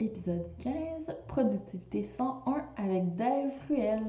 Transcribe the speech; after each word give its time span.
épisode 0.00 0.46
15, 0.58 1.12
Productivité 1.26 2.04
101 2.04 2.62
avec 2.76 3.16
Dave 3.16 3.50
Ruel. 3.68 4.02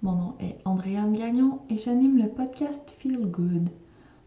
Mon 0.00 0.12
nom 0.12 0.34
est 0.40 0.56
Andréane 0.64 1.12
Gagnon 1.12 1.58
et 1.68 1.76
j'anime 1.76 2.16
le 2.16 2.28
podcast 2.28 2.90
Feel 2.96 3.26
Good. 3.26 3.68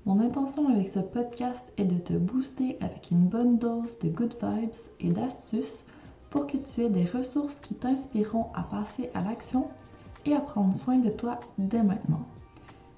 Mon 0.05 0.19
intention 0.19 0.69
avec 0.69 0.87
ce 0.87 0.99
podcast 0.99 1.65
est 1.77 1.85
de 1.85 1.97
te 1.97 2.13
booster 2.13 2.77
avec 2.79 3.09
une 3.09 3.27
bonne 3.27 3.57
dose 3.57 3.97
de 3.99 4.09
good 4.09 4.35
vibes 4.39 4.69
et 4.99 5.09
d'astuces 5.09 5.83
pour 6.29 6.45
que 6.45 6.57
tu 6.57 6.81
aies 6.81 6.89
des 6.89 7.05
ressources 7.05 7.59
qui 7.59 7.73
t'inspireront 7.73 8.47
à 8.53 8.61
passer 8.61 9.09
à 9.15 9.21
l'action 9.21 9.67
et 10.25 10.35
à 10.35 10.41
prendre 10.41 10.75
soin 10.75 10.97
de 10.99 11.09
toi 11.09 11.39
dès 11.57 11.81
maintenant. 11.81 12.21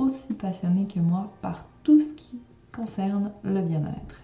aussi 0.00 0.34
passionné 0.34 0.86
que 0.86 0.98
moi 0.98 1.32
par 1.42 1.66
tout 1.82 2.00
ce 2.00 2.14
qui 2.14 2.40
concerne 2.74 3.32
le 3.44 3.60
bien-être. 3.60 4.22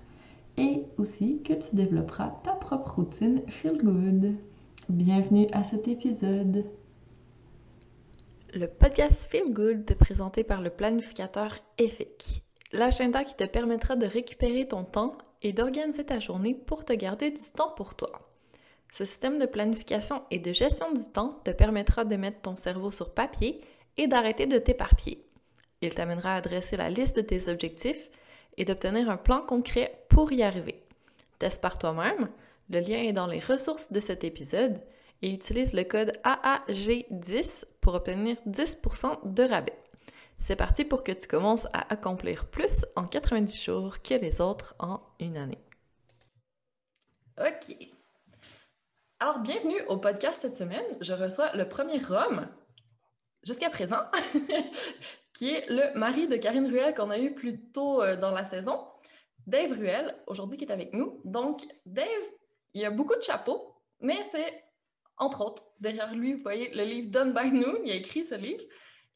Et 0.57 0.85
aussi 0.97 1.43
que 1.43 1.53
tu 1.53 1.75
développeras 1.75 2.31
ta 2.43 2.53
propre 2.53 2.95
routine 2.97 3.43
Feel 3.49 3.77
Good. 3.77 4.35
Bienvenue 4.89 5.47
à 5.53 5.65
cet 5.65 5.87
épisode. 5.87 6.65
Le 8.55 8.67
podcast 8.67 9.31
Feel 9.31 9.53
Good 9.53 9.91
est 9.91 9.97
présenté 9.97 10.45
par 10.45 10.63
le 10.63 10.71
planificateur 10.71 11.59
EFIC, 11.77 12.43
l'agenda 12.73 13.23
qui 13.23 13.35
te 13.35 13.45
permettra 13.45 13.97
de 13.97 14.07
récupérer 14.07 14.67
ton 14.67 14.85
temps 14.85 15.19
et 15.43 15.53
d'organiser 15.53 16.05
ta 16.05 16.19
journée 16.19 16.55
pour 16.55 16.87
te 16.87 16.95
garder 16.95 17.31
du 17.31 17.43
temps 17.55 17.73
pour 17.77 17.95
toi. 17.97 18.13
Ce 18.93 19.05
système 19.05 19.39
de 19.39 19.47
planification 19.47 20.23
et 20.31 20.39
de 20.39 20.53
gestion 20.53 20.91
du 20.95 21.03
temps 21.13 21.41
te 21.45 21.51
permettra 21.51 22.07
de 22.07 22.17
mettre 22.17 22.41
ton 22.41 22.55
cerveau 22.55 22.91
sur 22.91 23.13
papier 23.13 23.61
et 23.99 24.07
d'arrêter 24.07 24.47
de 24.47 24.57
t'éparpiller. 24.57 25.26
Il 25.83 25.95
t'amènera 25.95 26.35
à 26.37 26.41
dresser 26.41 26.77
la 26.77 26.91
liste 26.91 27.17
de 27.17 27.23
tes 27.23 27.49
objectifs 27.49 28.11
et 28.57 28.65
d'obtenir 28.65 29.11
un 29.11 29.17
plan 29.17 29.43
concret 29.43 30.05
pour 30.09 30.33
y 30.33 30.43
arriver. 30.43 30.83
Teste 31.39 31.61
par 31.61 31.79
toi-même, 31.79 32.31
le 32.71 32.81
lien 32.81 33.03
est 33.03 33.13
dans 33.13 33.27
les 33.27 33.41
ressources 33.41 33.93
de 33.93 34.01
cet 34.01 34.25
épisode 34.25 34.81
et 35.23 35.33
utilise 35.33 35.73
le 35.73 35.85
code 35.85 36.19
AAG10 36.25 37.65
pour 37.81 37.95
obtenir 37.95 38.37
10% 38.47 39.33
de 39.33 39.43
rabais. 39.43 39.79
C'est 40.39 40.57
parti 40.57 40.85
pour 40.85 41.03
que 41.03 41.13
tu 41.13 41.27
commences 41.27 41.67
à 41.73 41.93
accomplir 41.93 42.47
plus 42.47 42.85
en 42.95 43.07
90 43.07 43.63
jours 43.63 44.03
que 44.03 44.15
les 44.15 44.41
autres 44.41 44.75
en 44.79 45.01
une 45.21 45.37
année. 45.37 45.59
OK. 47.39 47.77
Alors, 49.19 49.39
bienvenue 49.39 49.81
au 49.89 49.97
podcast 49.97 50.43
cette 50.43 50.57
semaine. 50.57 50.85
Je 51.01 51.15
reçois 51.15 51.55
le 51.55 51.69
premier 51.69 52.01
homme, 52.11 52.49
jusqu'à 53.45 53.71
présent, 53.71 54.03
qui 55.37 55.51
est 55.51 55.67
le 55.69 55.99
mari 55.99 56.29
de 56.29 56.37
Karine 56.37 56.67
Ruel 56.67 56.95
qu'on 56.95 57.11
a 57.11 57.19
eu 57.19 57.35
plus 57.35 57.61
tôt 57.71 58.03
euh, 58.03 58.17
dans 58.17 58.31
la 58.31 58.45
saison, 58.45 58.87
Dave 59.47 59.73
Ruel, 59.73 60.17
aujourd'hui 60.27 60.57
qui 60.57 60.65
est 60.65 60.73
avec 60.73 60.95
nous. 60.95 61.21
Donc, 61.25 61.63
Dave, 61.85 62.07
il 62.73 62.85
a 62.85 62.91
beaucoup 62.91 63.15
de 63.15 63.23
chapeaux, 63.23 63.75
mais 64.01 64.23
c'est, 64.25 64.65
entre 65.19 65.45
autres, 65.45 65.63
derrière 65.79 66.15
lui, 66.15 66.35
vous 66.35 66.43
voyez 66.43 66.71
le 66.75 66.85
livre 66.85 67.11
Done 67.11 67.35
by 67.35 67.53
Noon, 67.53 67.81
il 67.85 67.93
a 67.93 67.95
écrit 67.97 68.25
ce 68.25 68.35
livre, 68.35 68.65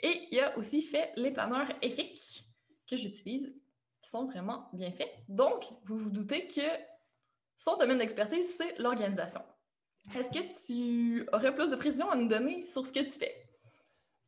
et 0.01 0.29
il 0.31 0.41
a 0.41 0.57
aussi 0.59 0.83
fait 0.83 1.11
les 1.17 1.31
planeurs 1.31 1.69
EFIC 1.81 2.45
que 2.87 2.97
j'utilise, 2.97 3.55
qui 4.03 4.11
sont 4.11 4.27
vraiment 4.27 4.69
bien 4.75 4.93
faits. 4.93 5.13
Donc, 5.29 5.65
vous 5.85 5.97
vous 5.97 6.11
doutez 6.11 6.47
que 6.47 6.61
son 7.57 7.77
domaine 7.79 7.99
d'expertise, 7.99 8.57
c'est 8.57 8.79
l'organisation. 8.79 9.41
Est-ce 10.17 10.31
que 10.31 10.67
tu 10.67 11.27
aurais 11.33 11.55
plus 11.55 11.71
de 11.71 11.77
précision 11.77 12.11
à 12.11 12.17
nous 12.17 12.29
donner 12.29 12.67
sur 12.67 12.85
ce 12.87 12.93
que 12.93 13.01
tu 13.01 13.19
fais? 13.19 13.50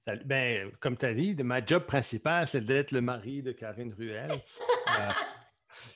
Ben, 0.07 0.71
comme 0.81 0.97
tu 0.97 1.07
as 1.07 1.15
dit, 1.15 1.35
ma 1.37 1.65
job 1.65 1.85
principale, 1.85 2.47
c'est 2.47 2.61
d'être 2.61 2.91
le 2.91 3.01
mari 3.01 3.43
de 3.43 3.53
Karine 3.53 3.95
Ruel. 3.95 4.33
Euh, 4.33 5.11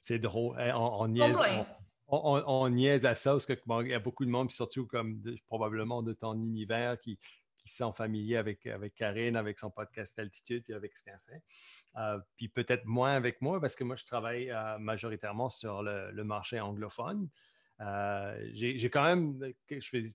c'est 0.01 0.19
drôle. 0.19 0.57
On, 0.75 1.09
niaise, 2.69 3.05
à 3.05 3.15
ça 3.17 3.33
parce 3.33 3.47
qu'il 3.47 3.59
y 3.89 3.95
a 3.95 3.99
beaucoup 3.99 4.25
de 4.25 4.31
monde, 4.31 4.51
surtout 4.51 4.87
comme 4.87 5.21
probablement 5.49 6.03
de 6.03 6.13
ton 6.13 6.35
univers, 6.35 7.01
qui, 7.01 7.19
qui 7.59 7.69
sont 7.69 7.93
familiers 7.93 8.37
avec, 8.37 8.65
avec 8.67 8.95
Karine, 8.95 9.35
avec 9.35 9.59
son 9.59 9.71
podcast 9.71 10.17
Altitude, 10.21 10.63
puis 10.63 10.73
avec 10.73 10.97
ce 10.97 11.03
qu'elle 11.03 11.21
fait. 11.27 11.43
Euh, 11.97 12.19
puis 12.37 12.49
peut-être 12.49 12.85
moins 12.85 13.15
avec 13.15 13.41
moi 13.43 13.61
parce 13.61 13.75
que 13.75 13.83
moi, 13.83 13.97
je 13.97 14.05
travaille 14.05 14.51
euh, 14.51 14.79
majoritairement 14.79 15.49
sur 15.49 15.83
le 15.83 16.23
marché 16.23 16.61
anglophone. 16.61 17.29
J'ai 18.53 18.89
quand 18.89 19.05
même, 19.05 19.53
je 19.69 19.89
fais 19.89 20.07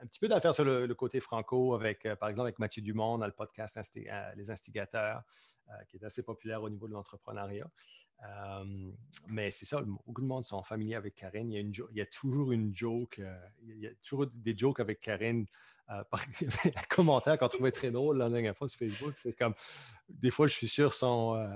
un 0.00 0.06
petit 0.06 0.18
peu 0.18 0.28
d'affaires 0.28 0.54
sur 0.54 0.64
le, 0.64 0.92
côté 0.94 1.20
franco, 1.20 1.74
avec, 1.74 2.06
euh, 2.06 2.16
par 2.16 2.28
exemple, 2.28 2.46
avec 2.46 2.58
Mathieu 2.58 2.82
Dumont 2.82 3.18
dans 3.18 3.26
le 3.26 3.32
podcast 3.32 3.78
euh, 3.96 4.34
Les 4.36 4.50
Instigateurs, 4.50 5.22
qui 5.90 5.98
est 5.98 6.04
assez 6.04 6.22
populaire 6.22 6.62
au 6.62 6.70
niveau 6.70 6.88
de 6.88 6.94
l'entrepreneuriat. 6.94 7.70
mais 9.26 9.50
c'est 9.50 9.66
ça, 9.66 9.82
beaucoup 9.82 10.22
de 10.22 10.26
monde 10.26 10.42
sont 10.42 10.62
familiers 10.62 10.94
avec 10.94 11.14
Karine. 11.14 11.50
Il 11.50 11.54
y 11.54 11.58
a, 11.58 11.60
une, 11.60 11.74
il 11.90 11.98
y 11.98 12.00
a 12.00 12.06
toujours 12.06 12.52
une 12.52 12.74
joke, 12.74 13.20
il 13.62 13.78
y 13.78 13.86
a 13.86 13.90
toujours 14.02 14.26
des 14.32 14.56
jokes 14.56 14.80
avec 14.80 15.00
Karine. 15.00 15.46
par, 16.10 16.20
un 16.20 16.82
commentaire 16.90 17.38
qu'on 17.38 17.48
trouvait 17.48 17.72
très 17.72 17.90
drôle 17.90 18.18
la 18.18 18.28
dernière 18.28 18.54
fois 18.54 18.68
sur 18.68 18.78
Facebook, 18.78 19.14
c'est 19.16 19.32
comme, 19.32 19.54
des 20.06 20.30
fois, 20.30 20.46
je 20.46 20.54
suis 20.54 20.68
sur 20.68 20.92
son... 20.92 21.50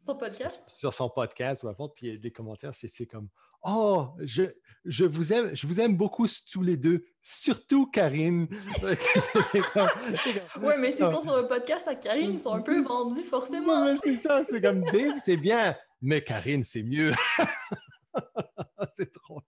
son 0.00 0.16
podcast? 0.16 0.62
Sur, 0.66 0.92
son 0.94 1.10
podcast, 1.10 1.66
puis 1.94 2.06
il 2.06 2.12
y 2.12 2.16
a 2.16 2.18
des 2.18 2.30
commentaires, 2.30 2.74
c'est 2.74 3.06
comme 3.06 3.28
Oh, 3.64 4.08
je, 4.20 4.44
je, 4.84 5.04
vous 5.04 5.32
aime, 5.32 5.54
je 5.54 5.66
vous 5.66 5.80
aime 5.80 5.96
beaucoup 5.96 6.26
tous 6.50 6.62
les 6.62 6.76
deux, 6.76 7.04
surtout 7.22 7.86
Karine. 7.86 8.46
oui, 8.84 10.74
mais 10.78 10.92
s'ils 10.92 11.06
sont 11.06 11.22
sur 11.22 11.36
le 11.36 11.46
podcast 11.48 11.88
à 11.88 11.94
Karine, 11.94 12.32
ils 12.32 12.38
sont 12.38 12.54
un 12.54 12.62
peu 12.62 12.80
vendus 12.82 13.24
forcément. 13.24 13.96
C'est 13.96 14.16
ça, 14.16 14.42
c'est 14.44 14.60
comme 14.60 14.82
Dave, 14.84 15.14
c'est 15.22 15.38
bien, 15.38 15.74
mais 16.02 16.22
Karine, 16.22 16.62
c'est 16.62 16.82
mieux. 16.82 17.12
c'est 18.96 19.12
trop. 19.12 19.40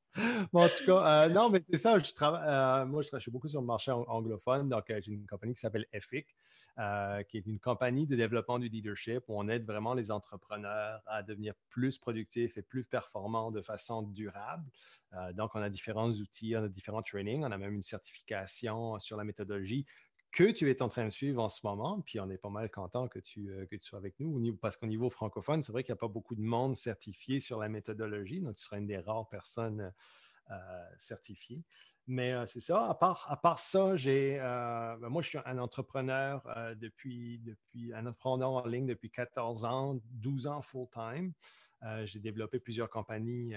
Bon, 0.52 0.64
en 0.64 0.68
tout 0.68 0.84
cas, 0.86 1.24
euh, 1.24 1.28
non, 1.28 1.50
mais 1.50 1.62
c'est 1.70 1.76
ça, 1.76 1.98
je 1.98 2.12
travaille, 2.12 2.48
euh, 2.48 2.86
moi, 2.86 3.02
je 3.02 3.08
travaille 3.08 3.24
beaucoup 3.28 3.48
sur 3.48 3.60
le 3.60 3.66
marché 3.66 3.90
anglophone, 3.92 4.68
donc 4.68 4.88
euh, 4.90 5.00
j'ai 5.02 5.12
une 5.12 5.26
compagnie 5.26 5.54
qui 5.54 5.60
s'appelle 5.60 5.86
EFIC. 5.92 6.26
Euh, 6.78 7.22
qui 7.22 7.38
est 7.38 7.46
une 7.46 7.58
compagnie 7.58 8.06
de 8.06 8.16
développement 8.16 8.58
du 8.58 8.68
leadership 8.68 9.22
où 9.28 9.40
on 9.40 9.48
aide 9.48 9.64
vraiment 9.64 9.94
les 9.94 10.10
entrepreneurs 10.10 11.00
à 11.06 11.22
devenir 11.22 11.54
plus 11.70 11.96
productifs 11.96 12.58
et 12.58 12.62
plus 12.62 12.84
performants 12.84 13.50
de 13.50 13.62
façon 13.62 14.02
durable. 14.02 14.70
Euh, 15.14 15.32
donc, 15.32 15.54
on 15.54 15.62
a 15.62 15.70
différents 15.70 16.10
outils, 16.10 16.54
on 16.54 16.64
a 16.64 16.68
différents 16.68 17.00
trainings, 17.00 17.44
on 17.44 17.50
a 17.50 17.56
même 17.56 17.72
une 17.72 17.80
certification 17.80 18.98
sur 18.98 19.16
la 19.16 19.24
méthodologie 19.24 19.86
que 20.32 20.50
tu 20.50 20.70
es 20.70 20.82
en 20.82 20.90
train 20.90 21.04
de 21.04 21.10
suivre 21.10 21.42
en 21.42 21.48
ce 21.48 21.66
moment. 21.66 22.02
Puis 22.02 22.20
on 22.20 22.28
est 22.28 22.36
pas 22.36 22.50
mal 22.50 22.70
content 22.70 23.08
que 23.08 23.20
tu, 23.20 23.48
euh, 23.48 23.64
que 23.64 23.76
tu 23.76 23.82
sois 23.82 23.98
avec 23.98 24.20
nous. 24.20 24.54
Parce 24.56 24.76
qu'au 24.76 24.86
niveau 24.86 25.08
francophone, 25.08 25.62
c'est 25.62 25.72
vrai 25.72 25.82
qu'il 25.82 25.94
n'y 25.94 25.98
a 25.98 26.00
pas 26.00 26.08
beaucoup 26.08 26.34
de 26.34 26.42
monde 26.42 26.76
certifié 26.76 27.40
sur 27.40 27.58
la 27.58 27.70
méthodologie. 27.70 28.42
Donc, 28.42 28.56
tu 28.56 28.62
seras 28.62 28.76
une 28.76 28.86
des 28.86 28.98
rares 28.98 29.30
personnes 29.30 29.94
certifiées. 30.98 31.64
Mais 32.08 32.34
c'est 32.46 32.60
ça. 32.60 32.88
À 32.88 32.94
part, 32.94 33.26
à 33.28 33.36
part 33.36 33.58
ça, 33.58 33.96
j'ai, 33.96 34.38
euh, 34.40 34.96
ben, 34.98 35.08
moi, 35.08 35.22
je 35.22 35.28
suis 35.30 35.38
un 35.44 35.58
entrepreneur 35.58 36.42
depuis, 36.76 37.38
depuis, 37.38 37.92
un 37.94 38.06
entrepreneur 38.06 38.52
en 38.52 38.66
ligne 38.66 38.86
depuis 38.86 39.10
14 39.10 39.64
ans, 39.64 39.98
12 40.12 40.46
ans 40.46 40.62
full-time. 40.62 41.32
j'ai 42.04 42.20
développé 42.20 42.60
plusieurs 42.60 42.88
compagnies 42.90 43.54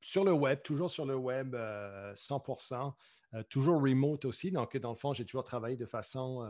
sur 0.00 0.24
le 0.24 0.32
web, 0.32 0.60
toujours 0.62 0.90
sur 0.90 1.06
le 1.06 1.16
web, 1.16 1.54
100%, 1.54 2.92
toujours 3.48 3.80
remote 3.80 4.26
aussi. 4.26 4.50
Donc, 4.50 4.76
dans 4.76 4.90
le 4.90 4.96
fond, 4.96 5.14
j'ai 5.14 5.24
toujours 5.24 5.44
travaillé 5.44 5.78
de 5.78 5.86
façon, 5.86 6.42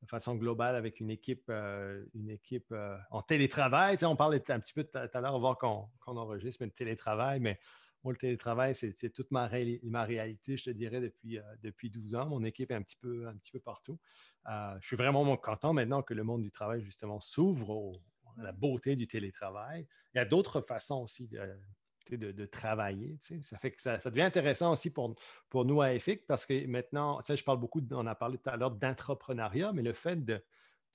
de 0.00 0.06
façon 0.06 0.36
globale 0.36 0.76
avec 0.76 1.00
une 1.00 1.10
équipe, 1.10 1.50
une 1.50 2.30
équipe 2.30 2.72
en 3.10 3.22
télétravail. 3.22 3.96
on 4.04 4.14
parlait 4.14 4.48
un 4.52 4.60
petit 4.60 4.74
peu 4.74 4.84
tout 4.84 4.96
à 4.96 5.20
l'heure 5.20 5.34
avant 5.34 5.56
qu'on, 5.56 5.88
qu'on 5.98 6.16
enregistre, 6.16 6.62
mais 6.62 6.68
de 6.68 6.74
télétravail, 6.74 7.40
mais 7.40 7.58
moi, 8.06 8.12
le 8.12 8.18
télétravail, 8.18 8.72
c'est 8.72 9.10
toute 9.10 9.32
ma, 9.32 9.48
réalité, 9.48 10.56
je 10.56 10.64
te 10.66 10.70
dirais, 10.70 11.00
depuis, 11.00 11.40
depuis 11.60 11.90
12 11.90 12.14
ans. 12.14 12.26
Mon 12.26 12.44
équipe 12.44 12.70
est 12.70 12.74
un 12.74 12.82
petit 12.82 12.96
peu, 12.96 13.26
un 13.26 13.34
petit 13.34 13.50
peu 13.50 13.58
partout. 13.58 13.98
je 14.46 14.86
suis 14.86 14.94
vraiment 14.94 15.36
content 15.36 15.72
maintenant 15.72 16.02
que 16.02 16.14
le 16.14 16.22
monde 16.22 16.42
du 16.42 16.52
travail, 16.52 16.82
justement, 16.82 17.20
s'ouvre 17.20 18.00
à 18.38 18.44
la 18.44 18.52
beauté 18.52 18.94
du 18.94 19.08
télétravail. 19.08 19.88
Il 20.14 20.18
y 20.18 20.20
a 20.20 20.24
d'autres 20.24 20.60
façons 20.60 21.02
aussi 21.02 21.26
de, 21.26 22.30
de, 22.30 22.46
travailler. 22.46 23.18
Ça 23.40 23.58
fait 23.58 23.72
que 23.72 23.82
ça, 23.82 23.98
devient 23.98 24.22
intéressant 24.22 24.70
aussi 24.70 24.92
pour, 24.92 25.16
pour 25.50 25.64
nous 25.64 25.82
à 25.82 25.92
EFIC 25.92 26.28
parce 26.28 26.46
que 26.46 26.64
maintenant, 26.68 27.18
je 27.28 27.42
parle 27.42 27.58
beaucoup, 27.58 27.82
on 27.90 28.06
a 28.06 28.14
parlé 28.14 28.38
tout 28.38 28.50
à 28.50 28.56
l'heure 28.56 28.70
d'entrepreneuriat, 28.70 29.72
mais 29.72 29.82
le 29.82 29.92
fait 29.92 30.24
de, 30.24 30.40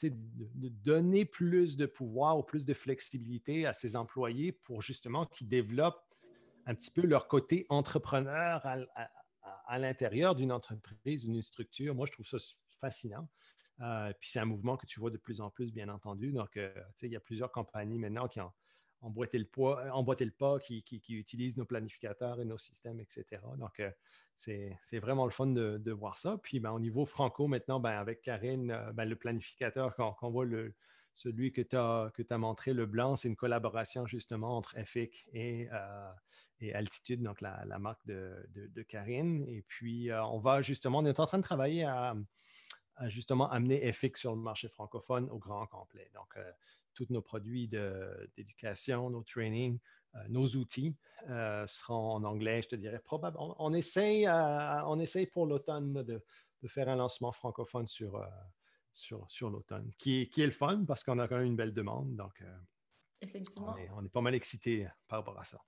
de, 0.01 0.69
donner 0.69 1.25
plus 1.25 1.75
de 1.75 1.87
pouvoir 1.87 2.37
ou 2.37 2.43
plus 2.43 2.63
de 2.63 2.73
flexibilité 2.73 3.65
à 3.65 3.73
ses 3.73 3.97
employés 3.97 4.53
pour 4.53 4.81
justement 4.81 5.25
qu'ils 5.25 5.49
développent 5.49 6.10
un 6.65 6.75
petit 6.75 6.91
peu 6.91 7.01
leur 7.01 7.27
côté 7.27 7.65
entrepreneur 7.69 8.65
à, 9.65 9.79
l'intérieur 9.79 10.35
d'une 10.35 10.51
entreprise, 10.51 11.23
d'une 11.23 11.41
structure. 11.41 11.95
Moi, 11.95 12.05
je 12.05 12.11
trouve 12.11 12.27
ça 12.27 12.37
fascinant. 12.79 13.27
Euh, 13.79 14.13
puis 14.19 14.29
c'est 14.29 14.39
un 14.39 14.45
mouvement 14.45 14.77
que 14.77 14.85
tu 14.85 14.99
vois 14.99 15.09
de 15.09 15.17
plus 15.17 15.41
en 15.41 15.49
plus, 15.49 15.71
bien 15.71 15.89
entendu. 15.89 16.31
Donc, 16.31 16.57
euh, 16.57 16.73
il 17.01 17.09
y 17.09 17.15
a 17.15 17.19
plusieurs 17.19 17.51
compagnies 17.51 17.97
maintenant 17.97 18.27
qui 18.27 18.39
ont, 18.41 18.51
emboîter 19.01 19.37
le, 19.37 19.45
le 19.45 20.31
pas, 20.31 20.59
qui, 20.59 20.83
utilisent 21.09 21.57
nos 21.57 21.65
planificateurs 21.65 22.39
et 22.39 22.45
nos 22.45 22.57
systèmes, 22.57 22.99
etc. 22.99 23.41
Donc, 23.57 23.79
euh, 23.79 23.91
c'est 24.35 24.99
vraiment 24.99 25.25
le 25.25 25.31
fun 25.31 25.47
de, 25.47 25.91
voir 25.91 26.17
ça. 26.17 26.37
Puis, 26.41 26.59
ben, 26.59 26.71
au 26.71 26.79
niveau 26.79 27.05
franco, 27.05 27.47
maintenant, 27.47 27.79
ben, 27.79 27.91
avec 27.91 28.21
Karine, 28.21 28.71
euh, 28.71 28.91
ben, 28.93 29.05
le 29.05 29.15
planificateur 29.15 29.95
qu'on 29.95 30.29
voit, 30.29 30.45
le, 30.45 30.73
celui 31.13 31.51
que 31.51 31.61
tu 31.61 31.75
as, 31.75 32.37
montré, 32.37 32.73
le 32.73 32.85
blanc, 32.85 33.15
c'est 33.15 33.27
une 33.27 33.35
collaboration 33.35 34.05
justement 34.05 34.57
entre 34.57 34.77
EFIC 34.77 35.27
et, 35.33 35.67
euh, 35.71 36.11
et 36.59 36.73
Altitude, 36.73 37.21
donc 37.21 37.41
la, 37.41 37.63
marque 37.79 38.05
de, 38.05 38.83
Karine. 38.87 39.45
Et 39.47 39.63
puis, 39.67 40.09
on 40.11 40.39
va 40.39 40.61
justement, 40.61 40.99
on 40.99 41.05
est 41.05 41.19
en 41.19 41.25
train 41.25 41.39
de 41.39 41.43
travailler 41.43 41.83
à, 41.83 42.15
justement 43.07 43.49
amener 43.49 43.85
EFIC 43.87 44.17
sur 44.17 44.35
le 44.35 44.41
marché 44.41 44.67
francophone 44.69 45.29
au 45.29 45.39
grand 45.39 45.65
complet. 45.67 46.09
Donc, 46.13 46.37
tous 46.93 47.07
nos 47.09 47.21
produits 47.21 47.67
d'éducation, 47.67 49.09
nos 49.09 49.23
trainings, 49.23 49.79
euh, 50.15 50.19
nos 50.29 50.45
outils 50.55 50.95
euh, 51.29 51.65
seront 51.67 52.15
en 52.15 52.23
anglais, 52.23 52.61
je 52.61 52.69
te 52.69 52.75
dirais. 52.75 53.01
On, 53.37 53.73
essaye, 53.73 54.27
pour 55.27 55.45
l'automne 55.45 56.03
de, 56.03 56.21
faire 56.67 56.89
un 56.89 56.95
lancement 56.95 57.31
francophone 57.31 57.87
sur, 57.87 58.15
euh, 58.17 58.25
sur, 58.93 59.29
sur 59.29 59.49
l'automne, 59.49 59.91
qui, 59.97 60.29
qui, 60.29 60.41
est 60.41 60.45
le 60.45 60.51
fun 60.51 60.83
parce 60.87 61.03
qu'on 61.03 61.19
a 61.19 61.27
quand 61.27 61.37
même 61.37 61.47
une 61.47 61.55
belle 61.55 61.73
demande. 61.73 62.15
Donc, 62.15 62.43
Effectivement. 63.21 63.75
On, 63.95 64.03
est, 64.03 64.09
pas 64.09 64.21
mal 64.21 64.33
excités 64.33 64.87
par 65.07 65.19
rapport 65.19 65.39
à 65.39 65.43
ça. 65.43 65.59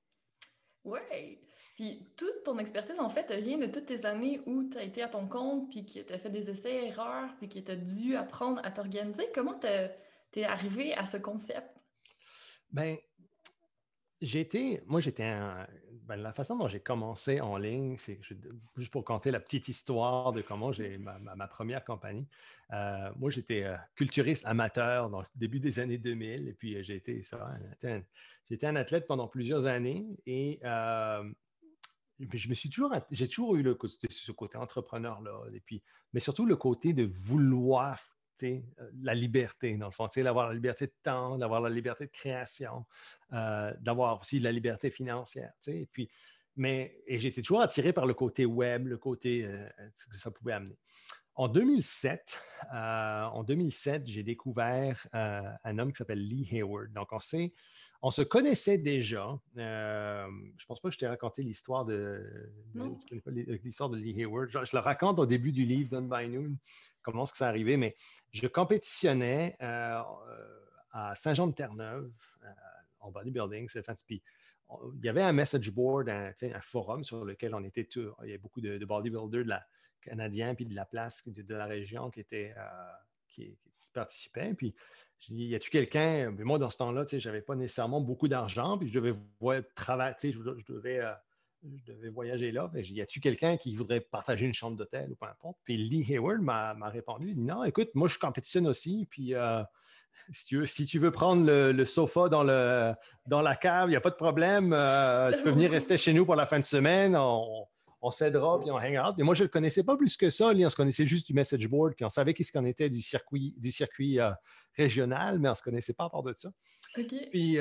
Oui. 0.83 1.39
Puis 1.75 2.13
toute 2.17 2.43
ton 2.43 2.57
expertise, 2.59 2.99
en 2.99 3.09
fait, 3.09 3.31
vient 3.31 3.57
de 3.57 3.67
toutes 3.67 3.85
tes 3.85 4.05
années 4.05 4.41
où 4.45 4.69
tu 4.69 4.77
as 4.77 4.83
été 4.83 5.01
à 5.01 5.07
ton 5.07 5.27
compte, 5.27 5.69
puis 5.69 5.85
que 5.85 5.99
tu 5.99 6.13
as 6.13 6.19
fait 6.19 6.29
des 6.29 6.49
essais, 6.49 6.87
erreurs, 6.87 7.35
puis 7.37 7.49
que 7.49 7.59
tu 7.59 7.71
as 7.71 7.75
dû 7.75 8.15
apprendre 8.15 8.59
à 8.63 8.71
t'organiser. 8.71 9.29
Comment 9.33 9.59
tu 9.59 9.67
es 9.67 10.43
arrivé 10.43 10.93
à 10.93 11.05
ce 11.05 11.17
concept? 11.17 11.79
Ben, 12.71 12.97
j'ai 14.23 14.39
été, 14.39 14.81
moi 14.85 14.99
j'étais, 14.99 15.37
ben, 16.05 16.15
la 16.15 16.33
façon 16.33 16.57
dont 16.57 16.67
j'ai 16.67 16.79
commencé 16.79 17.41
en 17.41 17.57
ligne, 17.57 17.97
c'est 17.97 18.19
juste 18.77 18.91
pour 18.91 19.03
compter 19.03 19.31
la 19.31 19.39
petite 19.39 19.67
histoire 19.67 20.31
de 20.31 20.41
comment 20.41 20.71
j'ai 20.71 20.97
ma, 21.35 21.47
première 21.47 21.83
compagnie. 21.83 22.27
Euh, 22.71 23.11
moi 23.17 23.29
j'étais 23.29 23.63
euh, 23.63 23.75
culturiste 23.95 24.45
amateur 24.45 25.09
dans 25.09 25.19
le 25.19 25.27
début 25.35 25.59
des 25.59 25.79
années 25.79 25.97
2000 25.97 26.47
et 26.47 26.53
puis 26.53 26.75
euh, 26.75 26.83
j'ai 26.83 26.95
été 26.95 27.21
ça, 27.21 27.55
j'étais 28.49 28.65
un 28.65 28.75
athlète 28.75 29.05
pendant 29.05 29.27
plusieurs 29.27 29.65
années 29.65 30.05
et 30.25 30.59
je 30.63 32.49
me 32.49 32.53
suis 32.53 32.69
toujours, 32.69 32.95
j'ai 33.11 33.27
toujours 33.27 33.55
eu 33.55 33.61
le, 33.61 33.77
ce 34.09 34.31
côté 34.31 34.57
entrepreneur 34.57 35.21
là 35.21 35.43
et 35.53 35.59
puis, 35.59 35.83
mais 36.13 36.19
surtout 36.19 36.45
le 36.45 36.55
côté 36.55 36.93
de 36.93 37.03
vouloir 37.03 38.01
la 39.01 39.13
liberté, 39.13 39.75
dans 39.77 39.87
le 39.87 39.91
fond, 39.91 40.07
d'avoir 40.15 40.49
la 40.49 40.53
liberté 40.53 40.87
de 40.87 40.93
temps, 41.01 41.37
d'avoir 41.37 41.61
la 41.61 41.69
liberté 41.69 42.05
de 42.05 42.11
création, 42.11 42.85
euh, 43.33 43.73
d'avoir 43.79 44.19
aussi 44.19 44.39
la 44.39 44.51
liberté 44.51 44.89
financière. 44.89 45.51
Et 45.67 45.87
puis, 45.91 46.09
mais 46.55 47.01
et 47.07 47.17
j'étais 47.17 47.41
toujours 47.41 47.61
attiré 47.61 47.93
par 47.93 48.05
le 48.05 48.13
côté 48.13 48.45
web, 48.45 48.87
le 48.87 48.97
côté 48.97 49.45
euh, 49.45 49.67
que 50.09 50.17
ça 50.17 50.31
pouvait 50.31 50.53
amener. 50.53 50.77
En 51.35 51.47
2007, 51.47 52.39
en 52.71 53.43
2007, 53.43 54.05
j'ai 54.05 54.21
découvert 54.21 55.07
un 55.13 55.79
homme 55.79 55.91
qui 55.91 55.97
s'appelle 55.97 56.23
Lee 56.23 56.47
Hayward. 56.51 56.93
Donc, 56.93 57.11
on 57.11 57.17
sait, 57.17 57.55
on 58.03 58.11
se 58.11 58.21
connaissait 58.21 58.77
déjà. 58.77 59.35
je 59.55 59.61
ne 59.61 60.65
pense 60.67 60.79
pas 60.79 60.89
que 60.89 60.93
je 60.93 60.99
t'ai 60.99 61.07
raconté 61.07 61.41
l'histoire 61.41 61.85
de, 61.85 62.51
l'histoire 63.63 63.89
de 63.89 63.97
Lee 63.97 64.21
Hayward. 64.21 64.51
Je, 64.51 64.63
je, 64.63 64.75
le 64.75 64.79
raconte 64.79 65.17
au 65.17 65.25
début 65.25 65.51
du 65.51 65.65
livre 65.65 65.89
Done 65.89 66.07
by 66.07 66.29
Noon 66.29 66.55
comment 67.03 67.23
est-ce 67.23 67.33
que 67.33 67.37
ça 67.37 67.47
arrivé, 67.47 67.77
mais 67.77 67.95
je 68.31 68.47
compétitionnais 68.47 69.55
euh, 69.61 70.01
euh, 70.01 70.59
à 70.91 71.13
Saint-Jean-de-Terre-Neuve 71.15 72.11
euh, 72.43 72.47
en 72.99 73.11
bodybuilding. 73.11 73.67
Puis, 74.07 74.23
il 74.95 75.05
y 75.05 75.09
avait 75.09 75.21
un 75.21 75.33
message 75.33 75.69
board, 75.71 76.09
un, 76.09 76.33
forum 76.61 77.03
sur 77.03 77.25
lequel 77.25 77.53
on 77.53 77.63
était 77.63 77.83
tous. 77.83 78.09
Il 78.23 78.29
y 78.29 78.29
avait 78.29 78.37
beaucoup 78.39 78.61
de, 78.61 78.83
bodybuilders 78.83 79.61
canadiens 80.01 80.55
puis 80.55 80.65
de 80.65 80.73
la 80.73 80.85
place, 80.85 81.27
de, 81.27 81.55
la 81.55 81.65
région 81.65 82.09
qui, 82.09 82.21
étaient, 82.21 82.55
qui, 83.27 83.55
participaient. 83.93 84.53
Puis, 84.55 84.73
je 85.19 85.33
dis, 85.33 85.45
y 85.45 85.55
a-tu 85.55 85.69
quelqu'un, 85.69 86.31
moi 86.31 86.57
dans 86.57 86.69
ce 86.69 86.77
temps-là, 86.77 87.03
je 87.07 87.29
n'avais 87.29 87.41
pas 87.41 87.55
nécessairement 87.55 88.01
beaucoup 88.01 88.27
d'argent, 88.27 88.77
puis 88.77 88.89
je 88.89 88.99
devais 88.99 89.15
travailler, 89.75 90.15
je, 90.21 90.31
je 90.31 90.73
devais 90.73 91.01
je 91.63 91.93
devais 91.93 92.09
voyager 92.09 92.51
là. 92.51 92.69
y 92.73 93.01
a-tu 93.01 93.19
quelqu'un 93.19 93.57
qui 93.57 93.75
voudrait 93.75 94.01
partager 94.01 94.45
une 94.45 94.53
chambre 94.53 94.77
d'hôtel 94.77 95.11
ou 95.11 95.15
peu 95.15 95.27
importe? 95.27 95.57
Puis 95.63 95.77
Lee 95.77 96.05
Hayward 96.09 96.41
m'a 96.41 96.89
répondu, 96.89 97.29
il 97.29 97.35
dit 97.35 97.41
non, 97.41 97.63
écoute, 97.63 97.89
moi 97.93 98.07
je 98.07 98.17
compétitionne 98.17 98.67
aussi, 98.67 99.07
puis 99.09 99.33
euh, 99.33 99.63
si, 100.29 100.85
tu 100.85 100.99
veux, 100.99 101.11
prendre 101.11 101.45
le, 101.45 101.85
sofa 101.85 102.29
dans, 102.29 102.43
le, 102.43 102.93
dans 103.27 103.41
la 103.41 103.55
cave, 103.55 103.87
il 103.87 103.91
n'y 103.91 103.95
a 103.95 104.01
pas 104.01 104.09
de 104.09 104.15
problème, 104.15 104.73
euh, 104.73 105.31
tu 105.31 105.41
peux 105.43 105.51
venir 105.51 105.71
rester 105.71 105.97
chez 105.97 106.13
nous 106.13 106.25
pour 106.25 106.35
la 106.35 106.45
fin 106.45 106.59
de 106.59 106.65
semaine, 106.65 107.15
on 108.03 108.11
s'aidera, 108.11 108.59
puis 108.59 108.69
on 108.69 108.77
hang 108.77 108.97
out. 108.97 109.15
Mais 109.17 109.23
moi, 109.23 109.33
je 109.33 109.43
ne 109.43 109.47
le 109.47 109.49
connaissais 109.49 109.83
pas 109.83 109.97
plus 109.97 110.15
que 110.17 110.29
ça. 110.29 110.51
on 110.53 110.69
se 110.69 110.75
connaissait 110.75 111.07
juste 111.07 111.25
du 111.25 111.33
message 111.33 111.67
board, 111.67 111.95
puis 111.95 112.05
on 112.05 112.09
savait 112.09 112.33
qu'est-ce 112.33 112.51
qu'on 112.51 112.65
était 112.65 112.89
du 112.89 113.01
circuit, 113.01 113.55
du 113.57 113.71
circuit 113.71 114.19
euh, 114.19 114.31
régional, 114.75 115.39
mais 115.39 115.47
on 115.47 115.53
ne 115.53 115.55
se 115.55 115.63
connaissait 115.63 115.93
pas 115.93 116.05
à 116.05 116.09
part 116.09 116.23
de 116.23 116.33
ça. 116.35 116.51
Puis 117.31 117.57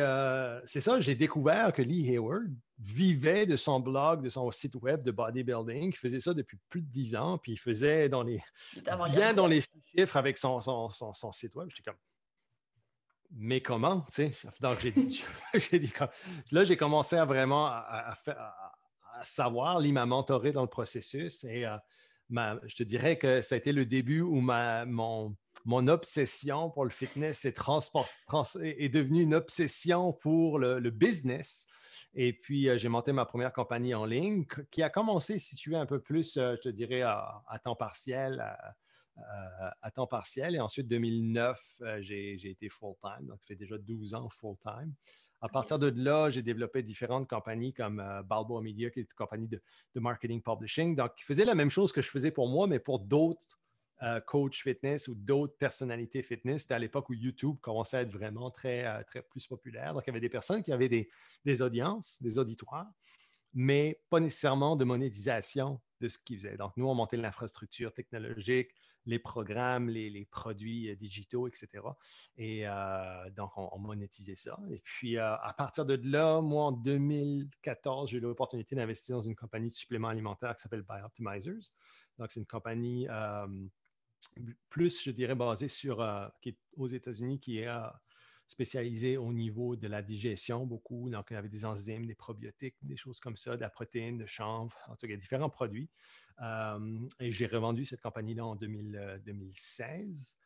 c'est 0.64 0.80
ça, 0.82 1.00
j'ai 1.00 1.14
découvert 1.14 1.72
que 1.72 1.80
Lee 1.80 2.06
Hayward, 2.12 2.50
vivait 2.82 3.46
de 3.46 3.56
son 3.56 3.80
blog, 3.80 4.22
de 4.22 4.28
son 4.28 4.50
site 4.50 4.74
web 4.76 5.02
de 5.02 5.10
bodybuilding. 5.10 5.90
Il 5.90 5.96
faisait 5.96 6.18
ça 6.18 6.34
depuis 6.34 6.58
plus 6.68 6.82
de 6.82 6.88
dix 6.88 7.14
ans, 7.14 7.38
puis 7.38 7.52
il 7.52 7.58
faisait 7.58 8.08
dans 8.08 8.22
les, 8.22 8.42
bien 9.12 9.32
dans 9.34 9.46
les 9.46 9.60
chiffres 9.60 10.16
avec 10.16 10.36
son, 10.36 10.60
son, 10.60 10.90
son, 10.90 11.32
site 11.32 11.54
web. 11.54 11.68
J'étais 11.70 11.90
comme, 11.90 11.98
mais 13.34 13.60
comment? 13.60 14.04
Donc, 14.60 14.80
j'ai 14.80 14.90
dit, 14.90 15.22
là, 16.50 16.64
j'ai 16.64 16.76
commencé 16.76 17.16
à 17.16 17.24
vraiment 17.24 17.66
à, 17.66 18.14
savoir. 19.22 19.80
Lee 19.80 19.92
m'a 19.92 20.06
mentoré 20.06 20.52
dans 20.52 20.62
le 20.62 20.68
processus 20.68 21.44
et 21.44 21.66
euh, 21.66 21.76
je 22.64 22.74
te 22.74 22.82
dirais 22.82 23.16
que 23.18 23.42
ça 23.42 23.54
a 23.54 23.58
été 23.58 23.72
le 23.72 23.84
début 23.84 24.20
où 24.20 24.40
ma, 24.40 24.84
mon, 24.84 25.36
mon 25.64 25.86
obsession 25.88 26.70
pour 26.70 26.84
le 26.84 26.90
fitness 26.90 27.44
est, 27.44 27.58
est 28.62 28.88
devenue 28.88 29.22
une 29.22 29.34
obsession 29.34 30.12
pour 30.12 30.58
le, 30.58 30.90
business. 30.90 31.66
Et 32.14 32.32
puis, 32.32 32.68
euh, 32.68 32.76
j'ai 32.76 32.88
monté 32.88 33.12
ma 33.12 33.24
première 33.24 33.52
compagnie 33.52 33.94
en 33.94 34.04
ligne 34.04 34.44
qui 34.70 34.82
a 34.82 34.90
commencé, 34.90 35.38
si 35.38 35.56
tu 35.56 35.70
veux, 35.70 35.76
un 35.76 35.86
peu 35.86 36.00
plus, 36.00 36.36
euh, 36.36 36.56
je 36.56 36.62
te 36.62 36.68
dirais, 36.68 37.02
à, 37.02 37.42
temps 37.64 37.76
partiel. 37.76 38.40
À, 39.82 39.90
temps 39.90 40.06
partiel. 40.06 40.54
Et 40.54 40.60
ensuite, 40.60 40.88
2009, 40.88 41.60
euh, 41.82 42.00
j'ai 42.00 42.50
été 42.50 42.68
full-time. 42.68 43.26
Donc, 43.26 43.40
ça 43.40 43.48
fait 43.48 43.56
déjà 43.56 43.78
12 43.78 44.14
ans 44.14 44.28
full-time. 44.28 44.92
À 45.42 45.48
partir 45.48 45.78
de 45.78 45.92
là, 45.96 46.30
j'ai 46.30 46.42
développé 46.42 46.82
différentes 46.82 47.28
compagnies 47.28 47.74
comme 47.74 48.02
Balboa 48.28 48.62
Media, 48.62 48.90
qui 48.90 49.00
est 49.00 49.02
une 49.02 49.08
compagnie 49.16 49.48
de, 49.48 49.60
marketing 49.96 50.40
publishing. 50.40 50.94
Donc, 50.94 51.16
qui 51.16 51.24
faisait 51.24 51.44
la 51.44 51.56
même 51.56 51.70
chose 51.70 51.92
que 51.92 52.00
je 52.00 52.08
faisais 52.08 52.30
pour 52.30 52.48
moi, 52.48 52.68
mais 52.68 52.78
pour 52.78 53.00
d'autres 53.00 53.58
euh, 54.02 54.20
coach 54.20 54.64
fitness 54.64 55.06
ou 55.06 55.14
d'autres 55.14 55.56
personnalités 55.56 56.22
fitness. 56.22 56.62
C'était 56.62 56.74
à 56.74 56.78
l'époque 56.80 57.08
où 57.08 57.14
YouTube 57.14 57.56
commençait 57.60 57.98
à 57.98 58.00
être 58.00 58.10
vraiment 58.10 58.50
très, 58.50 58.84
euh, 58.84 59.00
très 59.04 59.22
plus 59.22 59.46
populaire. 59.46 59.94
Donc, 59.94 60.02
il 60.04 60.08
y 60.08 60.10
avait 60.10 60.20
des 60.20 60.28
personnes 60.28 60.60
qui 60.60 60.72
avaient 60.72 60.88
des, 60.88 61.62
audiences, 61.62 62.20
des 62.20 62.36
auditoires, 62.36 62.90
mais 63.54 64.00
pas 64.10 64.18
nécessairement 64.18 64.74
de 64.74 64.84
monétisation 64.84 65.80
de 66.00 66.08
ce 66.08 66.18
qu'ils 66.18 66.38
faisaient. 66.38 66.56
Donc, 66.56 66.72
nous, 66.76 66.88
on 66.88 66.96
montait 66.96 67.16
l'infrastructure 67.16 67.94
technologique, 67.94 68.70
les 69.06 69.18
programmes, 69.18 69.88
les, 69.88 70.24
produits 70.30 70.90
euh, 70.90 70.94
digitaux, 70.94 71.48
etc. 71.48 71.68
Et 72.36 72.64
donc, 73.36 73.50
on, 73.56 73.78
monétisait 73.78 74.34
ça. 74.34 74.58
Et 74.70 74.80
puis, 74.80 75.18
à 75.18 75.54
partir 75.56 75.84
de 75.84 75.98
là, 76.02 76.40
moi, 76.40 76.66
en 76.66 76.72
2014, 76.72 78.10
j'ai 78.10 78.18
eu 78.18 78.20
l'opportunité 78.20 78.76
d'investir 78.76 79.16
dans 79.16 79.22
une 79.22 79.34
compagnie 79.34 79.68
de 79.68 79.74
suppléments 79.74 80.08
alimentaires 80.08 80.54
qui 80.54 80.62
s'appelle 80.62 80.82
Bioptimizers. 80.82 81.72
Donc, 82.18 82.30
c'est 82.30 82.40
une 82.40 82.46
compagnie 82.46 83.08
plus, 84.68 85.02
je 85.02 85.10
dirais, 85.10 85.34
basé 85.34 85.68
sur, 85.68 86.00
euh, 86.00 86.26
qui 86.40 86.50
est 86.50 86.58
aux 86.76 86.88
États-Unis, 86.88 87.38
qui 87.40 87.58
est, 87.58 87.68
euh, 87.68 87.80
spécialisé 88.46 89.16
au 89.16 89.32
niveau 89.32 89.76
de 89.76 89.88
la 89.88 90.02
digestion 90.02 90.66
beaucoup. 90.66 91.08
Donc, 91.08 91.28
il 91.30 91.34
y 91.34 91.36
avait 91.36 91.48
des 91.48 91.64
enzymes, 91.64 92.06
des 92.06 92.14
probiotiques, 92.14 92.74
des 92.82 92.96
choses 92.96 93.18
comme 93.18 93.36
ça, 93.36 93.56
de 93.56 93.62
la 93.62 93.70
protéine, 93.70 94.18
de 94.18 94.26
chanvre, 94.26 94.76
en 94.88 94.96
tout 94.96 95.06
cas, 95.06 95.16
différents 95.16 95.48
produits. 95.48 95.88
Et 96.40 97.30
j'ai 97.30 97.46
revendu 97.46 97.84
cette 97.84 98.00
compagnie-là 98.00 98.44
en 98.44 98.56
2016. 98.56 100.36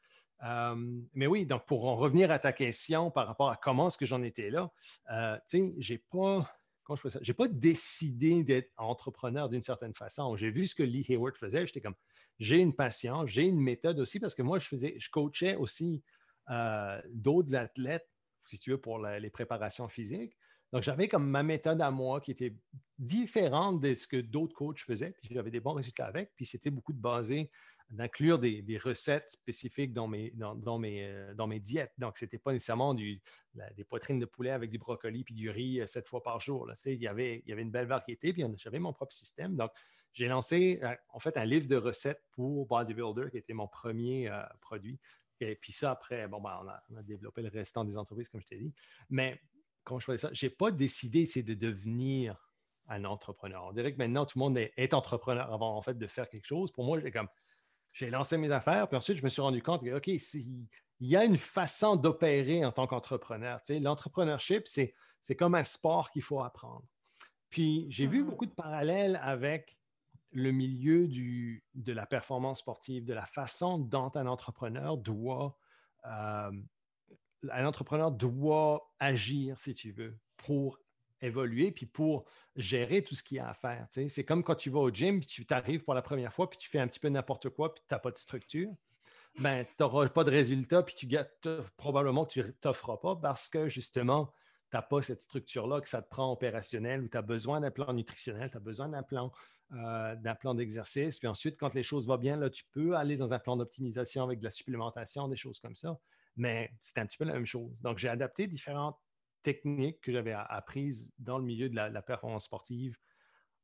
Euh, 0.43 1.00
mais 1.14 1.26
oui, 1.26 1.47
donc 1.47 1.64
pour 1.66 1.87
en 1.87 1.97
revenir 1.97 2.31
à 2.31 2.38
ta 2.38 2.52
question 2.52 3.11
par 3.11 3.26
rapport 3.26 3.50
à 3.50 3.57
comment 3.57 3.87
est-ce 3.88 3.99
que 3.99 4.07
j'en 4.07 4.23
étais 4.23 4.50
là, 4.50 4.71
euh, 5.11 5.37
tu 5.49 5.59
sais, 5.59 5.75
j'ai 5.78 5.99
pas, 5.99 6.50
je 6.90 7.09
ça? 7.09 7.19
J'ai 7.23 7.33
pas 7.33 7.49
décidé 7.49 8.45
d'être 8.45 8.71
entrepreneur 8.76 9.49
d'une 9.49 9.62
certaine 9.62 9.95
façon. 9.95 10.37
J'ai 10.37 10.50
vu 10.50 10.66
ce 10.66 10.75
que 10.75 10.83
Lee 10.83 11.07
Hayward 11.09 11.37
faisait, 11.37 11.66
j'étais 11.66 11.81
comme, 11.81 11.95
j'ai 12.38 12.59
une 12.59 12.75
passion, 12.75 13.25
j'ai 13.25 13.45
une 13.45 13.61
méthode 13.61 13.99
aussi 13.99 14.21
parce 14.21 14.35
que 14.35 14.43
moi, 14.43 14.59
je 14.59 14.69
faisais, 14.69 14.95
je 14.99 15.09
coachais 15.09 15.57
aussi 15.57 16.02
euh, 16.50 17.00
d'autres 17.09 17.55
athlètes, 17.55 18.09
si 18.47 18.59
tu 18.59 18.71
veux, 18.71 18.78
pour 18.81 18.99
les 18.99 19.31
préparations 19.31 19.88
physiques. 19.88 20.37
Donc, 20.73 20.82
j'avais 20.82 21.08
comme 21.08 21.28
ma 21.28 21.42
méthode 21.42 21.80
à 21.80 21.90
moi 21.90 22.20
qui 22.20 22.32
était 22.32 22.54
différente 22.99 23.80
de 23.80 23.94
ce 23.94 24.06
que 24.06 24.16
d'autres 24.16 24.54
coachs 24.54 24.80
faisaient, 24.80 25.14
puis 25.23 25.35
j'avais 25.35 25.50
des 25.50 25.61
bons 25.61 25.75
résultats 25.75 26.06
avec, 26.06 26.32
puis 26.35 26.44
c'était 26.44 26.70
beaucoup 26.70 26.92
de 26.92 27.00
basé 27.00 27.50
d'inclure 27.90 28.38
des, 28.38 28.80
recettes 28.82 29.30
spécifiques 29.30 29.92
dans 29.92 30.08
mes, 30.08 30.32
dans, 30.32 30.78
mes, 30.78 31.04
euh, 31.04 31.35
dans 31.35 31.46
mes 31.46 31.61
diètes. 31.61 31.92
Donc, 31.99 32.16
ce 32.16 32.25
n'était 32.25 32.38
pas 32.38 32.52
nécessairement 32.52 32.94
du, 32.94 33.23
des 33.76 33.85
poitrines 33.85 34.18
de 34.18 34.26
poulet 34.26 34.50
avec 34.50 34.70
du 34.70 34.78
brocoli 34.78 35.25
puis 35.25 35.35
du 35.35 35.50
riz 35.50 35.80
euh, 35.80 35.87
sept 35.87 36.08
fois 36.08 36.23
par 36.23 36.40
jour. 36.40 36.66
Là. 36.66 36.75
Il, 36.87 37.00
y 37.00 37.06
avait, 37.06 37.42
il 37.46 37.50
y 37.50 37.52
avait 37.52 37.62
une 37.62 37.70
belle 37.70 37.87
variété, 37.87 38.32
puis 38.32 38.44
j'avais 38.56 38.78
mon 38.78 38.92
propre 38.92 39.12
système. 39.12 39.56
Donc, 39.56 39.70
j'ai 40.12 40.26
lancé 40.26 40.80
euh, 40.82 40.94
en 41.11 41.18
fait 41.18 41.37
un 41.37 41.44
livre 41.44 41.68
de 41.68 41.76
recettes 41.76 42.23
pour 42.32 42.66
Bodybuilder, 42.66 43.30
qui 43.30 43.38
était 43.38 43.54
mon 43.54 43.68
premier 43.68 44.30
produit. 44.61 44.99
Et 45.40 45.54
puis 45.54 45.73
ça, 45.73 45.90
après, 45.90 46.26
bon, 46.28 46.40
ben, 46.40 46.58
on, 46.90 46.96
a, 46.96 47.02
développé 47.02 47.42
le 47.42 47.50
restant 47.50 47.85
des 47.85 47.96
entreprises, 47.96 48.28
comme 48.28 48.40
je 48.40 48.46
t'ai 48.46 48.58
dit. 48.58 48.73
Mais 49.11 49.40
quand 49.87 49.99
je 49.99 50.05
faisais 50.05 50.19
ça, 50.19 50.31
je 50.33 50.47
n'ai 50.47 50.50
pas 50.50 50.71
décidé, 50.71 51.25
c'est 51.25 51.43
de 51.43 51.55
devenir 51.55 52.50
un 52.88 53.05
entrepreneur. 53.05 53.64
On 53.64 53.73
dirait 53.73 53.93
que 53.93 53.99
maintenant, 53.99 54.26
tout 54.26 54.38
le 54.38 54.45
monde 54.45 54.59
est, 54.59 54.73
est 54.76 54.93
entrepreneur 54.93 55.52
avant 55.52 55.76
en 55.76 55.83
fait 55.83 55.97
de 55.97 56.07
faire 56.07 56.28
quelque 56.28 56.47
chose. 56.47 56.71
Pour 56.71 56.85
moi, 56.85 57.00
j'ai 57.00 57.11
comme 57.11 57.28
j'ai 57.97 58.11
lancé 58.11 58.37
mes 58.37 58.50
affaires, 58.50 58.88
puis 58.88 58.97
ensuite, 58.97 59.16
je 59.16 59.25
me 59.25 59.31
suis 59.31 59.40
rendu 59.40 59.62
compte 59.62 59.83
que, 59.83 59.97
OK, 59.97 60.09
il 60.09 60.69
y 61.00 61.16
a 61.16 61.25
une 61.25 61.38
façon 61.38 61.97
d'opérer 61.97 62.62
en 62.64 62.71
tant 62.71 62.87
qu'entrepreneur. 62.87 63.61
Tu 63.62 63.75
sais, 63.75 63.81
L'entrepreneurship, 63.81 64.69
c'est, 64.69 64.95
comme 65.38 65.55
un 65.55 65.64
sport 65.64 66.11
qu'il 66.11 66.23
faut 66.23 66.43
apprendre. 66.43 66.85
Puis, 67.49 67.87
j'ai 67.88 68.07
vu 68.07 68.23
mm-hmm. 68.23 68.26
beaucoup 68.26 68.45
de 68.45 68.52
parallèles 68.52 69.19
avec 69.23 69.78
le 70.33 70.52
milieu 70.52 71.09
du, 71.09 71.64
de 71.75 71.93
la 71.95 72.05
performance 72.05 72.59
sportive, 72.59 73.07
de 73.07 73.14
la 73.14 73.25
façon 73.25 73.78
dont 73.78 74.12
un 74.14 74.26
entrepreneur 74.26 74.99
doit, 74.99 75.57
euh, 76.05 76.50
un 77.53 77.67
entrepreneur 77.67 78.11
doit 78.11 78.93
agir, 78.99 79.59
si 79.59 79.75
tu 79.75 79.93
veux, 79.93 80.17
pour 80.37 80.79
évoluer, 81.21 81.73
puis 81.73 81.87
pour 81.87 82.25
gérer 82.57 83.03
tout 83.03 83.15
ce 83.15 83.23
qu'il 83.23 83.38
y 83.38 83.41
a 83.41 83.49
à 83.49 83.55
faire. 83.55 83.87
C'est 83.88 84.25
comme 84.25 84.43
quand 84.43 84.55
tu 84.55 84.71
vas 84.71 84.81
au 84.81 84.91
gym, 84.91 85.21
puis 85.21 85.29
tu 85.29 85.47
t'arrives 85.47 85.83
pour 85.83 85.95
la 85.95 86.03
première 86.03 86.33
fois, 86.33 86.49
puis 86.49 86.59
tu 86.59 86.69
fais 86.69 86.79
un 86.79 86.87
petit 86.87 87.00
peu 87.00 87.09
n'importe 87.09 87.50
quoi, 87.50 87.75
puis 87.75 87.83
tu 87.88 87.95
n'as 87.95 87.99
pas 87.99 88.11
de 88.11 88.19
structure. 88.19 88.71
Ben, 89.38 89.65
tu 89.65 89.73
n'auras 89.81 90.09
pas 90.09 90.25
de 90.25 90.31
résultat, 90.31 90.83
puis 90.83 90.95
tu 90.95 91.09
probablement 91.76 92.25
que 92.25 92.33
tu 92.33 92.41
ne 92.41 92.50
t'offres 92.50 92.97
pas 92.97 93.17
parce 93.17 93.50
que 93.50 93.69
justement, 93.69 94.33
tu 94.71 94.76
n'as 94.76 94.83
pas 94.83 95.03
cette 95.03 95.21
structure-là, 95.21 95.81
que 95.81 95.88
ça 95.88 96.00
te 96.00 96.09
prend 96.09 96.33
opérationnel, 96.33 97.03
ou 97.03 97.09
tu 97.09 97.17
as 97.17 97.23
besoin 97.23 97.61
d'un 97.61 97.71
plan 97.71 97.93
nutritionnel, 97.93 98.50
tu 98.50 98.57
as 98.57 98.61
besoin 98.61 98.88
d'un 98.88 99.03
plan, 99.03 99.31
euh, 99.73 100.17
d'un 100.17 100.35
plan 100.35 100.55
d'exercice. 100.55 101.19
Puis 101.19 101.29
ensuite, 101.29 101.59
quand 101.59 101.75
les 101.75 101.83
choses 101.83 102.07
vont 102.07 102.17
bien, 102.17 102.37
là, 102.37 102.49
tu 102.49 102.65
peux 102.73 102.97
aller 102.97 103.17
dans 103.17 103.35
un 103.35 103.38
plan 103.38 103.57
d'optimisation 103.57 104.25
avec 104.25 104.38
de 104.38 104.45
la 104.45 104.50
supplémentation, 104.50 105.29
des 105.29 105.37
choses 105.37 105.61
comme 105.61 105.76
ça. 105.76 105.99
Mais 106.37 106.71
c'est 106.81 106.99
un 106.99 107.07
petit 107.07 107.16
peu 107.16 107.25
la 107.25 107.33
même 107.33 107.47
chose. 107.47 107.81
Donc, 107.81 107.99
j'ai 107.99 108.09
adapté 108.09 108.47
différentes 108.47 108.99
techniques 109.43 110.00
que 110.00 110.12
j'avais 110.12 110.33
apprises 110.33 111.12
dans 111.19 111.38
le 111.38 111.45
milieu 111.45 111.69
de 111.69 111.76
la, 111.76 112.02
performance 112.02 112.45
sportive 112.45 112.97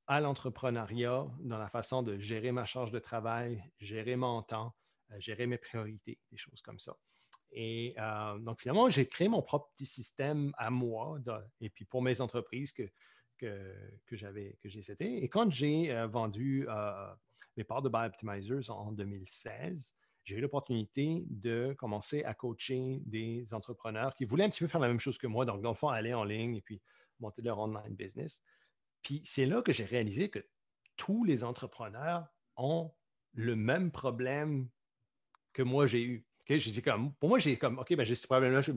à 0.07 0.21
l'entrepreneuriat, 0.21 1.27
dans 1.41 1.59
la 1.59 1.69
façon 1.69 2.03
de 2.03 2.19
gérer 2.19 2.53
ma 2.53 2.65
charge 2.65 2.91
de 2.91 2.99
travail, 2.99 3.63
gérer 3.79 4.17
mon 4.17 4.43
temps, 4.43 4.75
euh, 5.11 5.19
gérer 5.19 5.47
mes 5.47 5.59
priorités, 5.59 6.19
des 6.31 6.37
choses 6.37 6.61
comme 6.63 6.79
ça. 6.79 6.97
Et 7.51 7.95
euh, 7.99 8.39
donc, 8.39 8.61
finalement, 8.61 8.89
j'ai 8.91 9.07
créé 9.07 9.29
mon 9.29 9.43
propre 9.43 9.71
petit 9.75 9.87
système 9.87 10.53
à 10.57 10.71
moi 10.71 11.19
et 11.61 11.69
puis 11.69 11.85
pour 11.85 12.01
mes 12.01 12.21
entreprises 12.21 12.73
que, 12.73 12.89
que, 13.37 13.75
que 14.07 14.17
j'avais, 14.17 14.57
que 14.63 14.69
j'ai 14.69 14.83
cité. 14.83 15.23
Et 15.23 15.29
quand 15.29 15.51
j'ai 15.51 15.93
euh, 15.93 16.07
vendu 16.07 16.67
mes 17.57 17.65
parts 17.65 17.83
de 17.83 17.89
Optimizers 17.89 18.71
en 18.71 18.93
2016, 18.93 19.95
j'ai 20.25 20.37
eu 20.37 20.41
l'opportunité 20.41 21.25
de 21.29 21.75
commencer 21.79 22.23
à 22.25 22.35
coacher 22.35 23.03
des 23.07 23.55
entrepreneurs 23.55 24.15
qui 24.15 24.25
voulaient 24.25 24.45
un 24.45 24.51
petit 24.51 24.61
peu 24.61 24.69
faire 24.69 24.81
la 24.81 24.89
même 24.89 25.01
chose 25.01 25.19
que 25.19 25.27
moi, 25.27 25.45
donc 25.45 25.63
dans 25.63 25.71
le 25.71 25.75
fond, 25.75 25.89
aller 25.89 26.15
en 26.15 26.25
ligne 26.25 26.57
et 26.57 26.61
puis 26.61 26.81
monter 27.19 27.43
leur 27.43 27.59
online 27.59 27.95
business. 27.95 28.43
Puis 29.03 29.21
c'est 29.25 29.47
là 29.47 29.63
que 29.63 29.73
j'ai 29.73 29.85
réalisé 29.85 30.31
que 30.31 30.47
tous 30.97 31.25
les 31.25 31.43
entrepreneurs 31.43 32.27
ont 32.57 32.93
le 33.33 33.57
même 33.57 33.91
problème 33.91 34.69
que 35.53 35.63
moi 35.63 35.87
j'ai 35.87 36.03
eu. 36.03 36.27
comme, 36.85 37.15
pour 37.15 37.29
moi, 37.29 37.39
j'ai 37.39 37.57
comme, 37.57 37.79
OK, 37.79 37.95
ben, 37.95 38.05
j'ai 38.05 38.15
ce 38.15 38.27
problème-là, 38.27 38.61
je, 38.61 38.73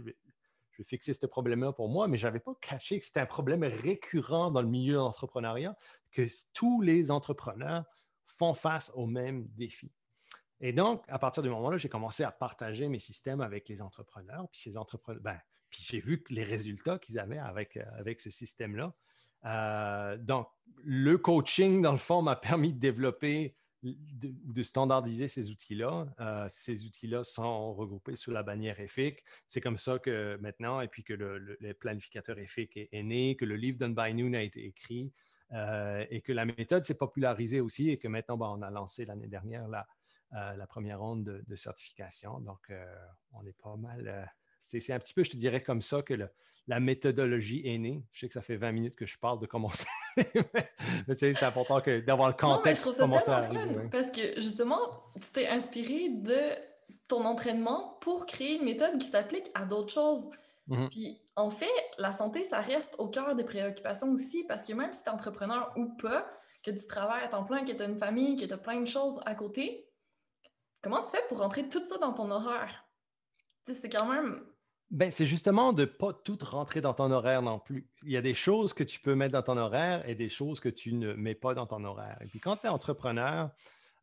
vais, 0.00 0.16
fixer 0.84 1.14
ce 1.14 1.26
problème-là 1.26 1.72
pour 1.72 1.88
moi, 1.88 2.06
mais 2.08 2.16
je 2.16 2.26
n'avais 2.26 2.40
pas 2.40 2.54
caché 2.60 2.98
que 2.98 3.04
c'était 3.04 3.20
un 3.20 3.26
problème 3.26 3.64
récurrent 3.64 4.50
dans 4.50 4.62
le 4.62 4.68
milieu 4.68 4.94
de 4.94 4.98
l'entrepreneuriat, 4.98 5.76
que 6.10 6.26
tous 6.52 6.82
les 6.82 7.10
entrepreneurs 7.10 7.84
font 8.26 8.54
face 8.54 8.92
au 8.94 9.06
même 9.06 9.46
défi. 9.48 9.90
Et 10.60 10.72
donc, 10.72 11.04
à 11.08 11.18
partir 11.18 11.42
du 11.42 11.50
moment-là, 11.50 11.78
j'ai 11.78 11.88
commencé 11.88 12.24
à 12.24 12.30
partager 12.30 12.88
mes 12.88 12.98
systèmes 12.98 13.40
avec 13.40 13.68
les 13.68 13.82
entrepreneurs. 13.82 14.48
Puis 14.50 14.60
ces 14.60 14.76
entrepreneurs, 14.76 15.22
ben, 15.22 15.38
puis 15.70 15.84
j'ai 15.86 16.00
vu 16.00 16.22
les 16.30 16.44
résultats 16.44 16.98
qu'ils 16.98 17.18
avaient 17.18 17.38
avec, 17.38 17.76
euh, 17.76 17.84
avec 17.98 18.20
ce 18.20 18.30
système-là. 18.30 18.94
Euh, 19.44 20.16
donc, 20.16 20.48
le 20.82 21.18
coaching, 21.18 21.82
dans 21.82 21.92
le 21.92 21.98
fond, 21.98 22.22
m'a 22.22 22.36
permis 22.36 22.72
de 22.72 22.78
développer 22.78 23.54
de, 23.82 24.62
standardiser 24.62 25.28
ces 25.28 25.50
outils-là. 25.50 26.06
Euh, 26.18 26.46
ces 26.48 26.86
outils-là 26.86 27.22
sont 27.22 27.72
regroupés 27.74 28.16
sous 28.16 28.32
la 28.32 28.42
bannière 28.42 28.80
EFIC. 28.80 29.22
C'est 29.46 29.60
comme 29.60 29.76
ça 29.76 29.98
que 29.98 30.36
maintenant, 30.40 30.80
et 30.80 30.88
puis 30.88 31.04
que 31.04 31.12
le, 31.12 31.74
planificateur 31.74 32.36
EFIC 32.38 32.76
est, 32.76 33.02
né, 33.02 33.36
que 33.36 33.44
le 33.44 33.54
livre 33.54 33.78
Done 33.78 33.94
by 33.94 34.12
Noon 34.14 34.32
a 34.32 34.42
été 34.42 34.64
écrit 34.64 35.12
et 35.52 36.20
que 36.22 36.32
la 36.32 36.44
méthode 36.44 36.82
s'est 36.82 36.98
popularisée 36.98 37.60
aussi 37.60 37.90
et 37.90 37.98
que 37.98 38.08
maintenant, 38.08 38.36
ben, 38.36 38.48
on 38.48 38.62
a 38.62 38.70
lancé 38.70 39.04
l'année 39.04 39.28
dernière 39.28 39.68
la, 39.68 39.86
la 40.32 40.66
première 40.66 41.00
ronde 41.00 41.42
de, 41.46 41.56
certification. 41.56 42.40
Donc, 42.40 42.58
euh, 42.70 42.84
on 43.32 43.44
est 43.46 43.56
pas 43.62 43.76
mal. 43.76 44.08
Euh, 44.08 44.24
c'est 44.62 44.92
un 44.92 44.98
petit 44.98 45.14
peu, 45.14 45.22
je 45.22 45.30
te 45.30 45.36
dirais 45.36 45.62
comme 45.62 45.82
ça, 45.82 46.02
que 46.02 46.14
la 46.66 46.80
méthodologie 46.80 47.62
est 47.64 47.78
née. 47.78 48.02
Je 48.12 48.20
sais 48.20 48.28
que 48.28 48.34
ça 48.34 48.42
fait 48.42 48.56
20 48.56 48.72
minutes 48.72 48.96
que 48.96 49.06
je 49.06 49.18
parle 49.18 49.38
de 49.40 49.46
comment 49.46 49.70
ça. 49.72 49.86
mais 50.16 50.24
tu 51.14 51.16
sais, 51.16 51.34
c'est 51.34 51.44
important 51.44 51.80
d'avoir 52.04 52.28
le 52.28 52.34
contexte 52.34 52.82
pour 52.82 52.96
commencer 52.96 53.30
à 53.30 53.48
Parce 53.90 54.10
que 54.10 54.40
justement, 54.40 54.80
tu 55.20 55.32
t'es 55.32 55.46
inspiré 55.46 56.08
de 56.10 56.40
ton 57.08 57.22
entraînement 57.22 57.98
pour 58.00 58.26
créer 58.26 58.56
une 58.56 58.64
méthode 58.64 58.98
qui 58.98 59.06
s'applique 59.06 59.50
à 59.54 59.64
d'autres 59.64 59.92
choses. 59.92 60.28
Mm-hmm. 60.68 60.88
Puis, 60.88 61.22
en 61.36 61.50
fait, 61.50 61.70
la 61.98 62.12
santé, 62.12 62.42
ça 62.42 62.60
reste 62.60 62.96
au 62.98 63.08
cœur 63.08 63.36
des 63.36 63.44
préoccupations 63.44 64.10
aussi, 64.10 64.42
parce 64.44 64.64
que 64.64 64.72
même 64.72 64.92
si 64.92 65.04
tu 65.04 65.08
es 65.08 65.12
entrepreneur 65.12 65.72
ou 65.76 65.94
pas, 65.96 66.28
que 66.64 66.72
tu 66.72 66.86
travailles 66.88 67.22
à 67.24 67.28
temps 67.28 67.44
plein, 67.44 67.64
que 67.64 67.72
tu 67.72 67.80
as 67.80 67.86
une 67.86 67.94
famille, 67.94 68.36
que 68.36 68.44
tu 68.44 68.52
as 68.52 68.58
plein 68.58 68.80
de 68.80 68.86
choses 68.86 69.20
à 69.24 69.36
côté, 69.36 69.85
Comment 70.82 71.02
tu 71.02 71.10
fais 71.10 71.22
pour 71.28 71.38
rentrer 71.38 71.68
tout 71.68 71.84
ça 71.84 71.98
dans 71.98 72.12
ton 72.12 72.30
horaire? 72.30 72.84
c'est 73.72 73.88
quand 73.88 74.06
même. 74.08 74.44
Ben, 74.90 75.10
c'est 75.10 75.26
justement 75.26 75.72
de 75.72 75.82
ne 75.82 75.86
pas 75.86 76.12
tout 76.12 76.38
rentrer 76.42 76.80
dans 76.80 76.94
ton 76.94 77.10
horaire 77.10 77.42
non 77.42 77.58
plus. 77.58 77.90
Il 78.04 78.12
y 78.12 78.16
a 78.16 78.22
des 78.22 78.34
choses 78.34 78.72
que 78.72 78.84
tu 78.84 79.00
peux 79.00 79.16
mettre 79.16 79.32
dans 79.32 79.42
ton 79.42 79.56
horaire 79.56 80.08
et 80.08 80.14
des 80.14 80.28
choses 80.28 80.60
que 80.60 80.68
tu 80.68 80.92
ne 80.92 81.12
mets 81.14 81.34
pas 81.34 81.54
dans 81.54 81.66
ton 81.66 81.82
horaire. 81.82 82.18
Et 82.20 82.26
puis 82.26 82.38
quand 82.38 82.56
tu 82.58 82.66
es 82.66 82.68
entrepreneur, 82.68 83.50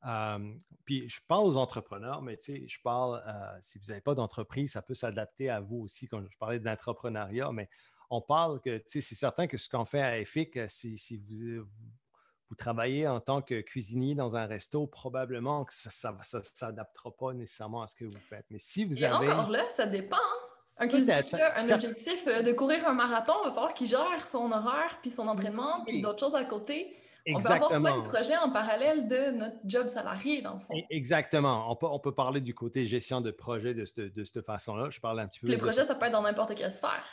euh, 0.05 0.53
puis 0.83 1.07
je 1.07 1.21
parle 1.25 1.45
aux 1.45 1.55
entrepreneurs, 1.55 2.21
mais 2.21 2.35
tu 2.35 2.45
sais, 2.45 2.67
je 2.67 2.81
parle, 2.83 3.23
euh, 3.25 3.57
si 3.61 3.79
vous 3.79 3.85
n'avez 3.85 4.01
pas 4.01 4.15
d'entreprise, 4.15 4.73
ça 4.73 4.81
peut 4.81 4.93
s'adapter 4.93 5.49
à 5.49 5.61
vous 5.61 5.77
aussi. 5.77 6.09
Quand 6.09 6.21
je 6.29 6.37
parlais 6.37 6.59
d'entrepreneuriat, 6.59 7.49
mais 7.53 7.69
on 8.09 8.21
parle 8.21 8.59
que, 8.59 8.77
tu 8.79 8.83
sais, 8.87 9.01
c'est 9.01 9.15
certain 9.15 9.47
que 9.47 9.57
ce 9.57 9.69
qu'on 9.69 9.85
fait 9.85 10.01
à 10.01 10.19
EFIC, 10.19 10.69
si, 10.69 10.97
si 10.97 11.17
vous, 11.17 11.65
vous 12.53 12.57
travaillez 12.57 13.07
en 13.07 13.19
tant 13.19 13.41
que 13.41 13.61
cuisinier 13.61 14.13
dans 14.13 14.35
un 14.35 14.45
resto, 14.45 14.85
probablement 14.85 15.65
que 15.65 15.73
ça 15.73 16.11
ne 16.11 16.41
s'adaptera 16.43 17.09
pas 17.09 17.33
nécessairement 17.33 17.81
à 17.81 17.87
ce 17.87 17.95
que 17.95 18.05
vous 18.05 18.19
faites. 18.29 18.45
Mais 18.51 18.59
si 18.59 18.85
vous 18.85 19.03
Et 19.03 19.07
avez... 19.07 19.27
encore 19.31 19.49
là, 19.49 19.67
ça 19.71 19.87
dépend. 19.87 20.17
Hein. 20.17 20.47
Un 20.77 20.87
cuisinier 20.87 21.13
a 21.13 21.59
un 21.59 21.71
objectif 21.71 22.27
euh, 22.27 22.43
de 22.43 22.51
courir 22.51 22.87
un 22.87 22.93
marathon, 22.93 23.33
il 23.43 23.47
va 23.47 23.53
falloir 23.55 23.73
qu'il 23.73 23.87
gère 23.87 24.27
son 24.27 24.51
horaire, 24.51 24.99
puis 25.01 25.09
son 25.09 25.27
entraînement, 25.27 25.83
puis 25.83 26.03
d'autres 26.03 26.19
choses 26.19 26.35
à 26.35 26.45
côté. 26.45 26.95
Exactement. 27.25 27.65
On 27.65 27.69
peut 27.69 27.75
avoir 27.75 27.81
plein 27.81 28.03
de 28.03 28.07
projets 28.07 28.37
en 28.37 28.51
parallèle 28.51 29.07
de 29.07 29.31
notre 29.31 29.57
job 29.65 29.87
salarié, 29.87 30.43
dans 30.43 30.53
le 30.53 30.59
fond. 30.59 30.75
E-, 30.75 30.85
exactement. 30.91 31.71
On 31.71 31.75
peut, 31.75 31.87
on 31.87 31.99
peut 31.99 32.13
parler 32.13 32.39
du 32.39 32.53
côté 32.53 32.85
gestion 32.85 33.19
de 33.19 33.31
projet 33.31 33.73
de, 33.73 33.85
de 33.97 34.23
cette 34.23 34.45
façon-là. 34.45 34.91
Je 34.91 34.99
parle 34.99 35.21
un 35.21 35.27
petit 35.27 35.39
peu... 35.39 35.47
Les 35.47 35.57
projets, 35.57 35.85
ça 35.85 35.95
peut 35.95 36.05
être 36.05 36.11
dans 36.11 36.21
n'importe 36.21 36.53
quelle 36.53 36.69
sphère. 36.71 37.05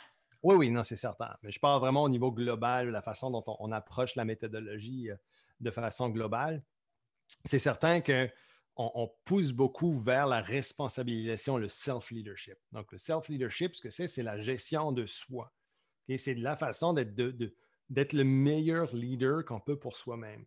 Oui, 0.43 0.55
oui, 0.55 0.71
non, 0.71 0.83
c'est 0.83 0.95
certain. 0.95 1.35
Mais 1.43 1.51
je 1.51 1.59
parle 1.59 1.79
vraiment 1.79 2.03
au 2.03 2.09
niveau 2.09 2.31
global, 2.31 2.89
la 2.89 3.01
façon 3.01 3.29
dont 3.29 3.43
on, 3.47 3.71
approche 3.71 4.15
la 4.15 4.25
méthodologie 4.25 5.11
euh, 5.11 5.15
de 5.59 5.71
façon 5.71 6.09
globale. 6.09 6.63
C'est 7.45 7.59
certain 7.59 8.01
que 8.01 8.29
on, 8.77 9.11
pousse 9.25 9.51
beaucoup 9.51 9.93
vers 9.93 10.25
la 10.25 10.41
responsabilisation, 10.41 11.57
le 11.57 11.67
self-leadership. 11.67 12.57
Donc, 12.71 12.91
le 12.91 12.97
self-leadership, 12.97 13.75
ce 13.75 13.81
que 13.81 13.89
c'est, 13.91 14.07
c'est 14.07 14.23
la 14.23 14.41
gestion 14.41 14.91
de 14.91 15.05
soi. 15.05 15.53
C'est 16.17 16.33
la 16.33 16.55
façon 16.55 16.93
d'être 16.93 18.13
le 18.13 18.23
meilleur 18.23 18.93
leader 18.95 19.45
qu'on 19.45 19.59
peut 19.59 19.77
pour 19.77 19.95
soi-même. 19.95 20.45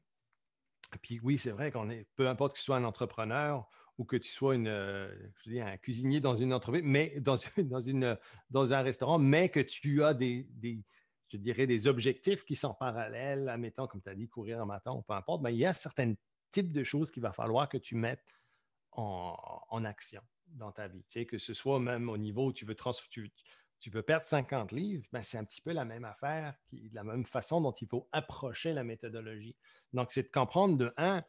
Puis 1.03 1.21
oui, 1.23 1.39
c'est 1.39 1.53
vrai 1.53 1.71
qu'on 1.71 1.91
est, 1.91 2.07
peu 2.17 2.29
importe 2.29 2.55
que 2.55 2.59
tu 2.59 2.65
sois 2.65 2.77
un 2.77 2.85
entrepreneur 2.85 3.69
ou 3.99 4.05
que 4.05 4.17
tu 4.17 4.31
sois 4.31 4.57
euh, 4.57 5.15
un 5.47 5.77
cuisinier 5.77 6.21
dans 6.21 6.37
une 6.37 6.53
entreprise, 6.53 6.83
mais 6.85 7.15
dans, 7.21 7.81
une, 7.81 8.19
dans 8.51 8.75
un 8.75 8.83
restaurant, 8.83 9.19
mais 9.19 9.49
que 9.49 9.61
tu 9.61 10.03
as 10.03 10.15
des, 10.15 10.49
je 11.29 11.37
dirais, 11.37 11.67
des 11.67 11.89
objectifs 11.89 12.45
qui 12.45 12.57
sont 12.57 12.75
parallèles, 12.75 13.49
admettons, 13.49 13.87
comme 13.87 14.03
tu 14.03 14.09
as 14.09 14.15
dit, 14.15 14.29
courir 14.29 14.61
un 14.61 14.67
matin, 14.67 15.03
peu 15.07 15.15
importe, 15.15 15.43
mais 15.43 15.55
il 15.55 15.59
y 15.59 15.67
a 15.67 15.73
certains 15.73 16.15
types 16.51 16.73
de 16.73 16.85
choses 16.85 17.11
qu'il 17.11 17.23
va 17.23 17.33
falloir 17.33 17.69
que 17.69 17.79
tu 17.79 17.97
mettes 17.97 18.25
en, 18.93 19.85
action 19.85 20.23
dans 20.47 20.71
ta 20.71 20.87
vie. 20.87 21.03
Tu 21.05 21.21
sais, 21.21 21.27
que 21.27 21.39
ce 21.39 21.53
soit 21.53 21.81
même 21.81 22.09
au 22.09 22.17
niveau 22.17 22.47
où 22.47 22.53
tu 22.53 22.65
veux, 22.65 22.77
tu, 23.11 23.33
tu 23.81 23.91
veux 23.91 24.03
perdre 24.03 24.25
50 24.25 24.73
livres, 24.73 25.05
ben 25.13 25.23
c'est 25.23 25.37
un 25.37 25.45
petit 25.45 25.61
peu 25.61 25.73
la 25.73 25.85
même 25.85 26.05
affaire, 26.05 26.55
la 26.93 27.03
même 27.03 27.27
façon 27.27 27.61
dont 27.61 27.73
il 27.73 27.89
faut 27.89 28.09
approcher 28.13 28.73
la 28.73 28.85
méthodologie. 28.85 29.57
Donc, 29.93 30.11
c'est 30.11 30.23
de 30.23 30.31
comprendre 30.31 30.77
de 30.77 30.95
un, 30.97 31.25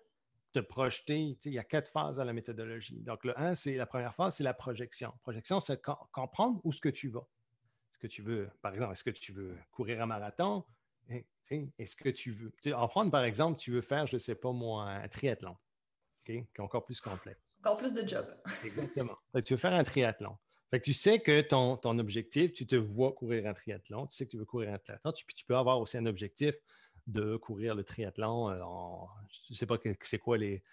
te 0.55 0.65
projeter. 0.65 1.37
il 1.45 1.53
y 1.53 1.59
a 1.59 1.63
quatre 1.63 1.89
phases 1.89 2.19
à 2.19 2.25
la 2.25 2.33
méthodologie. 2.33 3.01
Donc, 3.01 3.25
le 3.25 3.37
1, 3.39 3.55
c'est 3.55 3.75
la 3.75 3.85
première 3.85 4.15
phase, 4.15 4.35
c'est 4.35 4.43
la 4.43 4.53
projection. 4.53 5.13
Projection, 5.21 5.59
c'est 5.59 5.81
comprendre 6.11 6.61
où 6.63 6.71
ce 6.71 6.79
que 6.79 6.89
tu 6.89 7.09
vas. 7.09 7.27
Est-ce 7.91 7.99
que 7.99 8.07
tu 8.07 8.21
veux, 8.21 8.49
par 8.61 8.73
exemple, 8.73 8.93
est-ce 8.93 9.03
que 9.03 9.09
tu 9.09 9.33
veux 9.33 9.57
courir 9.71 10.01
un 10.01 10.05
marathon? 10.05 10.63
Eh, 11.09 11.25
est-ce 11.77 11.95
que 11.95 12.09
tu 12.09 12.31
veux. 12.31 12.51
En 12.73 12.87
prendre, 12.87 13.11
par 13.11 13.23
exemple, 13.23 13.59
tu 13.59 13.71
veux 13.71 13.81
faire, 13.81 14.07
je 14.07 14.15
ne 14.15 14.19
sais 14.19 14.35
pas 14.35 14.51
moi, 14.51 14.85
un 14.85 15.07
triathlon, 15.07 15.57
qui 16.23 16.33
est 16.33 16.59
encore 16.59 16.85
plus 16.85 17.01
complexe. 17.01 17.55
Encore 17.59 17.77
plus 17.77 17.93
de 17.93 18.07
job. 18.07 18.25
Exactement. 18.63 19.17
tu 19.43 19.53
veux 19.53 19.59
faire 19.59 19.73
un 19.73 19.83
triathlon. 19.83 20.37
Fait 20.71 20.79
tu 20.79 20.93
sais 20.93 21.19
que 21.19 21.41
ton, 21.41 21.77
ton, 21.77 21.99
objectif, 21.99 22.53
tu 22.53 22.65
te 22.65 22.75
vois 22.75 23.13
courir 23.13 23.45
un 23.47 23.53
triathlon, 23.53 24.07
tu 24.07 24.15
sais 24.15 24.25
que 24.25 24.31
tu 24.31 24.37
veux 24.37 24.45
courir 24.45 24.73
un 24.73 24.79
triathlon, 24.79 25.11
tu, 25.11 25.25
tu 25.27 25.45
peux 25.45 25.55
avoir 25.55 25.79
aussi 25.79 25.97
un 25.97 26.05
objectif 26.07 26.55
de 27.07 27.37
courir 27.37 27.75
le 27.75 27.83
triathlon. 27.83 28.49
Euh, 28.49 28.59
je 29.47 29.53
ne 29.53 29.55
sais 29.55 29.65
pas 29.65 29.77
c'est 30.01 30.19
quoi 30.19 30.37
les, 30.37 30.63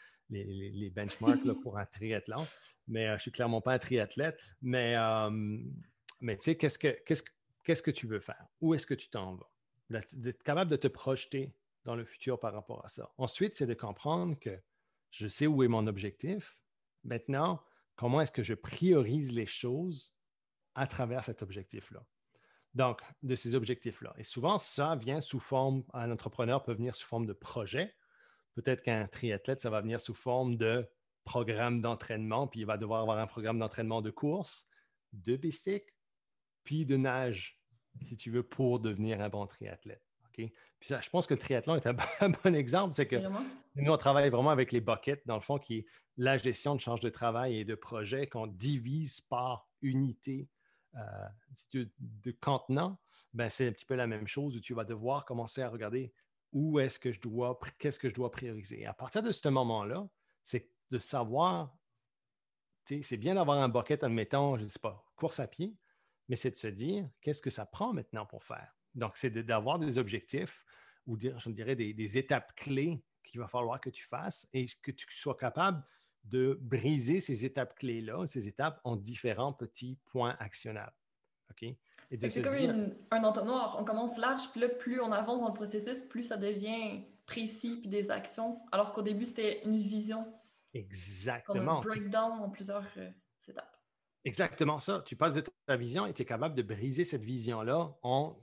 benchmarks 0.94 1.52
pour 1.62 1.78
un 1.78 1.86
triathlon, 1.86 2.46
mais 2.88 3.06
euh, 3.06 3.10
je 3.10 3.14
ne 3.14 3.18
suis 3.20 3.32
clairement 3.32 3.60
pas 3.60 3.74
un 3.74 3.78
triathlète. 3.78 4.38
Mais, 4.62 4.96
euh, 4.96 5.30
mais 6.20 6.36
tu 6.36 6.44
sais, 6.44 6.56
qu'est-ce 6.56 6.78
que, 6.78 6.96
qu'est-ce, 7.04 7.22
qu'est-ce 7.64 7.82
que 7.82 7.90
tu 7.90 8.06
veux 8.06 8.20
faire? 8.20 8.46
Où 8.60 8.74
est-ce 8.74 8.86
que 8.86 8.94
tu 8.94 9.08
t'en 9.08 9.34
vas? 9.34 9.50
D'être 10.14 10.42
capable 10.42 10.70
de 10.70 10.76
te 10.76 10.88
projeter 10.88 11.54
dans 11.84 11.96
le 11.96 12.04
futur 12.04 12.38
par 12.40 12.54
rapport 12.54 12.84
à 12.84 12.88
ça. 12.88 13.12
Ensuite, 13.18 13.54
c'est 13.54 13.66
de 13.66 13.74
comprendre 13.74 14.38
que 14.38 14.58
je 15.10 15.26
sais 15.26 15.46
où 15.46 15.62
est 15.62 15.68
mon 15.68 15.86
objectif. 15.86 16.56
Maintenant, 17.04 17.62
comment 17.96 18.20
est-ce 18.20 18.32
que 18.32 18.42
je 18.42 18.54
priorise 18.54 19.32
les 19.32 19.44
choses 19.44 20.14
à 20.74 20.86
travers 20.86 21.24
cet 21.24 21.42
objectif-là? 21.42 22.06
Donc, 22.74 23.00
de 23.22 23.34
ces 23.34 23.54
objectifs-là. 23.54 24.14
Et 24.16 24.24
souvent, 24.24 24.58
ça 24.58 24.96
vient 24.96 25.20
sous 25.20 25.40
forme, 25.40 25.84
un 25.92 26.10
entrepreneur 26.10 26.62
peut 26.62 26.72
venir 26.72 26.94
sous 26.94 27.06
forme 27.06 27.26
de 27.26 27.34
projet. 27.34 27.94
Peut-être 28.54 28.82
qu'un 28.82 29.06
triathlète, 29.06 29.60
ça 29.60 29.70
va 29.70 29.80
venir 29.80 30.00
sous 30.00 30.14
forme 30.14 30.56
de 30.56 30.88
programme 31.24 31.80
d'entraînement, 31.80 32.46
puis 32.46 32.60
il 32.60 32.66
va 32.66 32.78
devoir 32.78 33.02
avoir 33.02 33.18
un 33.18 33.26
programme 33.26 33.58
d'entraînement 33.58 34.00
de 34.00 34.10
course, 34.10 34.68
de 35.12 35.36
bicycle, 35.36 35.92
puis 36.64 36.86
de 36.86 36.96
nage, 36.96 37.60
si 38.02 38.16
tu 38.16 38.30
veux, 38.30 38.42
pour 38.42 38.80
devenir 38.80 39.20
un 39.20 39.28
bon 39.28 39.46
triathlète. 39.46 40.02
Puis 40.32 40.50
ça, 40.80 41.00
je 41.00 41.10
pense 41.10 41.26
que 41.26 41.34
le 41.34 41.40
triathlon 41.40 41.76
est 41.76 41.86
un, 41.86 41.94
bon 42.44 42.54
exemple. 42.54 42.94
C'est 42.94 43.06
que 43.06 43.16
nous, 43.76 43.92
on 43.92 43.96
travaille 43.96 44.30
vraiment 44.30 44.50
avec 44.50 44.72
les 44.72 44.80
buckets, 44.80 45.22
dans 45.26 45.34
le 45.34 45.40
fond, 45.40 45.58
qui 45.58 45.78
est 45.78 45.86
la 46.16 46.36
gestion 46.36 46.74
de 46.74 46.80
charge 46.80 47.00
de 47.00 47.10
travail 47.10 47.58
et 47.58 47.64
de 47.64 47.74
projet 47.74 48.26
qu'on 48.26 48.46
divise 48.46 49.20
par 49.20 49.68
unité 49.82 50.48
euh, 50.96 51.84
de 51.98 52.30
contenant. 52.40 52.98
Ben, 53.32 53.48
c'est 53.48 53.68
un 53.68 53.72
petit 53.72 53.86
peu 53.86 53.94
la 53.94 54.06
même 54.06 54.26
chose 54.26 54.56
où 54.56 54.60
tu 54.60 54.74
vas 54.74 54.84
devoir 54.84 55.24
commencer 55.24 55.62
à 55.62 55.68
regarder 55.68 56.12
où 56.52 56.78
est-ce 56.78 56.98
que 56.98 57.12
je 57.12 57.20
dois, 57.20 57.58
qu'est-ce 57.78 57.98
que 57.98 58.08
je 58.08 58.14
dois 58.14 58.30
prioriser. 58.30 58.84
à 58.86 58.92
partir 58.92 59.22
de 59.22 59.32
ce 59.32 59.48
moment-là, 59.48 60.06
c'est 60.42 60.70
de 60.90 60.98
savoir, 60.98 61.74
c'est 62.84 63.16
bien 63.16 63.34
d'avoir 63.34 63.58
un 63.58 63.68
bucket, 63.68 64.04
admettons, 64.04 64.56
je 64.56 64.64
ne 64.64 64.68
sais 64.68 64.78
pas, 64.78 65.02
course 65.16 65.40
à 65.40 65.46
pied, 65.46 65.74
mais 66.28 66.36
c'est 66.36 66.50
de 66.50 66.56
se 66.56 66.68
dire, 66.68 67.08
qu'est-ce 67.20 67.40
que 67.40 67.50
ça 67.50 67.64
prend 67.64 67.92
maintenant 67.94 68.26
pour 68.26 68.44
faire? 68.44 68.76
Donc, 68.94 69.16
c'est 69.16 69.30
d'avoir 69.30 69.78
des 69.78 69.96
objectifs 69.96 70.64
ou 71.06 71.16
dire, 71.16 71.38
je 71.38 71.50
dirais 71.50 71.74
des, 71.74 72.18
étapes 72.18 72.54
clés 72.54 73.02
qu'il 73.24 73.40
va 73.40 73.48
falloir 73.48 73.80
que 73.80 73.90
tu 73.90 74.04
fasses 74.04 74.48
et 74.52 74.66
que 74.82 74.90
tu 74.90 75.06
sois 75.10 75.36
capable 75.36 75.82
de 76.24 76.58
briser 76.62 77.20
ces 77.20 77.44
étapes 77.44 77.74
clés-là, 77.76 78.26
ces 78.26 78.48
étapes 78.48 78.80
en 78.84 78.96
différents 78.96 79.52
petits 79.52 79.98
points 80.06 80.36
actionnables. 80.38 80.94
OK? 81.50 81.74
C'est 82.28 82.42
comme 82.42 82.94
un 83.10 83.24
entonnoir. 83.24 83.76
On 83.80 83.84
commence 83.84 84.18
large, 84.18 84.50
puis 84.50 84.60
là, 84.60 84.68
plus 84.68 85.00
on 85.00 85.12
avance 85.12 85.40
dans 85.40 85.48
le 85.48 85.54
processus, 85.54 86.02
plus 86.02 86.24
ça 86.24 86.36
devient 86.36 87.04
précis, 87.26 87.78
puis 87.80 87.88
des 87.88 88.10
actions, 88.10 88.60
alors 88.70 88.92
qu'au 88.92 89.02
début, 89.02 89.24
c'était 89.24 89.64
une 89.64 89.78
vision. 89.78 90.26
Exactement. 90.74 91.80
Comme 91.82 91.92
un 91.92 91.94
breakdown 91.94 92.32
en 92.40 92.50
plusieurs 92.50 92.86
euh, 92.96 93.10
étapes. 93.48 93.76
Exactement 94.24 94.78
ça. 94.78 95.02
Tu 95.06 95.16
passes 95.16 95.34
de 95.34 95.44
ta 95.66 95.76
vision 95.76 96.06
et 96.06 96.12
tu 96.12 96.22
es 96.22 96.24
capable 96.24 96.54
de 96.54 96.62
briser 96.62 97.04
cette 97.04 97.22
vision-là 97.22 97.96
en 98.02 98.38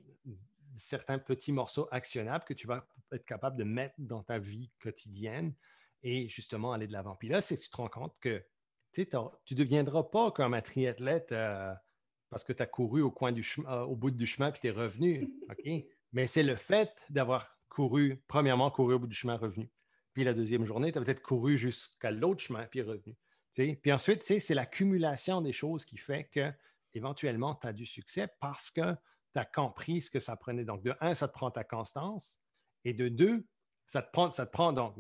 certains 0.76 1.20
petits 1.20 1.52
morceaux 1.52 1.88
actionnables 1.92 2.44
que 2.46 2.54
tu 2.54 2.68
vas 2.68 2.86
être 3.12 3.26
capable 3.26 3.58
de 3.58 3.64
mettre 3.64 3.96
dans 3.98 4.24
ta 4.24 4.40
vie 4.40 4.72
quotidienne 4.80 5.54
et 6.04 6.28
justement 6.30 6.74
aller 6.74 6.88
de 6.88 6.94
l'avant. 6.94 7.16
Puis 7.16 7.30
là, 7.30 7.42
c'est 7.42 7.58
que 7.58 7.62
tu 7.62 7.70
te 7.70 7.78
rends 7.78 7.90
compte 7.90 8.18
que 8.20 8.44
tu 8.92 9.02
ne 9.02 9.56
deviendras 9.56 10.04
pas 10.04 10.32
comme 10.32 10.54
un 10.54 10.62
triathlète 10.62 11.32
euh, 11.32 11.74
parce 12.30 12.44
que 12.44 12.54
tu 12.54 12.62
as 12.64 12.68
couru 12.68 13.02
au, 13.02 13.12
coin 13.12 13.32
du 13.32 13.44
chemin, 13.44 13.72
euh, 13.72 13.84
au 13.84 13.96
bout 13.96 14.12
du 14.12 14.28
chemin 14.28 14.52
puis 14.52 14.62
tu 14.62 14.68
es 14.68 14.72
revenu. 14.72 15.30
Mais 16.12 16.26
c'est 16.26 16.44
le 16.44 16.56
fait 16.56 16.92
d'avoir 17.10 17.56
couru, 17.70 18.24
premièrement, 18.28 18.72
couru 18.72 18.96
au 18.96 19.00
bout 19.00 19.08
du 19.08 19.16
chemin, 19.16 19.38
revenu. 19.38 19.70
Puis 20.14 20.24
la 20.24 20.34
deuxième 20.34 20.66
journée, 20.66 20.92
tu 20.92 20.98
as 20.98 21.02
peut-être 21.02 21.22
couru 21.22 21.58
jusqu'à 21.58 22.10
l'autre 22.12 22.42
chemin 22.42 22.66
puis 22.66 22.82
revenu. 22.82 23.16
Puis 23.54 23.92
ensuite, 23.92 24.24
c'est 24.24 24.54
l'accumulation 24.54 25.42
des 25.42 25.52
choses 25.52 25.86
qui 25.86 25.98
fait 25.98 26.26
que 26.26 26.52
éventuellement, 26.94 27.56
tu 27.56 27.68
as 27.68 27.74
du 27.74 27.86
succès 27.86 28.28
parce 28.40 28.72
que 28.72 28.96
tu 29.34 29.40
as 29.40 29.46
compris 29.46 30.02
ce 30.02 30.10
que 30.10 30.20
ça 30.20 30.36
prenait. 30.36 30.64
Donc, 30.64 30.84
de 30.84 30.96
un, 31.02 31.14
ça 31.14 31.28
te 31.28 31.34
prend 31.34 31.52
ta 31.52 31.64
constance. 31.64 32.40
Et 32.86 32.94
de 32.94 33.10
deux, 33.10 33.46
ça 33.90 34.04
te 34.04 34.12
prend, 34.12 34.30
ça 34.30 34.46
te 34.46 34.52
prend 34.52 34.72
donc 34.72 34.96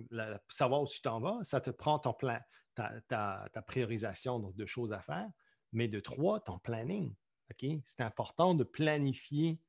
savoir 0.49 0.81
où 0.81 0.87
tu 0.87 0.99
t'en 0.99 1.19
vas, 1.19 1.37
ça 1.43 1.61
te 1.61 1.69
prend 1.69 1.99
ton 1.99 2.11
plan, 2.11 2.39
ta, 2.73 3.61
priorisation 3.67 4.39
donc, 4.39 4.55
de 4.55 4.65
choses 4.65 4.93
à 4.93 4.99
faire, 4.99 5.29
mais 5.71 5.87
de 5.87 5.99
trois, 5.99 6.39
ton 6.39 6.57
planning. 6.57 7.13
C'est 7.85 8.01
important 8.01 8.55
de 8.55 8.63
planifier 8.63 9.59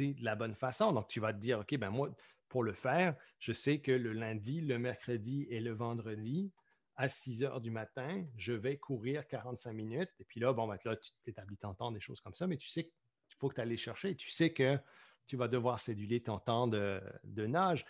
de 0.00 0.24
la 0.24 0.34
bonne 0.34 0.56
façon. 0.56 0.92
Donc, 0.92 1.06
tu 1.06 1.20
vas 1.20 1.32
te 1.32 1.38
dire, 1.38 1.60
OK, 1.60 1.76
ben 1.76 1.90
moi, 1.90 2.10
pour 2.48 2.64
le 2.64 2.72
faire, 2.72 3.16
je 3.38 3.52
sais 3.52 3.80
que 3.80 3.92
le 3.92 4.12
lundi, 4.12 4.60
le 4.60 4.80
mercredi 4.80 5.46
et 5.48 5.60
le 5.60 5.72
vendredi, 5.72 6.52
à 6.96 7.08
6 7.08 7.44
heures 7.44 7.60
du 7.60 7.70
matin, 7.70 8.26
je 8.36 8.52
vais 8.52 8.78
courir 8.78 9.28
45 9.28 9.72
minutes. 9.72 10.10
Et 10.18 10.24
puis 10.24 10.40
là, 10.40 10.52
bon, 10.52 10.66
ben, 10.66 10.76
là, 10.84 10.96
tu 10.96 11.12
t'établis 11.22 11.56
ton 11.56 11.72
temps, 11.74 11.92
des 11.92 12.00
choses 12.00 12.20
comme 12.20 12.34
ça, 12.34 12.48
mais 12.48 12.56
tu 12.56 12.68
sais 12.68 12.82
qu'il 12.82 13.38
faut 13.38 13.48
que 13.48 13.54
tu 13.54 13.60
ailles 13.60 13.76
chercher. 13.76 14.16
Tu 14.16 14.30
sais 14.30 14.52
que 14.52 14.76
tu 15.24 15.36
vas 15.36 15.46
devoir 15.46 15.78
céduler 15.78 16.20
ton 16.20 16.40
temps 16.40 16.66
de 16.66 17.00
nage. 17.46 17.84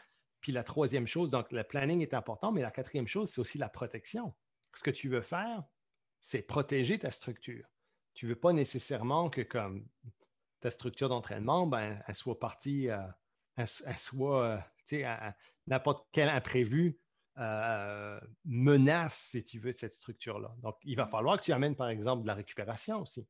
Puis 0.45 0.53
la 0.53 0.63
troisième 0.63 1.07
chose, 1.07 1.31
donc 1.31 1.51
le 1.53 1.65
planning 1.65 2.03
est 2.03 2.13
important, 2.13 2.53
mais 2.53 2.61
la 2.61 2.71
quatrième 2.71 3.09
chose, 3.09 3.31
c'est 3.31 3.41
aussi 3.41 3.57
la 3.57 3.71
protection. 3.71 4.35
Ce 4.75 4.83
que 4.83 4.91
tu 4.91 5.09
veux 5.09 5.23
faire, 5.23 5.65
c'est 6.21 6.43
protéger 6.43 6.99
ta 6.99 7.11
structure. 7.11 7.67
Tu 8.13 8.27
ne 8.27 8.29
veux 8.29 8.37
pas 8.39 8.53
nécessairement 8.53 9.31
que 9.31 9.41
comme 9.41 9.89
ta 10.61 10.69
structure 10.69 11.09
d'entraînement, 11.09 11.67
ben, 11.67 11.99
elle 12.07 12.15
soit 12.15 12.39
partie, 12.39 12.91
euh, 12.91 12.99
elle, 13.57 13.67
soit, 13.67 14.45
euh, 14.45 14.59
tu 14.87 14.99
sais, 14.99 15.07
n'importe 15.67 16.07
quel 16.13 16.29
imprévu 16.29 16.99
euh, 17.39 18.21
menace, 18.45 19.31
si 19.31 19.45
tu 19.45 19.59
veux, 19.61 19.73
cette 19.73 19.95
structure-là. 19.95 20.55
Donc, 20.59 20.77
il 20.83 20.97
va 20.97 21.07
falloir 21.07 21.39
que 21.39 21.43
tu 21.43 21.55
amènes, 21.55 21.75
par 21.75 21.89
exemple, 21.89 22.21
de 22.21 22.27
la 22.27 22.35
récupération 22.35 23.01
aussi. 23.01 23.27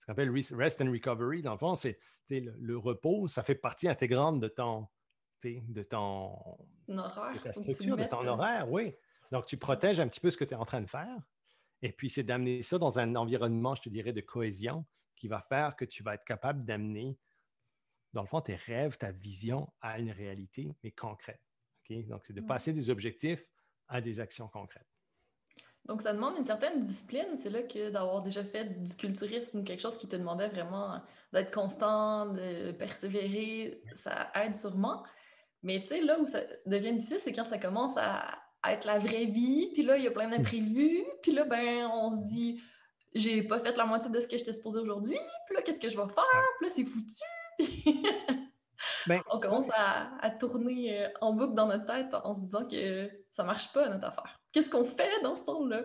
Ce 0.00 0.04
qu'on 0.04 0.12
appelle 0.12 0.30
rest 0.30 0.82
and 0.82 0.92
recovery, 0.92 1.40
dans 1.40 1.52
le 1.52 1.58
fond, 1.58 1.74
c'est 1.76 1.98
le, 2.28 2.54
le, 2.60 2.76
repos, 2.76 3.26
ça 3.26 3.42
fait 3.42 3.54
partie 3.54 3.88
intégrante 3.88 4.38
de 4.38 4.48
ton, 4.48 4.86
de 5.44 5.82
ton 5.82 6.58
horaire, 6.88 7.42
ta 7.42 7.52
structure, 7.52 7.96
de 7.96 8.04
ton 8.04 8.26
horaire, 8.26 8.70
oui. 8.70 8.94
Donc, 9.30 9.46
tu 9.46 9.56
protèges 9.56 10.00
un 10.00 10.08
petit 10.08 10.20
peu 10.20 10.30
ce 10.30 10.36
que 10.36 10.44
tu 10.44 10.54
es 10.54 10.56
en 10.56 10.64
train 10.64 10.80
de 10.80 10.88
faire. 10.88 11.18
Et 11.82 11.92
puis, 11.92 12.08
c'est 12.08 12.22
d'amener 12.22 12.62
ça 12.62 12.78
dans 12.78 12.98
un 12.98 13.14
environnement, 13.14 13.74
je 13.74 13.82
te 13.82 13.88
dirais, 13.88 14.12
de 14.12 14.20
cohésion 14.20 14.84
qui 15.14 15.28
va 15.28 15.40
faire 15.40 15.76
que 15.76 15.84
tu 15.84 16.02
vas 16.02 16.14
être 16.14 16.24
capable 16.24 16.64
d'amener, 16.64 17.18
dans 18.14 18.22
le 18.22 18.28
fond, 18.28 18.40
tes 18.40 18.56
rêves, 18.56 18.96
ta 18.96 19.12
vision 19.12 19.72
à 19.80 19.98
une 19.98 20.10
réalité, 20.10 20.74
mais 20.82 20.90
concrète. 20.92 21.42
Donc, 21.90 22.26
c'est 22.26 22.34
de 22.34 22.40
passer 22.42 22.72
des 22.72 22.90
objectifs 22.90 23.42
à 23.88 24.00
des 24.00 24.20
actions 24.20 24.48
concrètes. 24.48 24.86
Donc, 25.86 26.02
ça 26.02 26.12
demande 26.12 26.36
une 26.36 26.44
certaine 26.44 26.80
discipline. 26.80 27.38
C'est 27.38 27.48
là 27.48 27.62
que 27.62 27.88
d'avoir 27.88 28.20
déjà 28.20 28.44
fait 28.44 28.66
du 28.82 28.94
culturisme 28.94 29.60
ou 29.60 29.62
quelque 29.62 29.80
chose 29.80 29.96
qui 29.96 30.06
te 30.06 30.16
demandait 30.16 30.48
vraiment 30.48 31.00
d'être 31.32 31.50
constant, 31.50 32.26
de 32.26 32.72
persévérer, 32.72 33.82
ça 33.94 34.30
aide 34.34 34.54
sûrement. 34.54 35.02
Mais 35.62 35.80
tu 35.82 35.88
sais, 35.88 36.00
là 36.00 36.18
où 36.20 36.26
ça 36.26 36.40
devient 36.66 36.94
difficile, 36.94 37.20
c'est 37.20 37.32
quand 37.32 37.44
ça 37.44 37.58
commence 37.58 37.96
à, 37.96 38.38
être 38.68 38.86
la 38.86 38.98
vraie 38.98 39.24
vie, 39.24 39.70
puis 39.72 39.82
là, 39.82 39.96
il 39.96 40.04
y 40.04 40.08
a 40.08 40.10
plein 40.10 40.28
d'imprévus, 40.28 41.04
puis 41.22 41.32
là, 41.32 41.44
ben, 41.44 41.86
on 41.86 42.10
se 42.10 42.28
dit, 42.28 42.60
j'ai 43.14 43.42
pas 43.42 43.60
fait 43.60 43.76
la 43.76 43.86
moitié 43.86 44.10
de 44.10 44.20
ce 44.20 44.26
que 44.28 44.36
j'étais 44.36 44.52
supposé 44.52 44.80
aujourd'hui, 44.80 45.16
puis 45.46 45.54
là, 45.54 45.62
qu'est-ce 45.62 45.80
que 45.80 45.88
je 45.88 45.96
vais 45.96 46.08
faire? 46.12 46.24
Puis 46.58 46.68
là, 46.68 46.74
c'est 46.74 46.84
foutu. 46.84 47.22
Ben, 49.08 49.20
on 49.30 49.40
commence 49.40 49.68
à, 49.74 50.30
tourner 50.30 51.02
euh, 51.02 51.08
en 51.20 51.32
boucle 51.32 51.54
dans 51.54 51.66
notre 51.66 51.86
tête 51.86 52.14
en 52.14 52.34
se 52.34 52.42
disant 52.42 52.64
que 52.64 53.10
ça 53.32 53.42
marche 53.42 53.72
pas, 53.72 53.88
notre 53.88 54.06
affaire. 54.06 54.38
Qu'est-ce 54.52 54.70
qu'on 54.70 54.84
fait 54.84 55.20
dans 55.22 55.34
ce 55.34 55.44
temps-là? 55.44 55.82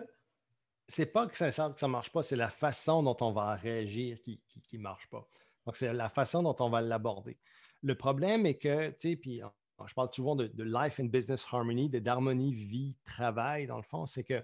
C'est 0.86 1.06
pas 1.06 1.26
que 1.26 1.36
ça 1.36 1.50
que 1.70 1.80
ça 1.80 1.88
marche 1.88 2.12
pas, 2.12 2.22
c'est 2.22 2.36
la 2.36 2.50
façon 2.50 3.02
dont 3.02 3.16
on 3.20 3.32
va 3.32 3.54
réagir 3.54 4.20
qui 4.22 4.40
ne 4.74 4.78
marche 4.78 5.08
pas. 5.08 5.26
Donc, 5.66 5.76
c'est 5.76 5.92
la 5.92 6.08
façon 6.08 6.42
dont 6.42 6.56
on 6.60 6.68
va 6.68 6.80
l'aborder. 6.80 7.38
Le 7.82 7.96
problème 7.96 8.46
est 8.46 8.58
que, 8.58 8.88
tu 8.90 9.10
sais, 9.10 9.16
puis 9.16 9.42
je 9.86 9.94
parle 9.94 10.08
souvent 10.12 10.36
de, 10.36 10.50
life 10.58 11.00
and 11.00 11.06
business 11.06 11.46
harmony, 11.50 11.88
d'harmonie 11.88 12.54
vie-travail, 12.54 13.66
dans 13.66 13.76
le 13.76 13.82
fond, 13.82 14.06
c'est 14.06 14.24
que 14.24 14.42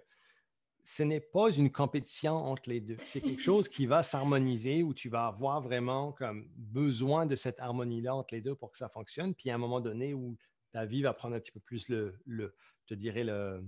ce 0.83 1.03
n'est 1.03 1.21
pas 1.21 1.51
une 1.53 1.71
compétition 1.71 2.35
entre 2.35 2.69
les 2.69 2.81
deux. 2.81 2.97
C'est 3.05 3.21
quelque 3.21 3.43
chose 3.43 3.69
qui 3.69 3.87
va 3.87 4.03
s'harmoniser 4.03 4.83
où 4.83 4.95
tu 4.95 5.09
vas 5.09 5.27
avoir 5.27 5.61
vraiment 5.61 6.13
comme 6.13 6.49
besoin 6.57 7.27
de 7.27 7.37
cette 7.37 7.61
harmonie-là 7.61 8.15
entre 8.15 8.35
les 8.35 8.41
deux 8.41 8.55
pour 8.55 8.71
que 8.71 8.77
ça 8.77 8.89
fonctionne. 8.89 9.35
Puis 9.35 9.51
à 9.51 9.55
un 9.55 9.59
moment 9.59 9.81
donné 9.81 10.15
où 10.15 10.37
ta 10.73 10.87
vie 10.87 11.03
va 11.03 11.13
prendre 11.13 11.37
un 11.37 11.41
petit 11.41 11.53
peu 11.53 11.61
plus 11.61 11.89
le, 11.89 12.19
le 12.25 12.55
je 12.87 12.95
dirais, 12.95 13.25
le, 13.25 13.63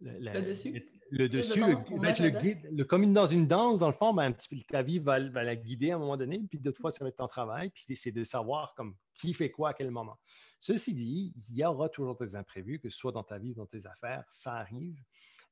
le, 0.00 0.42
dessus. 0.42 0.84
Le, 1.10 1.28
dessus, 1.28 1.60
le, 1.60 2.30
guide, 2.30 2.86
comme 2.86 3.12
dans 3.12 3.26
une 3.26 3.46
danse, 3.46 3.80
dans 3.80 3.86
le 3.86 3.92
fond, 3.92 4.12
ben, 4.12 4.24
un 4.24 4.32
petit 4.32 4.48
peu, 4.48 4.56
ta 4.68 4.82
vie 4.82 4.98
va, 4.98 5.18
la 5.18 5.56
guider 5.56 5.90
à 5.90 5.96
un 5.96 5.98
moment 5.98 6.16
donné, 6.16 6.40
puis 6.48 6.58
d'autres 6.58 6.80
fois, 6.80 6.90
ça 6.90 7.04
va 7.04 7.08
être 7.08 7.16
ton 7.16 7.26
travail, 7.26 7.70
puis 7.70 7.84
c'est 7.94 8.12
de 8.12 8.24
savoir 8.24 8.74
comme 8.74 8.94
qui 9.14 9.32
fait 9.34 9.50
quoi 9.50 9.70
à 9.70 9.74
quel 9.74 9.90
moment. 9.90 10.18
Ceci 10.58 10.94
dit, 10.94 11.32
il 11.48 11.56
y 11.56 11.64
aura 11.64 11.88
toujours 11.88 12.16
des 12.16 12.36
imprévus, 12.36 12.80
que 12.80 12.88
ce 12.90 12.98
soit 12.98 13.12
dans 13.12 13.22
ta 13.22 13.38
vie 13.38 13.50
ou 13.50 13.54
dans 13.54 13.66
tes 13.66 13.86
affaires, 13.86 14.24
ça 14.30 14.54
arrive. 14.54 15.00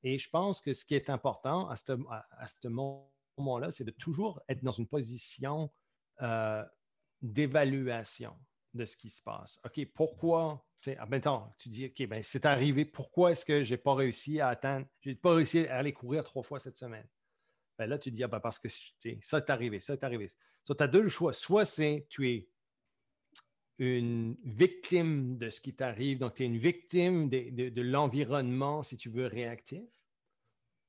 Et 0.03 0.19
je 0.19 0.29
pense 0.29 0.61
que 0.61 0.73
ce 0.73 0.85
qui 0.85 0.95
est 0.95 1.09
important 1.11 1.69
à 1.69 1.77
ce, 1.77 2.69
moment-là, 2.69 3.71
c'est 3.71 3.85
de 3.85 3.91
toujours 3.91 4.41
être 4.49 4.63
dans 4.63 4.73
une 4.73 4.87
position 4.87 5.71
euh, 6.23 6.65
d'évaluation 7.23 8.39
de 8.75 8.85
ce 8.85 8.97
qui 8.97 9.09
se 9.09 9.23
passe. 9.23 9.61
OK, 9.65 9.87
pourquoi? 9.95 10.65
Ah, 10.99 11.07
tu 11.59 11.69
dis, 11.71 11.87
OK, 11.87 12.07
ben, 12.07 12.23
c'est 12.23 12.45
arrivé, 12.45 12.85
pourquoi 12.85 13.33
est-ce 13.33 13.47
que 13.47 13.63
je 13.63 13.73
n'ai 13.73 13.79
pas 13.79 13.95
réussi 13.95 14.41
à 14.41 14.49
atteindre, 14.49 14.87
je 15.01 15.11
n'ai 15.11 15.15
pas 15.15 15.35
réussi 15.35 15.67
à 15.67 15.79
aller 15.79 15.95
courir 15.95 16.23
trois 16.25 16.43
fois 16.43 16.59
cette 16.59 16.77
semaine? 16.77 17.07
Ben 17.79 17.87
là, 17.87 17.99
tu 17.99 18.11
dis, 18.11 18.23
ah, 18.23 18.29
ben, 18.29 18.41
parce 18.41 18.59
que 18.59 18.69
ça 18.69 19.39
est 19.39 19.51
arrivé, 19.51 19.81
ça 19.81 19.95
est 19.95 20.05
arrivé. 20.05 20.29
tu 20.65 20.75
as 20.79 20.89
deux 20.89 21.09
choix. 21.09 21.33
Soit 21.33 21.65
c'est 21.65 22.07
tu 22.11 22.29
es 22.29 22.49
une 23.79 24.37
victime 24.45 25.37
de 25.37 25.51
ce 25.51 25.61
qui 25.61 25.75
t'arrive, 25.75 26.19
donc 26.19 26.35
tu 26.35 26.45
es 26.45 26.47
une 26.47 26.59
victime 26.59 27.29
de, 27.29 27.83
l'environnement, 27.83 28.83
si 28.83 28.97
tu 28.97 29.11
veux, 29.11 29.27
réactif, 29.27 29.83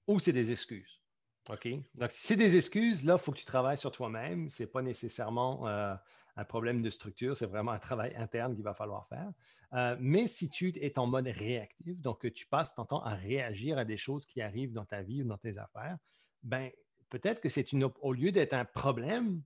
ou 0.08 0.20
c'est 0.20 0.34
des 0.34 0.52
excuses. 0.52 1.02
OK? 1.50 1.68
Donc, 1.96 2.12
si 2.12 2.28
c'est 2.28 2.36
des 2.36 2.56
excuses, 2.56 3.04
là, 3.04 3.16
il 3.20 3.20
faut 3.20 3.32
que 3.32 3.40
tu 3.40 3.46
travailles 3.46 3.78
sur 3.78 3.92
toi-même. 3.92 4.50
Ce 4.50 4.64
n'est 4.64 4.68
pas 4.68 4.82
nécessairement 4.82 5.68
euh, 5.68 5.96
un 6.36 6.46
problème 6.46 6.82
de 6.82 6.90
structure, 6.90 7.36
c'est 7.36 7.46
vraiment 7.46 7.72
un 7.72 7.80
travail 7.80 8.16
interne 8.16 8.56
qu'il 8.56 8.64
va 8.64 8.74
falloir 8.74 9.08
faire. 9.08 9.32
Euh, 9.74 9.96
mais 10.00 10.28
si 10.28 10.50
tu 10.50 10.70
es 10.80 10.98
en 11.00 11.08
mode 11.08 11.28
réactif, 11.28 12.00
donc 12.00 12.32
tu 12.34 12.46
passes 12.48 12.76
ton 12.76 12.86
temps 12.86 13.04
à 13.04 13.16
réagir 13.16 13.78
à 13.78 13.86
des 13.86 13.98
choses 13.98 14.26
qui 14.26 14.42
arrivent 14.42 14.74
dans 14.74 14.86
ta 14.86 15.02
vie 15.02 15.24
ou 15.24 15.28
dans 15.28 15.38
tes 15.38 15.58
affaires, 15.58 15.98
ben 16.44 16.72
peut-être 17.10 17.42
que 17.42 17.50
c'est 17.50 17.72
une, 17.72 17.90
au 18.02 18.14
lieu 18.14 18.32
d'être 18.32 18.54
un 18.54 18.66
problème, 18.66 19.42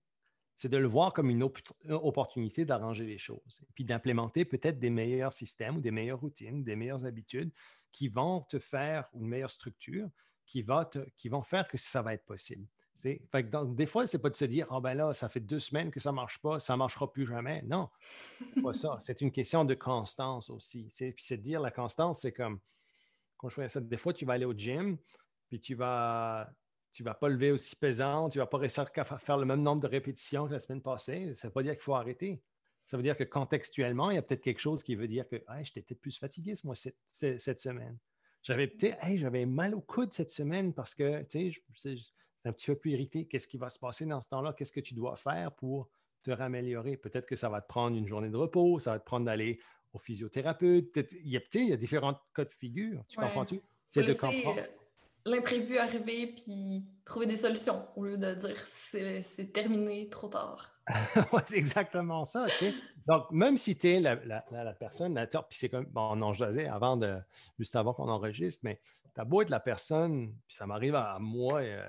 c'est 0.60 0.68
de 0.68 0.76
le 0.76 0.90
voir 0.90 1.14
comme 1.14 1.30
une 1.30 1.42
opportunité 1.88 2.66
d'arranger 2.66 3.06
les 3.06 3.18
choses, 3.18 3.62
puis 3.76 3.86
d'implémenter 3.86 4.44
peut-être 4.44 4.78
des 4.78 4.90
meilleurs 4.90 5.32
systèmes 5.32 5.78
ou 5.78 5.80
des 5.80 5.90
meilleures 5.90 6.20
routines, 6.20 6.66
des 6.66 6.76
meilleures 6.76 7.06
habitudes 7.06 7.50
qui 7.94 8.10
vont 8.10 8.42
te 8.42 8.60
faire 8.60 9.08
une 9.14 9.26
meilleure 9.26 9.50
structure, 9.50 10.10
qui, 10.46 10.62
va 10.62 10.90
qui 11.16 11.30
vont 11.30 11.44
faire 11.44 11.66
que 11.66 11.78
ça 11.78 12.02
va 12.02 12.14
être 12.14 12.26
possible. 12.26 12.68
Fait 12.94 13.44
donc, 13.44 13.74
des 13.78 13.86
fois, 13.86 14.06
ce 14.06 14.18
n'est 14.18 14.22
pas 14.22 14.30
de 14.30 14.36
se 14.36 14.44
dire, 14.44 14.68
oh 14.70 14.82
ben 14.82 14.96
là, 14.96 15.14
ça 15.14 15.30
fait 15.30 15.40
deux 15.40 15.60
semaines 15.60 15.92
que 15.92 16.02
ça 16.02 16.12
ne 16.12 16.16
marche 16.16 16.40
pas, 16.40 16.60
ça 16.60 16.74
ne 16.74 16.80
marchera 16.80 17.10
plus 17.10 17.26
jamais. 17.26 17.62
Non, 17.62 17.88
pas 18.62 18.74
ça. 18.74 18.98
C'est 19.00 19.22
une 19.22 19.32
question 19.32 19.64
de 19.64 19.76
constance 19.76 20.50
aussi. 20.50 20.90
Puis 20.94 21.24
c'est 21.24 21.38
de 21.38 21.42
dire, 21.42 21.62
la 21.62 21.72
constance, 21.72 22.20
c'est 22.20 22.34
comme, 22.34 22.60
quand 23.38 23.48
je 23.48 23.56
fais 23.56 23.70
ça, 23.70 23.80
des 23.80 23.96
fois, 23.96 24.12
tu 24.12 24.26
vas 24.26 24.34
aller 24.34 24.44
au 24.44 24.54
gym, 24.54 24.98
puis 25.48 25.62
tu 25.62 25.76
vas, 25.76 26.52
tu 26.92 27.04
ne 27.04 27.06
vas 27.06 27.14
pas 27.14 27.30
lever 27.30 27.52
aussi 27.52 27.76
pesant, 27.76 28.30
tu 28.30 28.38
ne 28.38 28.44
vas 28.44 28.48
pas 28.48 28.58
réussir 28.58 28.86
à 28.96 29.18
faire 29.18 29.38
le 29.38 29.46
même 29.46 29.62
nombre 29.62 29.82
de 29.82 29.88
répétitions 29.88 30.48
que 30.48 30.54
la 30.54 30.60
semaine 30.60 30.82
passée. 30.82 31.34
Ça 31.34 31.48
ne 31.48 31.50
veut 31.50 31.54
pas 31.54 31.64
dire 31.64 31.74
qu'il 31.74 31.84
faut 31.84 31.96
arrêter. 31.96 32.42
Ça 32.86 32.98
veut 32.98 33.04
dire 33.04 33.16
que 33.16 33.24
contextuellement, 33.24 34.10
il 34.10 34.16
y 34.16 34.18
a 34.18 34.22
peut-être 34.22 34.42
quelque 34.42 34.60
chose 34.60 34.82
qui 34.82 34.96
veut 34.96 35.08
dire 35.08 35.28
que 35.28 35.36
hey, 35.36 35.64
j'étais 35.64 35.82
peut-être 35.82 36.02
plus 36.02 36.18
fatigué 36.18 36.54
moi, 36.64 36.74
cette, 36.76 36.98
cette 37.06 37.60
semaine. 37.60 37.98
J'avais 38.42 38.68
peut-être, 38.68 38.98
j'avais 39.16 39.46
mal 39.46 39.76
au 39.76 39.82
coude 39.82 40.14
cette 40.14 40.32
semaine 40.32 40.74
parce 40.74 40.96
que 40.96 41.24
c'est 41.30 41.52
un 42.46 42.54
petit 42.54 42.66
peu 42.68 42.76
plus 42.76 42.92
irrité. 42.92 43.26
Qu'est-ce 43.28 43.48
qui 43.48 43.58
va 43.58 43.70
se 43.70 43.78
passer 43.78 44.06
dans 44.06 44.22
ce 44.22 44.30
temps-là? 44.30 44.54
Qu'est-ce 44.54 44.72
que 44.72 44.80
tu 44.80 44.94
dois 44.96 45.16
faire 45.18 45.52
pour 45.52 45.90
te 46.24 46.32
raméliorer? 46.32 46.98
Peut-être 46.98 47.28
que 47.28 47.36
ça 47.36 47.50
va 47.50 47.62
te 47.62 47.68
prendre 47.68 47.96
une 47.96 48.08
journée 48.08 48.30
de 48.30 48.38
repos, 48.38 48.80
ça 48.80 48.94
va 48.94 49.00
te 49.00 49.06
prendre 49.06 49.26
d'aller 49.26 49.60
au 49.94 50.00
physiothérapeute. 50.00 50.98
Il 51.24 51.30
y 51.30 51.38
a, 51.38 51.42
il 51.54 51.70
y 51.70 51.74
a 51.74 51.78
différents 51.78 52.20
cas 52.34 52.46
de 52.46 52.54
figure. 52.54 53.04
Tu 53.08 53.20
comprends-tu? 53.20 53.62
C'est 53.88 54.04
de 54.04 54.14
comprendre 54.14 54.62
l'imprévu 55.30 55.78
arriver 55.78 56.28
puis 56.28 56.86
trouver 57.06 57.26
des 57.26 57.38
solutions 57.38 57.88
au 57.96 58.06
lieu 58.06 58.18
de 58.18 58.34
dire 58.34 58.56
c'est 58.66 59.52
terminé 59.54 60.10
trop 60.10 60.28
tard. 60.28 60.72
c'est 61.48 61.58
exactement 61.58 62.26
ça. 62.26 62.48
Donc, 63.06 63.32
même 63.32 63.58
si 63.58 63.78
tu 63.78 63.88
es 63.88 64.00
la, 64.00 64.16
personne, 64.74 65.16
la, 65.16 65.28
puis 65.28 65.44
c'est 65.52 65.70
comme, 65.70 65.86
bon, 65.86 66.10
on 66.14 66.22
en 66.22 66.34
avant 66.34 66.98
de, 66.98 67.18
juste 67.58 67.76
avant 67.76 67.94
qu'on 67.94 68.10
enregistre, 68.10 68.62
mais 68.64 68.80
tu 69.14 69.22
as 69.22 69.26
beau 69.26 69.42
être 69.42 69.50
la 69.50 69.60
personne, 69.60 70.34
puis 70.48 70.56
ça 70.56 70.66
m'arrive 70.66 70.96
à, 70.96 71.18
moi 71.20 71.62
euh, 71.62 71.84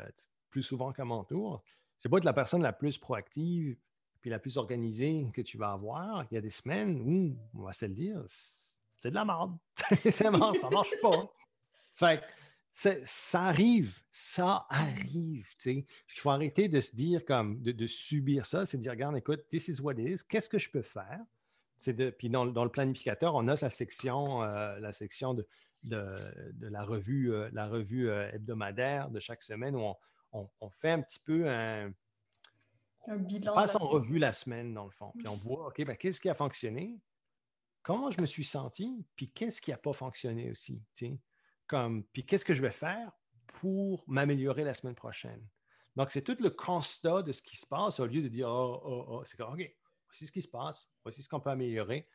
plus 0.51 0.63
souvent 0.63 0.93
qu'à 0.93 1.05
mon 1.05 1.25
tour, 1.25 1.63
j'ai 2.03 2.09
beau 2.09 2.19
être 2.19 2.25
la 2.25 2.33
personne 2.33 2.63
la 2.63 2.73
plus 2.73 2.99
proactive 2.99 3.77
puis 4.21 4.31
la 4.31 4.39
plus 4.39 4.59
organisée 4.59 5.31
que 5.33 5.41
tu 5.41 5.57
vas 5.57 5.73
avoir, 5.73 6.25
il 6.31 6.35
y 6.35 6.39
a 6.39 6.41
des 6.41 6.51
semaines 6.51 7.01
où, 7.01 7.37
on 7.59 7.63
va 7.63 7.73
se 7.73 7.87
le 7.87 7.95
dire, 7.95 8.23
c'est 8.27 9.11
de 9.11 9.15
la 9.15 9.25
merde. 9.25 9.57
ça 10.11 10.31
marche, 10.31 10.59
ça 10.59 10.69
marche 10.69 10.95
pas. 11.01 11.33
Fait 11.95 12.23
ça 12.71 13.43
arrive, 13.43 13.99
ça 14.11 14.67
arrive. 14.71 15.49
Il 15.67 15.85
faut 16.17 16.31
arrêter 16.31 16.69
de 16.69 16.81
se 16.81 16.95
dire 16.95 17.25
comme 17.25 17.61
de, 17.63 17.87
subir 17.87 18.47
ça, 18.47 18.65
c'est 18.65 18.79
de 18.79 18.83
dire 18.83 18.93
regarde, 18.93 19.17
écoute, 19.17 19.47
this 19.49 19.69
is 19.69 19.81
what 19.81 19.95
it 19.95 20.21
is, 20.21 20.25
qu'est-ce 20.29 20.49
que 20.49 20.59
je 20.59 20.71
peux 20.71 20.83
faire? 20.83 21.21
De, 21.87 22.11
puis 22.11 22.29
dans, 22.29 22.45
le 22.45 22.69
planificateur, 22.69 23.35
on 23.35 23.49
a 23.49 23.57
sa 23.57 23.71
section, 23.71 24.43
euh, 24.43 24.79
la 24.81 24.93
section 24.93 25.35
de, 25.35 25.47
de, 25.83 26.69
la 26.69 26.85
revue, 26.85 27.33
euh, 27.33 27.49
la 27.53 27.67
revue 27.67 28.11
euh, 28.11 28.31
hebdomadaire 28.33 29.11
de 29.11 29.19
chaque 29.19 29.43
semaine 29.43 29.75
où 29.75 29.95
on, 30.33 30.71
fait 30.71 30.91
un 30.91 31.01
petit 31.01 31.21
peu 31.21 31.49
un, 31.49 31.91
un 33.09 33.17
bilan. 33.17 33.53
On 33.53 33.55
passe 33.57 33.77
en 33.77 33.87
revue 33.87 34.19
la 34.19 34.33
semaine, 34.33 34.75
dans 34.75 34.85
le 34.85 34.91
fond. 34.91 35.13
Puis 35.17 35.27
on 35.27 35.37
voit, 35.37 35.69
OK, 35.69 35.83
ben, 35.85 35.97
qu'est-ce 35.97 36.21
qui 36.21 36.29
a 36.29 36.35
fonctionné? 36.35 37.01
Comment 37.83 38.11
je 38.11 38.21
me 38.21 38.27
suis 38.27 38.45
senti? 38.45 39.05
Puis 39.17 39.31
qu'est-ce 39.31 39.63
qui 39.63 39.71
n'a 39.71 39.79
pas 39.79 39.95
fonctionné 39.95 40.51
aussi? 40.51 40.83
Comme, 41.71 42.03
puis 42.03 42.27
qu'est-ce 42.27 42.45
que 42.45 42.53
je 42.53 42.63
vais 42.63 42.73
faire 42.73 43.13
pour 43.47 44.03
m'améliorer 44.09 44.65
la 44.65 44.75
semaine 44.75 44.97
prochaine? 44.97 45.41
Donc, 45.95 46.11
c'est 46.11 46.23
tout 46.23 46.37
le 46.41 46.51
constat 46.51 47.23
de 47.23 47.31
ce 47.31 47.43
qui 47.43 47.57
se 47.57 47.65
passe 47.65 48.01
au 48.01 48.07
lieu 48.07 48.23
de 48.23 48.27
dire, 48.29 48.49
oh, 48.49 48.81
oh, 48.85 49.05
oh, 49.09 49.23
c'est 49.25 49.37
comme, 49.37 49.53
OK, 49.53 49.73
voici 50.09 50.27
ce 50.27 50.33
qui 50.33 50.43
se 50.43 50.49
passe, 50.49 50.91
voici 51.05 51.23
ce 51.23 51.29
qu'on 51.29 51.39
peut 51.39 51.51
améliorer, 51.51 52.09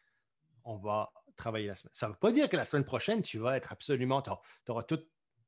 on 0.65 0.75
va 0.75 1.09
travailler 1.37 1.67
la 1.67 1.75
semaine. 1.75 1.93
Ça 1.93 2.07
ne 2.07 2.11
veut 2.11 2.17
pas 2.17 2.33
dire 2.33 2.49
que 2.49 2.57
la 2.57 2.65
semaine 2.65 2.83
prochaine, 2.83 3.21
tu 3.21 3.37
vas 3.39 3.55
être 3.55 3.71
absolument, 3.71 4.21
tu 4.21 4.29
auras, 4.67 4.83
tous 4.83 4.99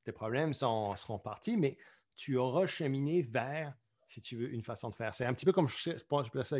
tes 0.05 0.13
problèmes 0.13 0.53
sont, 0.53 0.95
seront 0.95 1.19
partis, 1.19 1.57
mais 1.57 1.77
tu 2.15 2.37
auras 2.37 2.65
cheminé 2.65 3.23
vers, 3.23 3.73
si 4.07 4.21
tu 4.21 4.37
veux, 4.37 4.53
une 4.53 4.63
façon 4.63 4.89
de 4.89 4.95
faire. 4.95 5.13
C'est 5.13 5.25
un 5.25 5.33
petit 5.33 5.43
peu 5.43 5.51
comme 5.51 5.67
je, 5.67 5.91
pense, 6.07 6.27
je 6.33 6.43
ça, 6.43 6.57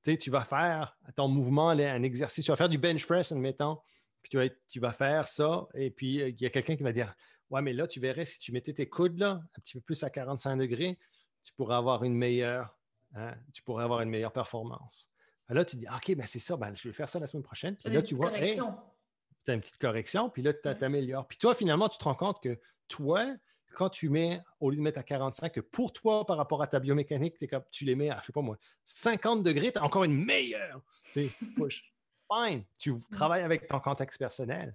sais, 0.00 0.16
tu 0.16 0.30
vas 0.30 0.44
faire 0.44 0.96
ton 1.14 1.28
mouvement, 1.28 1.68
un 1.68 2.02
exercice, 2.02 2.42
tu 2.42 2.50
vas 2.50 2.56
faire 2.56 2.70
du 2.70 2.78
bench 2.78 3.04
press, 3.04 3.32
admettons, 3.32 3.78
puis 4.22 4.30
tu 4.30 4.36
vas, 4.36 4.48
tu 4.68 4.80
vas 4.80 4.92
faire 4.92 5.26
ça, 5.28 5.66
et 5.74 5.90
puis 5.90 6.20
euh, 6.20 6.28
il 6.28 6.40
y 6.40 6.46
a 6.46 6.50
quelqu'un 6.50 6.76
qui 6.76 6.82
va 6.82 6.92
dire 6.92 7.14
Ouais, 7.50 7.62
mais 7.62 7.72
là, 7.72 7.86
tu 7.86 7.98
verrais, 7.98 8.24
si 8.24 8.38
tu 8.38 8.52
mettais 8.52 8.72
tes 8.72 8.88
coudes 8.88 9.18
là, 9.18 9.40
un 9.56 9.60
petit 9.60 9.74
peu 9.74 9.80
plus 9.80 10.02
à 10.04 10.10
45 10.10 10.56
degrés, 10.56 10.98
tu 11.42 11.52
pourrais 11.52 11.74
avoir 11.74 12.04
une 12.04 12.14
meilleure, 12.14 12.78
hein, 13.14 13.34
tu 13.52 13.62
pourrais 13.62 13.82
avoir 13.82 14.02
une 14.02 14.10
meilleure 14.10 14.32
performance. 14.32 15.10
là, 15.48 15.64
tu 15.64 15.76
dis 15.76 15.86
OK, 15.88 16.14
ben 16.14 16.26
c'est 16.26 16.38
ça, 16.38 16.56
ben, 16.56 16.72
je 16.74 16.88
vais 16.88 16.94
faire 16.94 17.08
ça 17.08 17.18
la 17.18 17.26
semaine 17.26 17.42
prochaine. 17.42 17.76
Puis 17.76 17.92
là, 17.92 18.02
tu 18.02 18.14
vois, 18.14 18.30
tu 18.30 19.50
as 19.50 19.54
une 19.54 19.60
petite 19.60 19.78
correction, 19.78 20.30
puis 20.30 20.42
là, 20.42 20.52
tu 20.54 20.60
t'améliores. 20.78 21.26
Puis 21.26 21.38
toi, 21.38 21.54
finalement, 21.54 21.88
tu 21.88 21.98
te 21.98 22.04
rends 22.04 22.14
compte 22.14 22.40
que 22.40 22.58
toi, 22.86 23.26
quand 23.74 23.88
tu 23.88 24.08
mets, 24.08 24.40
au 24.60 24.70
lieu 24.70 24.76
de 24.76 24.82
mettre 24.82 24.98
à 24.98 25.02
45, 25.02 25.52
que 25.52 25.60
pour 25.60 25.92
toi, 25.92 26.26
par 26.26 26.36
rapport 26.36 26.62
à 26.62 26.66
ta 26.66 26.78
biomécanique, 26.78 27.36
tu 27.70 27.84
les 27.84 27.94
mets 27.94 28.10
à, 28.10 28.20
je 28.20 28.26
sais 28.26 28.32
pas 28.32 28.42
moi, 28.42 28.58
50 28.84 29.42
degrés, 29.42 29.72
tu 29.72 29.78
as 29.78 29.84
encore 29.84 30.04
une 30.04 30.24
meilleure. 30.24 30.82
Tu 31.10 31.28
push 31.56 31.92
fine. 32.32 32.64
Tu 32.78 32.92
mm. 32.92 33.00
travailles 33.10 33.42
avec 33.42 33.66
ton 33.66 33.80
contexte 33.80 34.18
personnel. 34.18 34.74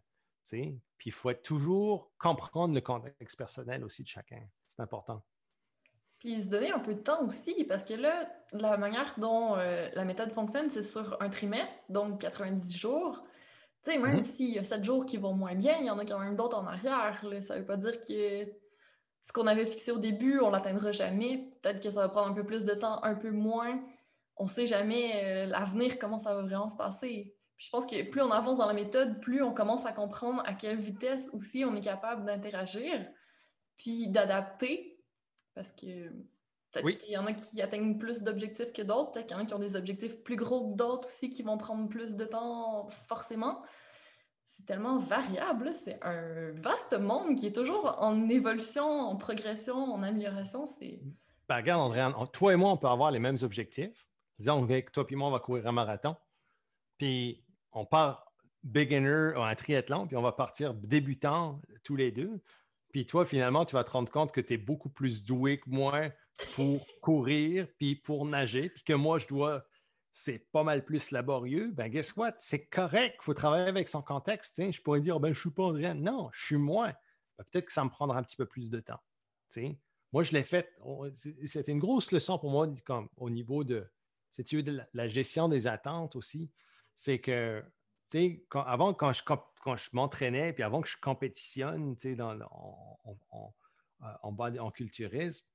Puis 0.51 0.79
il 1.07 1.11
faut 1.11 1.33
toujours 1.33 2.11
comprendre 2.17 2.73
le 2.73 2.81
contexte 2.81 3.37
personnel 3.37 3.83
aussi 3.83 4.03
de 4.03 4.07
chacun. 4.07 4.41
C'est 4.67 4.81
important. 4.81 5.23
Puis 6.19 6.43
se 6.43 6.49
donner 6.49 6.71
un 6.71 6.79
peu 6.79 6.93
de 6.93 7.01
temps 7.01 7.23
aussi, 7.25 7.65
parce 7.65 7.83
que 7.83 7.93
là, 7.93 8.27
la 8.51 8.77
manière 8.77 9.13
dont 9.17 9.57
euh, 9.57 9.89
la 9.93 10.05
méthode 10.05 10.31
fonctionne, 10.31 10.69
c'est 10.69 10.83
sur 10.83 11.21
un 11.21 11.29
trimestre, 11.29 11.77
donc 11.89 12.21
90 12.21 12.77
jours. 12.77 13.23
Tu 13.83 13.91
sais, 13.91 13.97
même 13.97 14.19
mm-hmm. 14.19 14.23
s'il 14.23 14.49
y 14.51 14.59
a 14.59 14.63
sept 14.63 14.83
jours 14.83 15.05
qui 15.05 15.17
vont 15.17 15.33
moins 15.33 15.55
bien, 15.55 15.77
il 15.79 15.85
y 15.85 15.89
en 15.89 15.99
a 15.99 16.05
quand 16.05 16.19
même 16.19 16.35
d'autres 16.35 16.57
en 16.57 16.65
arrière. 16.65 17.23
Ça 17.41 17.59
veut 17.59 17.65
pas 17.65 17.77
dire 17.77 17.99
que 17.99 18.45
ce 19.23 19.33
qu'on 19.33 19.47
avait 19.47 19.65
fixé 19.65 19.91
au 19.91 19.97
début, 19.97 20.39
on 20.39 20.49
l'atteindra 20.51 20.91
jamais. 20.91 21.51
Peut-être 21.61 21.81
que 21.81 21.89
ça 21.89 22.01
va 22.01 22.09
prendre 22.09 22.29
un 22.29 22.33
peu 22.33 22.45
plus 22.45 22.63
de 22.63 22.73
temps, 22.73 23.03
un 23.03 23.15
peu 23.15 23.31
moins. 23.31 23.83
On 24.37 24.47
sait 24.47 24.67
jamais 24.67 25.23
euh, 25.23 25.45
l'avenir, 25.47 25.99
comment 25.99 26.19
ça 26.19 26.35
va 26.35 26.41
vraiment 26.41 26.69
se 26.69 26.77
passer. 26.77 27.34
Puis 27.57 27.67
je 27.67 27.71
pense 27.71 27.85
que 27.85 28.01
plus 28.09 28.21
on 28.21 28.31
avance 28.31 28.57
dans 28.57 28.67
la 28.67 28.73
méthode, 28.73 29.21
plus 29.21 29.41
on 29.41 29.53
commence 29.53 29.85
à 29.85 29.93
comprendre 29.93 30.43
à 30.45 30.53
quelle 30.53 30.79
vitesse 30.79 31.29
aussi 31.33 31.63
on 31.63 31.75
est 31.75 31.81
capable 31.81 32.25
d'interagir, 32.25 33.07
puis 33.77 34.09
d'adapter. 34.09 34.99
Parce 35.53 35.71
que 35.71 36.09
peut-être 36.71 36.97
qu'il 36.97 37.11
y 37.11 37.17
en 37.17 37.25
a 37.25 37.33
qui 37.33 37.61
atteignent 37.61 37.97
plus 37.97 38.23
d'objectifs 38.23 38.73
que 38.73 38.81
d'autres, 38.81 39.11
peut-être 39.11 39.27
qu'il 39.27 39.37
y 39.37 39.39
en 39.39 39.43
a 39.43 39.45
qui 39.45 39.53
ont 39.53 39.59
des 39.59 39.77
objectifs 39.77 40.21
plus 40.23 40.35
gros 40.35 40.71
que 40.71 40.75
d'autres 40.75 41.07
aussi 41.07 41.29
qui 41.29 41.43
vont 41.43 41.57
prendre 41.57 41.87
plus 41.87 42.15
de 42.15 42.25
temps 42.25 42.89
forcément. 43.07 43.63
C'est 44.47 44.65
tellement 44.65 44.99
variable, 44.99 45.73
c'est 45.73 45.99
un 46.01 46.51
vaste 46.53 46.97
monde 46.97 47.35
qui 47.35 47.47
est 47.47 47.55
toujours 47.55 47.95
en 47.99 48.29
évolution, 48.29 48.85
en 48.85 49.15
progression, 49.15 49.75
en 49.75 50.03
amélioration. 50.03 50.65
C'est. 50.65 51.01
Ben, 51.47 51.57
regarde, 51.57 51.81
Andréane, 51.81 52.13
toi 52.31 52.53
et 52.53 52.55
moi, 52.55 52.71
on 52.71 52.77
peut 52.77 52.87
avoir 52.87 53.11
les 53.11 53.19
mêmes 53.19 53.37
objectifs. 53.43 54.05
Disons 54.39 54.65
que 54.65 54.91
toi 54.91 55.05
et 55.09 55.15
moi, 55.15 55.29
on 55.29 55.31
va 55.31 55.39
courir 55.39 55.67
un 55.67 55.71
marathon. 55.71 56.15
Puis 56.97 57.44
on 57.75 57.85
part 57.85 58.25
beginner 58.63 59.33
un 59.35 59.53
triathlon, 59.53 60.07
puis 60.07 60.17
on 60.17 60.21
va 60.21 60.31
partir 60.31 60.73
débutant 60.73 61.61
tous 61.83 61.95
les 61.95 62.11
deux. 62.11 62.41
Puis 62.91 63.05
toi, 63.05 63.25
finalement, 63.25 63.65
tu 63.65 63.75
vas 63.75 63.83
te 63.83 63.91
rendre 63.91 64.11
compte 64.11 64.31
que 64.31 64.41
tu 64.41 64.53
es 64.53 64.57
beaucoup 64.57 64.89
plus 64.89 65.23
doué 65.23 65.59
que 65.59 65.69
moi 65.69 66.09
pour 66.55 66.85
courir, 67.01 67.67
puis 67.77 67.95
pour 67.95 68.25
nager, 68.25 68.69
puis 68.69 68.83
que 68.83 68.93
moi, 68.93 69.19
je 69.19 69.27
dois, 69.27 69.63
c'est 70.11 70.49
pas 70.51 70.63
mal 70.63 70.83
plus 70.83 71.11
laborieux. 71.11 71.71
Ben, 71.73 71.89
guess 71.89 72.15
what? 72.15 72.33
C'est 72.37 72.65
correct. 72.67 73.17
Il 73.21 73.23
faut 73.25 73.33
travailler 73.33 73.67
avec 73.67 73.89
son 73.89 74.01
contexte. 74.01 74.59
Je 74.71 74.81
pourrais 74.81 75.01
dire, 75.01 75.19
ben, 75.19 75.33
je 75.33 75.39
suis 75.39 75.51
pas 75.51 75.63
André. 75.63 75.93
Non, 75.93 76.29
je 76.33 76.45
suis 76.45 76.57
moins. 76.57 76.93
Ben, 77.37 77.43
peut-être 77.51 77.65
que 77.65 77.73
ça 77.73 77.83
me 77.83 77.89
prendra 77.89 78.17
un 78.17 78.23
petit 78.23 78.37
peu 78.37 78.45
plus 78.45 78.69
de 78.69 78.79
temps. 78.79 79.01
Moi, 80.11 80.23
je 80.23 80.31
l'ai 80.31 80.43
fait. 80.43 80.73
C'était 81.43 81.73
une 81.73 81.79
grosse 81.79 82.11
leçon 82.11 82.39
pour 82.39 82.49
moi 82.49 82.67
comme, 82.85 83.09
au 83.17 83.29
niveau 83.29 83.63
de, 83.63 83.85
de 84.37 84.81
la 84.93 85.07
gestion 85.07 85.49
des 85.49 85.67
attentes 85.67 86.15
aussi 86.15 86.49
c'est 86.95 87.19
que, 87.19 87.63
tu 88.09 88.19
sais, 88.19 88.45
avant, 88.53 88.93
quand 88.93 89.13
je, 89.13 89.23
quand 89.23 89.75
je 89.75 89.89
m'entraînais, 89.93 90.53
puis 90.53 90.63
avant 90.63 90.81
que 90.81 90.87
je 90.87 90.97
compétitionne, 90.97 91.95
tu 91.97 92.09
sais, 92.09 92.15
dans, 92.15 92.39
en, 92.39 93.17
en, 93.31 93.53
en, 94.23 94.57
en, 94.59 94.71
culturisme, 94.71 95.45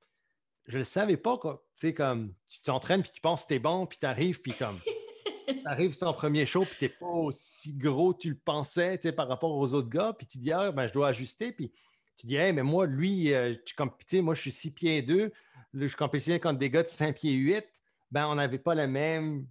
je 0.66 0.78
ne 0.78 0.84
savais 0.84 1.16
pas, 1.16 1.38
Tu 1.38 1.48
sais, 1.74 1.94
comme, 1.94 2.34
tu 2.48 2.60
t'entraînes, 2.60 3.02
puis 3.02 3.12
tu 3.14 3.20
penses 3.20 3.44
que 3.44 3.48
tu 3.48 3.54
es 3.54 3.58
bon, 3.58 3.86
puis 3.86 3.98
tu 3.98 4.06
arrives, 4.06 4.40
puis 4.40 4.52
comme, 4.52 4.78
tu 5.48 5.62
arrives 5.64 5.94
sur 5.94 6.08
ton 6.08 6.12
premier 6.12 6.44
show, 6.44 6.64
puis 6.64 6.76
tu 6.76 6.84
n'es 6.84 6.88
pas 6.90 7.06
aussi 7.06 7.72
gros 7.74 8.14
que 8.14 8.18
tu 8.18 8.30
le 8.30 8.38
pensais, 8.44 8.98
tu 8.98 9.08
sais, 9.08 9.12
par 9.12 9.28
rapport 9.28 9.56
aux 9.56 9.74
autres 9.74 9.88
gars, 9.88 10.12
puis 10.12 10.26
tu 10.26 10.38
dis, 10.38 10.52
ah, 10.52 10.72
ben, 10.72 10.86
je 10.86 10.92
dois 10.92 11.08
ajuster, 11.08 11.52
puis 11.52 11.72
tu 12.16 12.26
dis, 12.26 12.36
hey, 12.36 12.52
mais 12.52 12.62
moi, 12.62 12.86
lui, 12.86 13.32
euh, 13.32 13.54
tu, 13.64 14.20
moi, 14.20 14.34
je 14.34 14.40
suis 14.40 14.52
6 14.52 14.70
pieds 14.72 15.02
2, 15.02 15.32
je 15.72 15.96
compétitionnais 15.96 16.40
contre 16.40 16.58
des 16.58 16.68
gars 16.68 16.82
de 16.82 16.88
5 16.88 17.16
pieds 17.16 17.32
8, 17.32 17.64
ben, 18.10 18.26
on 18.26 18.34
n'avait 18.34 18.58
pas 18.58 18.74
la 18.74 18.86
même 18.86 19.46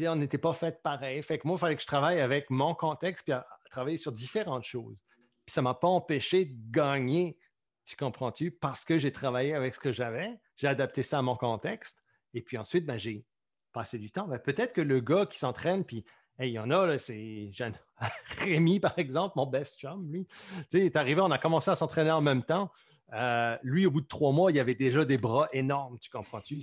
on 0.00 0.16
n'était 0.16 0.38
pas 0.38 0.54
fait 0.54 0.82
pareil. 0.82 1.22
Fait 1.22 1.38
que 1.38 1.46
moi, 1.46 1.56
il 1.56 1.60
fallait 1.60 1.76
que 1.76 1.82
je 1.82 1.86
travaille 1.86 2.20
avec 2.20 2.50
mon 2.50 2.74
contexte 2.74 3.24
puis 3.24 3.32
à, 3.32 3.46
travailler 3.70 3.96
sur 3.96 4.12
différentes 4.12 4.64
choses. 4.64 5.02
Puis 5.46 5.52
ça 5.54 5.60
ne 5.60 5.64
m'a 5.64 5.74
pas 5.74 5.88
empêché 5.88 6.44
de 6.44 6.56
gagner, 6.70 7.38
tu 7.84 7.96
comprends-tu, 7.96 8.50
parce 8.50 8.84
que 8.84 8.98
j'ai 8.98 9.12
travaillé 9.12 9.54
avec 9.54 9.74
ce 9.74 9.80
que 9.80 9.92
j'avais, 9.92 10.38
j'ai 10.56 10.68
adapté 10.68 11.02
ça 11.02 11.18
à 11.18 11.22
mon 11.22 11.36
contexte. 11.36 12.02
Et 12.34 12.42
puis 12.42 12.58
ensuite, 12.58 12.84
ben, 12.84 12.98
j'ai 12.98 13.24
passé 13.72 13.98
du 13.98 14.10
temps. 14.10 14.28
Ben, 14.28 14.38
peut-être 14.38 14.72
que 14.72 14.80
le 14.80 15.00
gars 15.00 15.26
qui 15.26 15.38
s'entraîne, 15.38 15.84
puis 15.84 16.04
il 16.38 16.48
y 16.48 16.58
en 16.58 16.70
a, 16.70 16.98
c'est 16.98 17.50
Rémi, 18.38 18.80
par 18.80 18.98
exemple, 18.98 19.34
mon 19.36 19.46
best 19.46 19.78
chum, 19.78 20.10
lui. 20.10 20.26
Tu 20.26 20.64
sais, 20.68 20.78
il 20.80 20.84
est 20.84 20.96
arrivé, 20.96 21.20
on 21.20 21.30
a 21.30 21.38
commencé 21.38 21.70
à 21.70 21.76
s'entraîner 21.76 22.10
en 22.10 22.22
même 22.22 22.42
temps. 22.42 22.70
Euh, 23.12 23.56
lui, 23.62 23.86
au 23.86 23.90
bout 23.90 24.00
de 24.00 24.06
trois 24.06 24.32
mois, 24.32 24.50
il 24.50 24.58
avait 24.58 24.74
déjà 24.74 25.04
des 25.04 25.18
bras 25.18 25.48
énormes, 25.52 25.98
tu 25.98 26.10
comprends-tu? 26.10 26.60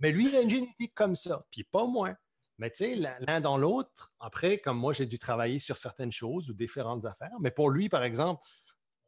Mais 0.00 0.10
lui, 0.12 0.28
il 0.28 0.36
a 0.36 0.40
une 0.40 0.50
génétique 0.50 0.94
comme 0.94 1.14
ça, 1.14 1.44
puis 1.50 1.64
pas 1.64 1.86
moi. 1.86 2.14
Mais 2.58 2.70
tu 2.70 2.78
sais, 2.78 2.94
l'un 2.94 3.40
dans 3.40 3.58
l'autre, 3.58 4.14
après, 4.20 4.58
comme 4.58 4.78
moi, 4.78 4.92
j'ai 4.92 5.06
dû 5.06 5.18
travailler 5.18 5.58
sur 5.58 5.76
certaines 5.76 6.12
choses 6.12 6.50
ou 6.50 6.54
différentes 6.54 7.04
affaires. 7.04 7.36
Mais 7.40 7.50
pour 7.50 7.70
lui, 7.70 7.88
par 7.88 8.04
exemple, 8.04 8.44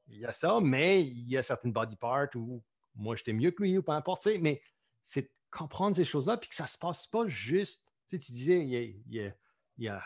il 0.09 0.19
y 0.19 0.25
a 0.25 0.33
ça, 0.33 0.59
mais 0.61 1.03
il 1.03 1.29
y 1.29 1.37
a 1.37 1.43
certaines 1.43 1.73
body 1.73 1.97
parts 1.97 2.29
où 2.35 2.63
moi, 2.95 3.15
j'étais 3.15 3.33
mieux 3.33 3.51
que 3.51 3.63
lui 3.63 3.79
ou 3.79 3.83
peu 3.83 3.93
importe. 3.93 4.27
Mais 4.41 4.61
c'est 5.03 5.31
comprendre 5.51 5.95
ces 5.95 6.05
choses-là, 6.05 6.37
puis 6.37 6.49
que 6.49 6.57
ça 6.57 6.65
ne 6.65 6.69
se 6.69 6.79
passe 6.79 7.07
pas 7.07 7.29
juste. 7.29 7.85
Tu, 8.09 8.19
tu 8.19 8.33
disais, 8.33 8.65
il 8.65 9.35
y 9.79 9.89
a, 9.89 10.03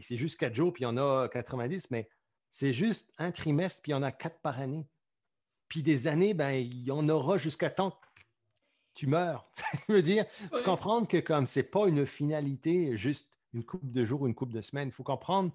c'est 0.00 0.16
juste 0.16 0.38
quatre 0.38 0.54
jours, 0.54 0.72
puis 0.72 0.82
il 0.82 0.84
y 0.84 0.88
en 0.88 0.96
a 0.96 1.28
90, 1.28 1.90
mais 1.90 2.08
c'est 2.50 2.72
juste 2.72 3.12
un 3.18 3.32
trimestre, 3.32 3.82
puis 3.82 3.92
il 3.92 3.94
y 3.94 3.98
en 3.98 4.02
a 4.02 4.12
quatre 4.12 4.40
par 4.40 4.60
année. 4.60 4.86
Puis 5.68 5.82
des 5.82 6.06
années, 6.06 6.34
ben, 6.34 6.52
il 6.52 6.84
y 6.84 6.90
en 6.90 7.08
aura 7.08 7.38
jusqu'à 7.38 7.70
temps 7.70 7.98
tu 8.94 9.06
meurs. 9.06 9.50
Je 9.88 9.92
veux 9.92 10.02
dire, 10.02 10.24
il 10.40 10.58
faut 10.58 10.64
comprendre 10.64 11.08
que 11.08 11.18
comme 11.18 11.46
c'est 11.46 11.62
pas 11.62 11.86
une 11.86 12.06
finalité, 12.06 12.96
juste 12.96 13.30
une 13.54 13.64
coupe 13.64 13.90
de 13.90 14.04
jours 14.04 14.22
ou 14.22 14.26
une 14.26 14.34
coupe 14.34 14.52
de 14.52 14.60
semaines, 14.60 14.88
il 14.88 14.92
faut 14.92 15.02
comprendre 15.02 15.52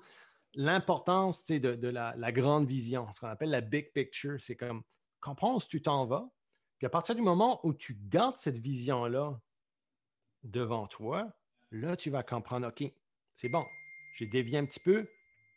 l'importance 0.53 1.45
de, 1.45 1.57
de 1.57 1.87
la, 1.87 2.31
grande 2.31 2.67
vision, 2.67 3.11
ce 3.11 3.19
qu'on 3.19 3.27
appelle 3.27 3.49
la 3.49 3.61
big 3.61 3.91
picture. 3.93 4.39
C'est 4.39 4.55
comme 4.55 4.83
comprendre 5.19 5.57
où 5.57 5.67
tu 5.67 5.81
t'en 5.81 6.05
vas, 6.05 6.29
puis 6.77 6.85
à 6.85 6.89
partir 6.89 7.15
du 7.15 7.21
moment 7.21 7.59
où 7.65 7.73
tu 7.73 7.97
gardes 8.07 8.37
cette 8.37 8.57
vision-là 8.57 9.39
devant 10.43 10.87
toi, 10.87 11.31
là, 11.71 11.95
tu 11.95 12.09
vas 12.09 12.23
comprendre, 12.23 12.67
OK, 12.67 12.83
c'est 13.35 13.49
bon, 13.49 13.65
j'ai 14.13 14.27
dévié 14.27 14.57
un 14.57 14.65
petit 14.65 14.79
peu, 14.79 15.07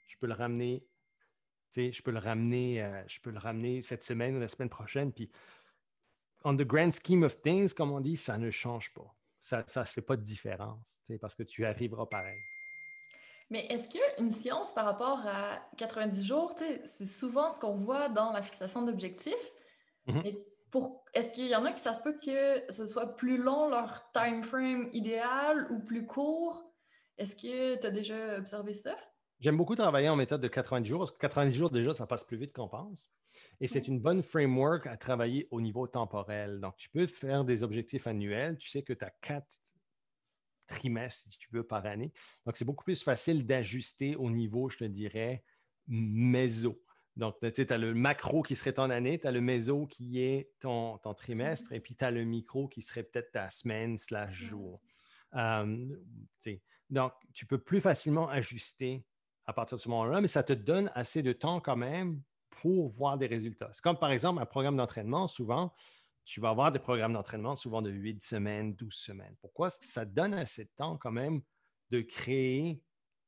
je 0.07 0.16
peux 0.19 0.27
le 0.27 0.35
ramener, 0.35 0.87
je 1.77 2.03
peux 2.03 2.11
le 2.11 2.19
ramener, 2.19 2.83
euh, 2.83 3.03
je 3.07 3.21
peux 3.21 3.31
le 3.31 3.38
ramener 3.38 3.81
cette 3.81 4.03
semaine 4.03 4.37
ou 4.37 4.40
la 4.40 4.49
semaine 4.49 4.71
prochaine, 4.71 5.12
puis 5.12 5.31
on 6.44 6.57
the 6.57 6.64
grand 6.64 6.90
scheme 6.90 7.22
of 7.22 7.40
things, 7.42 7.72
comme 7.74 7.92
on 7.92 8.00
dit, 8.00 8.16
ça 8.16 8.38
ne 8.38 8.50
change 8.50 8.92
pas. 8.94 9.14
Ça 9.40 9.64
ne 9.76 9.85
fait 9.85 10.03
pas 10.03 10.16
de 10.16 10.22
différence, 10.22 11.03
parce 11.20 11.35
que 11.35 11.42
tu 11.42 11.64
arriveras 11.64 12.07
pareil. 12.07 12.40
Mais 13.48 13.66
est-ce 13.66 13.88
qu'il 13.88 14.00
y 14.00 14.05
a 14.05 14.20
une 14.20 14.31
science 14.31 14.72
par 14.72 14.85
rapport 14.85 15.26
à 15.26 15.61
90 15.76 16.24
jours? 16.24 16.55
C'est 16.85 17.07
souvent 17.07 17.50
ce 17.50 17.59
qu'on 17.59 17.76
voit 17.76 18.09
dans 18.09 18.33
la 18.33 18.42
fixation 18.42 18.83
d'objectifs. 18.83 19.35
Mm-hmm. 20.07 20.38
Est-ce 21.14 21.33
qu'il 21.33 21.48
y 21.48 21.57
en 21.57 21.64
a 21.64 21.72
qui 21.72 21.81
ça 21.81 21.92
se 21.92 22.03
peut 22.03 22.14
que 22.14 22.72
ce 22.72 22.87
soit 22.87 23.16
plus 23.16 23.38
long 23.38 23.68
leur 23.68 24.09
time 24.12 24.44
frame 24.44 24.88
idéal 24.92 25.66
ou 25.72 25.81
plus 25.81 26.07
court? 26.07 26.64
Est-ce 27.18 27.35
que 27.35 27.81
tu 27.81 27.87
as 27.87 27.90
déjà 27.90 28.38
observé 28.38 28.72
ça? 28.72 28.96
J'aime 29.40 29.57
beaucoup 29.57 29.74
travailler 29.74 30.11
en 30.11 30.16
méthode 30.16 30.42
de 30.42 30.48
90 30.48 30.88
jours 30.88 30.98
parce 31.00 31.12
que 31.12 31.18
90 31.18 31.55
jours, 31.55 31.70
déjà, 31.70 31.94
ça 31.94 32.07
passe 32.07 32.24
plus 32.24 32.37
vite 32.37 32.53
qu'on 32.53 32.68
pense. 32.68 33.11
Et 33.61 33.66
c'est 33.66 33.88
une 33.88 33.98
bonne 33.98 34.22
framework 34.22 34.87
à 34.87 34.96
travailler 34.98 35.48
au 35.50 35.62
niveau 35.62 35.87
temporel. 35.87 36.61
Donc, 36.61 36.76
tu 36.76 36.90
peux 36.90 37.07
faire 37.07 37.44
des 37.44 37.62
objectifs 37.62 38.07
annuels. 38.07 38.59
Tu 38.59 38.68
sais 38.68 38.83
que 38.83 38.92
tu 38.92 39.05
as 39.05 39.11
quatre 39.22 39.57
trimestres, 40.66 41.33
si 41.33 41.38
tu 41.38 41.48
veux, 41.53 41.62
par 41.62 41.87
année. 41.87 42.12
Donc, 42.44 42.57
c'est 42.57 42.66
beaucoup 42.66 42.85
plus 42.85 43.03
facile 43.03 43.46
d'ajuster 43.46 44.14
au 44.16 44.31
niveau, 44.31 44.68
je 44.68 44.79
te 44.79 44.85
dirais, 44.85 45.42
méso. 45.88 46.83
Donc, 47.16 47.37
tu 47.40 47.66
as 47.68 47.79
le 47.79 47.94
macro 47.94 48.42
qui 48.42 48.55
serait 48.55 48.74
ton 48.74 48.90
année, 48.90 49.18
tu 49.18 49.26
as 49.26 49.33
le 49.33 49.40
méso 49.40 49.87
qui 49.87 50.22
est 50.22 50.50
ton, 50.61 50.98
trimestre, 51.16 51.72
et 51.72 51.81
puis 51.81 51.96
tu 51.96 52.05
as 52.05 52.11
le 52.11 52.24
micro 52.24 52.68
qui 52.68 52.83
serait 52.83 53.03
peut-être 53.03 53.33
ta 53.33 53.50
semaine 53.50 53.98
slash 53.98 54.35
jour. 54.35 54.81
Euh, 55.35 55.87
donc, 56.88 57.12
tu 57.33 57.46
peux 57.46 57.59
plus 57.59 57.81
facilement 57.81 58.29
ajuster 58.29 59.05
à 59.51 59.53
partir 59.53 59.77
de 59.77 59.83
ce 59.83 59.89
moment-là, 59.89 60.21
mais 60.21 60.29
ça 60.29 60.45
te 60.45 60.53
donne 60.53 60.93
assez 60.95 61.25
de 61.25 61.33
temps 61.33 61.61
quand 61.61 61.75
même 61.75 62.23
pour 62.51 62.89
voir 62.89 63.19
des 63.19 63.27
résultats. 63.27 63.69
C'est 63.73 63.83
comme 63.83 63.99
par 63.99 64.13
exemple 64.13 64.41
un 64.41 64.47
programme 64.47 64.77
d'entraînement, 64.77 65.27
souvent, 65.27 65.75
tu 66.25 66.41
vas 66.41 66.51
avoir 66.51 66.71
des 66.71 66.79
programmes 66.79 67.15
d'entraînement 67.15 67.57
souvent 67.57 67.83
de 67.83 67.91
8 67.91 68.23
semaines, 68.23 68.75
12 68.77 68.95
semaines. 68.95 69.35
Pourquoi? 69.41 69.71
Ça 69.71 70.05
donne 70.05 70.35
assez 70.35 70.67
de 70.67 70.71
temps 70.77 70.97
quand 70.99 71.11
même 71.11 71.43
de 71.91 72.01
créer 72.01 72.81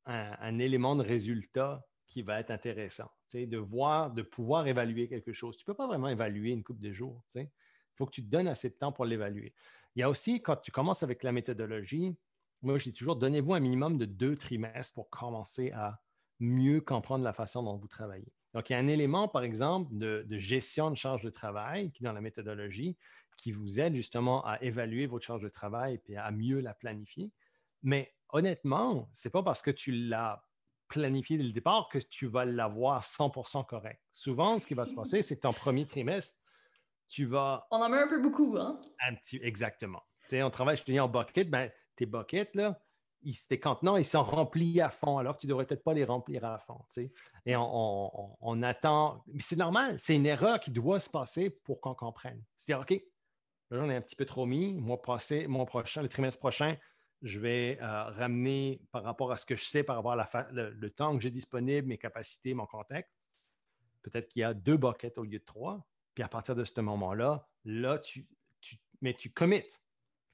un, 0.05 0.59
élément 0.59 0.95
de 0.95 1.03
résultat 1.03 1.85
qui 2.07 2.21
va 2.21 2.39
être 2.39 2.51
intéressant, 2.51 3.11
de 3.33 3.57
voir, 3.57 4.09
de 4.09 4.21
pouvoir 4.21 4.65
évaluer 4.67 5.09
quelque 5.09 5.33
chose. 5.33 5.57
Tu 5.57 5.63
ne 5.63 5.73
peux 5.73 5.77
pas 5.77 5.87
vraiment 5.87 6.07
évaluer 6.07 6.51
une 6.51 6.63
coupe 6.63 6.79
de 6.79 6.93
jours. 6.93 7.21
Il 7.35 7.49
faut 7.95 8.05
que 8.05 8.11
tu 8.11 8.23
te 8.23 8.29
donnes 8.29 8.47
assez 8.47 8.69
de 8.69 8.75
temps 8.75 8.93
pour 8.93 9.03
l'évaluer. 9.03 9.53
Il 9.95 9.99
y 9.99 10.03
a 10.03 10.09
aussi, 10.09 10.41
quand 10.41 10.55
tu 10.55 10.71
commences 10.71 11.03
avec 11.03 11.21
la 11.23 11.33
méthodologie, 11.33 12.15
moi, 12.61 12.77
je 12.77 12.85
dis 12.85 12.93
toujours, 12.93 13.17
donnez-vous 13.17 13.55
un 13.55 13.59
minimum 13.59 13.97
de 13.97 14.05
deux 14.05 14.37
trimestres 14.37 14.93
pour 14.93 15.09
commencer 15.09 15.71
à 15.71 15.99
mieux 16.39 16.81
comprendre 16.81 17.23
la 17.23 17.33
façon 17.33 17.63
dont 17.63 17.77
vous 17.77 17.87
travaillez. 17.87 18.33
Donc, 18.53 18.69
il 18.69 18.73
y 18.73 18.75
a 18.75 18.79
un 18.79 18.87
élément, 18.87 19.27
par 19.27 19.43
exemple, 19.43 19.89
de, 19.93 20.25
gestion 20.37 20.91
de 20.91 20.95
charge 20.95 21.23
de 21.23 21.29
travail 21.29 21.91
qui, 21.91 22.03
dans 22.03 22.13
la 22.13 22.21
méthodologie, 22.21 22.97
qui 23.37 23.51
vous 23.51 23.79
aide 23.79 23.95
justement 23.95 24.45
à 24.45 24.61
évaluer 24.61 25.07
votre 25.07 25.25
charge 25.25 25.41
de 25.41 25.49
travail 25.49 25.99
et 26.07 26.17
à 26.17 26.29
mieux 26.29 26.59
la 26.59 26.73
planifier. 26.73 27.31
Mais 27.81 28.13
honnêtement, 28.29 29.09
ce 29.11 29.27
n'est 29.27 29.31
pas 29.31 29.41
parce 29.41 29.61
que 29.63 29.71
tu 29.71 29.91
l'as 29.91 30.43
planifié 30.87 31.37
dès 31.37 31.43
le 31.43 31.51
départ 31.51 31.89
que 31.91 31.97
tu 31.97 32.27
vas 32.27 32.45
l'avoir 32.45 33.01
100% 33.01 33.65
correct. 33.65 33.99
Souvent, 34.11 34.59
ce 34.59 34.67
qui 34.67 34.75
va 34.75 34.85
se 34.85 34.93
passer, 34.93 35.23
c'est 35.23 35.37
que 35.37 35.41
ton 35.41 35.53
premier 35.53 35.87
trimestre, 35.87 36.39
tu 37.07 37.25
vas... 37.25 37.65
On 37.71 37.77
en 37.77 37.89
met 37.89 37.97
un 37.97 38.07
peu 38.07 38.21
beaucoup, 38.21 38.55
hein? 38.57 38.79
Un 39.07 39.15
petit, 39.15 39.39
exactement. 39.41 40.03
Tu 40.23 40.29
sais, 40.29 40.43
on 40.43 40.51
travaille, 40.51 40.77
je 40.77 40.83
te 40.83 40.91
dis 40.91 40.99
en 40.99 41.09
bucket, 41.09 41.49
ben, 41.49 41.71
tes 41.95 42.05
buckets, 42.05 42.53
là, 42.53 42.79
tes 43.47 43.59
contenants, 43.59 43.97
ils 43.97 44.05
sont 44.05 44.23
remplis 44.23 44.81
à 44.81 44.89
fond, 44.89 45.17
alors 45.17 45.35
que 45.35 45.41
tu 45.41 45.47
ne 45.47 45.49
devrais 45.49 45.65
peut-être 45.65 45.83
pas 45.83 45.93
les 45.93 46.03
remplir 46.03 46.43
à 46.45 46.59
fond. 46.59 46.79
Et 47.45 47.55
on, 47.55 48.63
attend. 48.63 49.23
Mais 49.27 49.41
c'est 49.41 49.55
normal, 49.55 49.97
c'est 49.99 50.15
une 50.15 50.25
erreur 50.25 50.59
qui 50.59 50.71
doit 50.71 50.99
se 50.99 51.09
passer 51.09 51.49
pour 51.49 51.79
qu'on 51.81 51.95
comprenne. 51.95 52.41
C'est-à-dire, 52.57 52.81
OK, 52.81 53.03
là, 53.71 53.77
j'en 53.77 53.89
ai 53.89 53.95
un 53.95 54.01
petit 54.01 54.15
peu 54.15 54.25
trop 54.25 54.45
mis. 54.45 54.73
Mois 54.73 55.01
passé, 55.01 55.47
mois 55.47 55.65
prochain, 55.65 56.01
le 56.01 56.09
trimestre 56.09 56.39
prochain, 56.39 56.77
je 57.21 57.39
vais 57.39 57.79
euh, 57.81 58.03
ramener 58.05 58.81
par 58.91 59.03
rapport 59.03 59.31
à 59.31 59.37
ce 59.37 59.45
que 59.45 59.55
je 59.55 59.63
sais, 59.63 59.83
par 59.83 59.95
rapport 59.95 60.13
à 60.13 60.47
le, 60.51 60.89
temps 60.89 61.15
que 61.15 61.21
j'ai 61.21 61.31
disponible, 61.31 61.87
mes 61.87 61.97
capacités, 61.97 62.53
mon 62.53 62.65
contexte. 62.65 63.13
Peut-être 64.01 64.27
qu'il 64.27 64.41
y 64.41 64.43
a 64.43 64.53
deux 64.53 64.77
buckets 64.77 65.17
au 65.17 65.23
lieu 65.23 65.39
de 65.39 65.45
trois. 65.45 65.85
Puis 66.13 66.23
à 66.23 66.27
partir 66.27 66.55
de 66.55 66.63
ce 66.63 66.79
moment-là, 66.81 67.47
là, 67.63 67.97
tu, 67.97 68.27
tu, 68.61 68.77
mais 69.01 69.13
tu. 69.13 69.33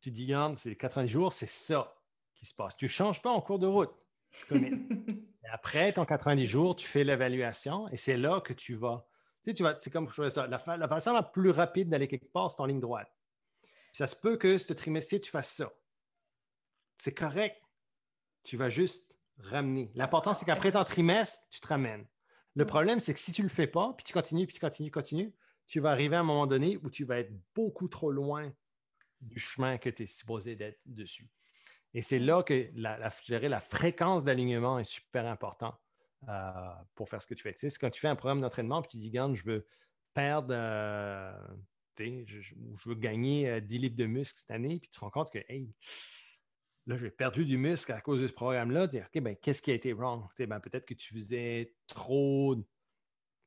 Tu 0.01 0.11
dis, 0.11 0.25
Yann, 0.25 0.55
c'est 0.55 0.75
90 0.75 1.11
jours, 1.11 1.33
c'est 1.33 1.49
ça 1.49 1.98
qui 2.39 2.45
se 2.45 2.55
passe. 2.55 2.75
Tu 2.75 2.85
ne 2.85 2.89
changes 2.89 3.21
pas 3.21 3.29
en 3.29 3.41
cours 3.41 3.59
de 3.59 3.67
route. 3.67 3.93
après 5.51 5.91
ton 5.93 6.05
90 6.05 6.45
jours, 6.45 6.75
tu 6.75 6.87
fais 6.87 7.03
l'évaluation 7.03 7.87
et 7.89 7.97
c'est 7.97 8.17
là 8.17 8.41
que 8.41 8.53
tu 8.53 8.75
vas. 8.75 9.07
Tu 9.43 9.49
sais, 9.49 9.53
tu 9.55 9.63
vas, 9.63 9.75
c'est 9.75 9.89
comme 9.89 10.09
je 10.09 10.29
ça. 10.29 10.47
La, 10.47 10.63
la, 10.77 10.87
façon 10.87 11.13
la 11.13 11.23
plus 11.23 11.51
rapide 11.51 11.89
d'aller 11.89 12.07
quelque 12.07 12.31
part, 12.31 12.51
c'est 12.51 12.61
en 12.61 12.65
ligne 12.65 12.79
droite. 12.79 13.09
ça 13.93 14.07
se 14.07 14.15
peut 14.15 14.37
que 14.37 14.57
ce 14.57 14.73
trimestre 14.73 15.19
tu 15.19 15.31
fasses 15.31 15.51
ça. 15.51 15.71
C'est 16.95 17.13
correct. 17.13 17.61
Tu 18.43 18.57
vas 18.57 18.69
juste 18.69 19.15
ramener. 19.37 19.91
L'important, 19.95 20.33
c'est 20.33 20.45
qu'après 20.45 20.71
ton 20.71 20.83
trimestre, 20.83 21.43
tu 21.49 21.59
te 21.59 21.67
ramènes. 21.67 22.05
Le 22.55 22.65
problème, 22.65 22.99
c'est 22.99 23.13
que 23.13 23.19
si 23.19 23.31
tu 23.31 23.41
ne 23.41 23.47
le 23.47 23.53
fais 23.53 23.67
pas, 23.67 23.93
puis 23.97 24.03
tu 24.03 24.13
continues, 24.13 24.45
puis 24.45 24.55
tu 24.55 24.59
continues, 24.59 24.91
continues, 24.91 25.33
tu 25.65 25.79
vas 25.79 25.91
arriver 25.91 26.15
à 26.15 26.19
un 26.19 26.23
moment 26.23 26.47
donné 26.47 26.77
où 26.83 26.89
tu 26.89 27.05
vas 27.05 27.19
être 27.19 27.31
beaucoup 27.55 27.87
trop 27.87 28.11
loin 28.11 28.51
du 29.21 29.39
chemin 29.39 29.77
que 29.77 29.89
tu 29.89 30.03
es 30.03 30.05
supposé 30.07 30.55
d'être 30.55 30.79
dessus. 30.85 31.29
Et 31.93 32.01
c'est 32.01 32.19
là 32.19 32.43
que 32.43 32.69
la, 32.75 33.59
fréquence 33.59 34.23
d'alignement 34.23 34.79
est 34.79 34.83
super 34.83 35.25
important 35.25 35.73
euh, 36.27 36.51
pour 36.95 37.09
faire 37.09 37.21
ce 37.21 37.27
que 37.27 37.33
tu 37.33 37.43
fais. 37.43 37.53
Tu 37.53 37.69
sais, 37.69 37.79
quand 37.79 37.89
tu 37.89 37.99
fais 37.99 38.07
un 38.07 38.15
programme 38.15 38.41
d'entraînement 38.41 38.81
puis 38.81 38.91
tu 38.91 38.97
dis, 38.97 39.09
Garde, 39.09 39.35
je 39.35 39.43
veux 39.43 39.67
perdre, 40.13 40.53
euh, 40.53 41.33
je, 41.97 42.23
je, 42.25 42.55
veux 42.85 42.95
gagner 42.95 43.61
10 43.61 43.75
euh, 43.75 43.79
livres 43.79 43.95
de 43.95 44.05
muscle 44.05 44.39
cette 44.39 44.51
année, 44.51 44.79
puis 44.79 44.89
tu 44.89 44.99
te 44.99 44.99
rends 44.99 45.09
compte 45.09 45.31
que, 45.31 45.39
hey, 45.49 45.73
là, 46.85 46.97
j'ai 46.97 47.09
perdu 47.09 47.45
du 47.45 47.57
muscle 47.57 47.91
à 47.91 48.01
cause 48.01 48.21
de 48.21 48.27
ce 48.27 48.33
programme-là. 48.33 48.87
Tu 48.87 48.97
dis, 48.97 49.03
OK, 49.03 49.23
ben, 49.23 49.35
qu'est-ce 49.35 49.61
qui 49.61 49.71
a 49.71 49.73
été 49.73 49.93
wrong? 49.93 50.23
Tu 50.29 50.35
sais, 50.35 50.47
ben, 50.47 50.59
peut-être 50.59 50.85
que 50.85 50.93
tu 50.93 51.13
faisais 51.13 51.73
trop, 51.87 52.55
tu 52.55 52.63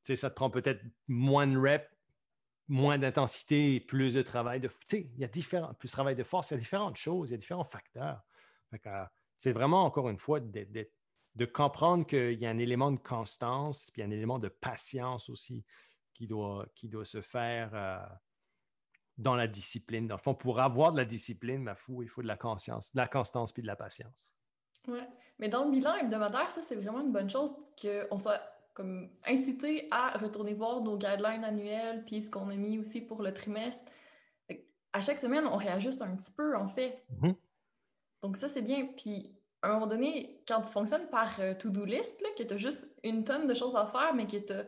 sais, 0.03 0.17
ça 0.17 0.31
te 0.31 0.35
prend 0.35 0.51
peut-être 0.51 0.83
moins 1.07 1.47
de 1.47 1.59
reps 1.59 1.89
moins 2.69 2.97
d'intensité, 2.97 3.81
plus 3.81 4.15
de 4.15 4.23
travail 4.23 4.61
de. 4.61 4.69
Tu 4.69 4.75
sais, 4.85 5.11
il 5.15 5.21
y 5.21 5.25
a 5.25 5.29
différents, 5.29 5.75
plus 5.75 5.89
de 5.89 5.93
travail 5.93 6.17
de 6.17 6.23
force, 6.23 6.51
il 6.51 6.55
y 6.55 6.57
a 6.57 6.61
différentes 6.61 6.97
choses, 6.97 7.31
il 7.31 7.33
y 7.33 7.35
a 7.35 7.39
différents 7.39 7.65
facteurs. 7.65 8.23
Euh, 8.87 9.05
c'est 9.37 9.53
vraiment, 9.53 9.85
encore 9.85 10.09
une 10.09 10.19
fois, 10.19 10.41
de, 10.41 11.45
comprendre 11.47 12.07
qu'il 12.07 12.39
y 12.39 12.47
a 12.47 12.51
un 12.51 12.59
élément 12.59 12.93
de 12.93 12.99
constance, 12.99 13.91
puis 13.91 14.03
un 14.03 14.11
élément 14.11 14.39
de 14.39 14.49
patience 14.49 15.29
aussi 15.31 15.65
qui 16.15 16.27
doit, 16.27 16.67
qui 16.75 16.89
doit 16.89 17.05
se 17.05 17.21
faire 17.21 17.71
euh, 17.75 17.99
dans 19.19 19.35
la 19.35 19.47
discipline. 19.47 20.07
Dans 20.07 20.17
le 20.17 20.21
fond, 20.21 20.35
pour 20.35 20.61
avoir 20.61 20.93
de 20.93 20.99
la 20.99 21.05
discipline, 21.05 21.63
ma 21.63 21.75
fou, 21.75 22.03
il 22.03 22.09
faut 22.09 22.23
de 22.23 22.29
la 22.29 22.37
conscience, 22.37 22.93
de 22.95 23.01
la 23.01 23.09
constance 23.09 23.53
puis 23.53 23.63
de 23.63 23.67
la 23.67 23.77
patience. 23.77 24.35
Oui, 24.89 25.01
mais 25.39 25.49
dans 25.49 25.65
le 25.65 25.71
bilan 25.71 25.95
hebdomadaire, 25.95 26.51
ça, 26.51 26.63
c'est 26.63 26.77
vraiment 26.77 27.01
une 27.01 27.13
bonne 27.13 27.31
chose 27.31 27.55
qu'on 27.81 28.19
soit 28.19 28.41
comme 28.75 29.11
incité 29.27 29.87
à 29.91 30.19
retourner 30.19 30.55
voir 30.55 30.81
nos 30.81 30.97
guidelines 30.97 31.45
annuels 31.45 32.05
puis 32.07 32.23
ce 32.23 32.31
qu'on 32.31 32.49
a 32.49 32.57
mis 32.57 32.79
aussi 32.79 33.01
pour 33.01 33.23
le 33.23 33.33
trimestre. 33.33 33.85
À 34.93 35.01
chaque 35.01 35.19
semaine, 35.19 35.47
on 35.47 35.57
réajuste 35.57 36.03
un 36.03 36.15
petit 36.17 36.33
peu, 36.33 36.57
en 36.57 36.69
fait. 36.69 37.03
Mm-hmm. 37.13 37.35
Donc 38.23 38.37
ça, 38.37 38.49
c'est 38.49 38.63
bien. 38.63 38.87
Puis 38.97 39.37
à 39.63 39.69
un 39.69 39.75
moment 39.75 39.87
donné, 39.87 40.43
quand 40.47 40.63
tu 40.63 40.73
fonctionnes 40.73 41.09
par 41.09 41.41
euh, 41.41 41.55
to-do 41.55 41.85
list, 41.85 42.21
là, 42.21 42.29
que 42.37 42.43
tu 42.43 42.55
as 42.55 42.57
juste 42.57 42.89
une 43.05 43.25
tonne 43.25 43.47
de 43.47 43.55
choses 43.55 43.77
à 43.77 43.87
faire, 43.87 44.13
mais 44.15 44.27
que 44.27 44.37
tu 44.37 44.53
n'as 44.53 44.65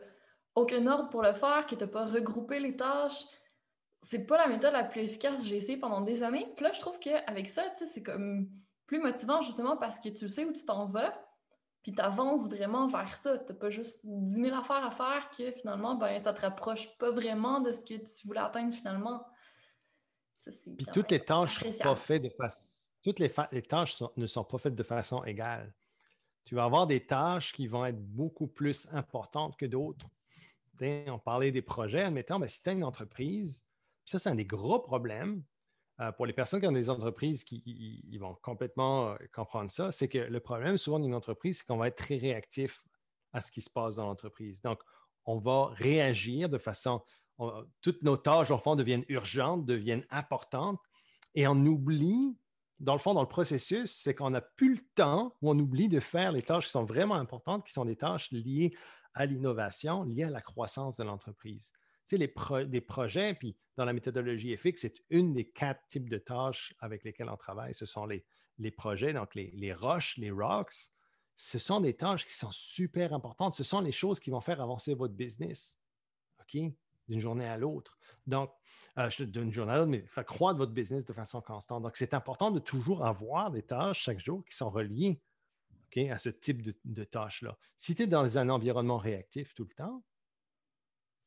aucun 0.55 0.87
ordre 0.87 1.09
pour 1.09 1.21
le 1.21 1.33
faire, 1.33 1.65
que 1.65 1.75
tu 1.75 1.81
n'as 1.81 1.87
pas 1.87 2.05
regroupé 2.05 2.59
les 2.59 2.75
tâches, 2.75 3.25
c'est 4.03 4.25
pas 4.25 4.37
la 4.37 4.47
méthode 4.47 4.73
la 4.73 4.83
plus 4.83 5.01
efficace 5.01 5.37
que 5.37 5.47
j'ai 5.47 5.57
essayé 5.57 5.77
pendant 5.77 6.01
des 6.01 6.23
années. 6.23 6.47
Puis 6.55 6.63
là, 6.63 6.71
je 6.71 6.79
trouve 6.79 6.99
qu'avec 6.99 7.47
ça, 7.47 7.63
c'est 7.73 8.03
comme 8.03 8.49
plus 8.85 8.99
motivant 8.99 9.41
justement 9.41 9.77
parce 9.77 9.99
que 9.99 10.09
tu 10.09 10.29
sais 10.29 10.45
où 10.45 10.53
tu 10.53 10.63
t'en 10.63 10.85
vas, 10.85 11.13
puis 11.81 11.91
tu 11.91 12.01
avances 12.01 12.47
vraiment 12.49 12.87
vers 12.87 13.17
ça. 13.17 13.37
Tu 13.37 13.51
n'as 13.51 13.59
pas 13.59 13.69
juste 13.69 14.05
10 14.05 14.43
000 14.43 14.57
affaires 14.57 14.85
à 14.85 14.91
faire 14.91 15.29
que 15.35 15.51
finalement, 15.51 15.95
ben, 15.95 16.19
ça 16.19 16.33
te 16.33 16.41
rapproche 16.41 16.95
pas 16.97 17.11
vraiment 17.11 17.59
de 17.59 17.71
ce 17.71 17.83
que 17.83 17.95
tu 17.95 18.27
voulais 18.27 18.39
atteindre 18.39 18.73
finalement. 18.73 19.25
puis 20.77 20.85
toutes 20.93 21.11
les 21.11 21.19
tâches 21.19 21.65
ne 21.65 21.71
sont 21.71 21.83
pas 21.83 21.95
faites 21.95 22.21
de 22.21 22.29
façon 22.29 22.84
toutes 23.05 23.19
les, 23.19 23.61
tâches 23.61 24.01
ne 24.17 24.25
sont 24.25 24.43
pas 24.43 24.57
faites 24.57 24.73
de 24.73 24.81
façon 24.81 25.23
égale. 25.25 25.71
Tu 26.43 26.55
vas 26.55 26.63
avoir 26.63 26.87
des 26.87 27.05
tâches 27.05 27.53
qui 27.53 27.67
vont 27.67 27.85
être 27.85 28.01
beaucoup 28.01 28.47
plus 28.47 28.91
importantes 28.93 29.55
que 29.57 29.67
d'autres. 29.67 30.07
On 30.81 31.19
parlait 31.19 31.51
des 31.51 31.61
projets, 31.61 32.01
admettons, 32.01 32.39
ben, 32.39 32.49
si 32.49 32.63
tu 32.63 32.69
as 32.69 32.73
une 32.73 32.83
entreprise, 32.83 33.63
ça, 34.05 34.17
c'est 34.17 34.29
un 34.29 34.35
des 34.35 34.45
gros 34.45 34.79
problèmes 34.79 35.43
euh, 36.01 36.11
pour 36.13 36.25
les 36.25 36.33
personnes 36.33 36.61
qui 36.61 36.67
ont 36.67 36.71
des 36.71 36.89
entreprises 36.89 37.43
qui 37.43 38.17
vont 38.19 38.33
complètement 38.41 39.11
euh, 39.11 39.17
comprendre 39.31 39.69
ça. 39.69 39.91
C'est 39.91 40.07
que 40.07 40.17
le 40.17 40.39
problème 40.39 40.75
souvent 40.75 40.99
d'une 40.99 41.13
entreprise, 41.13 41.59
c'est 41.59 41.67
qu'on 41.67 41.77
va 41.77 41.89
être 41.89 41.97
très 41.97 42.17
réactif 42.17 42.83
à 43.33 43.41
ce 43.41 43.51
qui 43.51 43.61
se 43.61 43.69
passe 43.69 43.97
dans 43.97 44.07
l'entreprise. 44.07 44.61
Donc, 44.61 44.81
on 45.25 45.37
va 45.37 45.67
réagir 45.75 46.49
de 46.49 46.57
façon. 46.57 47.03
toutes 47.81 48.01
nos 48.01 48.17
tâches, 48.17 48.49
au 48.49 48.57
fond, 48.57 48.75
deviennent 48.75 49.05
urgentes, 49.09 49.63
deviennent 49.63 50.07
importantes, 50.09 50.79
et 51.35 51.47
on 51.47 51.65
oublie 51.65 52.35
dans 52.79 52.93
le 52.93 52.99
fond, 52.99 53.13
dans 53.13 53.21
le 53.21 53.27
processus, 53.27 53.91
c'est 53.91 54.13
qu'on 54.15 54.31
n'a 54.31 54.41
plus 54.41 54.75
le 54.75 54.81
temps 54.95 55.35
ou 55.41 55.49
on 55.49 55.57
oublie 55.57 55.87
de 55.87 55.99
faire 55.99 56.31
les 56.31 56.41
tâches 56.41 56.65
qui 56.65 56.71
sont 56.71 56.83
vraiment 56.83 57.15
importantes, 57.15 57.65
qui 57.65 57.73
sont 57.73 57.85
des 57.85 57.95
tâches 57.95 58.31
liées 58.31 58.75
à 59.13 59.25
l'innovation, 59.25 60.03
liées 60.03 60.25
à 60.25 60.29
la 60.29 60.41
croissance 60.41 60.97
de 60.97 61.03
l'entreprise. 61.03 61.71
Tu 62.07 62.17
sais, 62.17 62.17
les, 62.17 62.81
projets, 62.81 63.33
puis 63.33 63.57
dans 63.77 63.85
la 63.85 63.93
méthodologie 63.93 64.55
FX, 64.55 64.81
c'est 64.81 64.95
une 65.09 65.33
des 65.33 65.49
quatre 65.49 65.81
types 65.87 66.09
de 66.09 66.17
tâches 66.17 66.75
avec 66.79 67.03
lesquelles 67.03 67.29
on 67.29 67.37
travaille. 67.37 67.73
Ce 67.73 67.85
sont 67.85 68.05
les, 68.05 68.25
les 68.59 68.71
projets, 68.71 69.13
donc 69.13 69.33
les, 69.35 69.51
les 69.55 69.73
roches, 69.73 70.17
les 70.17 70.29
rocks. 70.29 70.73
Ce 71.35 71.57
sont 71.57 71.79
des 71.79 71.95
tâches 71.95 72.25
qui 72.25 72.33
sont 72.33 72.51
super 72.51 73.13
importantes. 73.13 73.55
Ce 73.55 73.63
sont 73.63 73.81
les 73.81 73.91
choses 73.91 74.19
qui 74.19 74.29
vont 74.29 74.41
faire 74.41 74.61
avancer 74.61 74.93
votre 74.93 75.13
business. 75.13 75.79
OK? 76.39 76.73
D'une 77.07 77.19
journée 77.19 77.47
à 77.47 77.57
l'autre. 77.57 77.97
Donc, 78.25 78.51
euh, 78.97 79.09
d'une 79.19 79.51
journée 79.51 79.73
à 79.73 79.77
l'autre, 79.77 79.89
mais 79.89 80.05
faire 80.07 80.25
croître 80.25 80.57
votre 80.57 80.71
business 80.71 81.05
de 81.05 81.13
façon 81.13 81.41
constante. 81.41 81.83
Donc, 81.83 81.95
c'est 81.95 82.13
important 82.13 82.51
de 82.51 82.59
toujours 82.59 83.05
avoir 83.05 83.51
des 83.51 83.61
tâches 83.61 83.99
chaque 84.03 84.19
jour 84.19 84.43
qui 84.45 84.55
sont 84.55 84.69
reliées 84.69 85.21
à 86.09 86.17
ce 86.17 86.29
type 86.29 86.61
de, 86.61 87.03
tâches-là. 87.03 87.57
Si 87.77 87.95
tu 87.95 88.03
es 88.03 88.07
dans 88.07 88.37
un 88.37 88.49
environnement 88.49 88.97
réactif 88.97 89.53
tout 89.55 89.63
le 89.63 89.73
temps, 89.75 90.03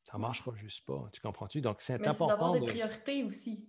ça 0.04 0.18
ne 0.18 0.22
marchera 0.22 0.54
juste 0.54 0.84
pas. 0.84 1.08
Tu 1.12 1.20
comprends-tu? 1.20 1.60
Donc, 1.60 1.80
c'est 1.80 1.94
important. 1.94 2.26
d'avoir 2.28 2.52
des 2.52 2.66
priorités 2.66 3.24
aussi. 3.24 3.66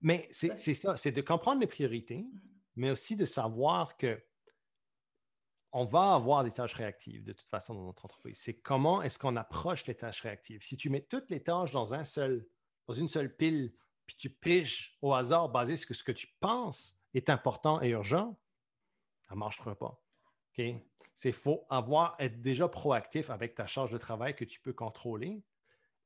Mais 0.00 0.28
c'est 0.30 0.56
ça, 0.56 0.96
c'est 0.96 1.12
de 1.12 1.20
comprendre 1.20 1.60
les 1.60 1.66
priorités, 1.66 2.26
mais 2.76 2.90
aussi 2.90 3.14
de 3.14 3.24
savoir 3.24 3.96
que 3.96 4.22
on 5.72 5.84
va 5.84 6.14
avoir 6.14 6.44
des 6.44 6.50
tâches 6.50 6.74
réactives 6.74 7.24
de 7.24 7.32
toute 7.32 7.48
façon 7.48 7.74
dans 7.74 7.84
notre 7.84 8.04
entreprise. 8.04 8.38
C'est 8.38 8.54
comment 8.54 9.02
est-ce 9.02 9.18
qu'on 9.18 9.36
approche 9.36 9.86
les 9.86 9.94
tâches 9.94 10.20
réactives? 10.20 10.62
Si 10.62 10.76
tu 10.76 10.90
mets 10.90 11.00
toutes 11.00 11.30
les 11.30 11.42
tâches 11.42 11.72
dans 11.72 11.94
un 11.94 12.04
seul 12.04 12.46
dans 12.86 12.94
une 12.94 13.08
seule 13.08 13.34
pile, 13.34 13.72
puis 14.06 14.16
tu 14.16 14.30
piges 14.30 14.98
au 15.02 15.14
hasard 15.14 15.48
basé 15.48 15.76
sur 15.76 15.94
ce 15.94 16.02
que 16.02 16.12
tu 16.12 16.26
penses 16.40 16.94
est 17.14 17.30
important 17.30 17.80
et 17.80 17.90
urgent, 17.90 18.38
ça 19.28 19.34
ne 19.34 19.38
marchera 19.38 19.74
pas. 19.76 20.02
C'est 21.14 21.32
faut 21.32 21.66
avoir, 21.70 22.16
être 22.18 22.42
déjà 22.42 22.68
proactif 22.68 23.30
avec 23.30 23.54
ta 23.54 23.66
charge 23.66 23.92
de 23.92 23.98
travail 23.98 24.34
que 24.34 24.44
tu 24.44 24.60
peux 24.60 24.72
contrôler 24.72 25.42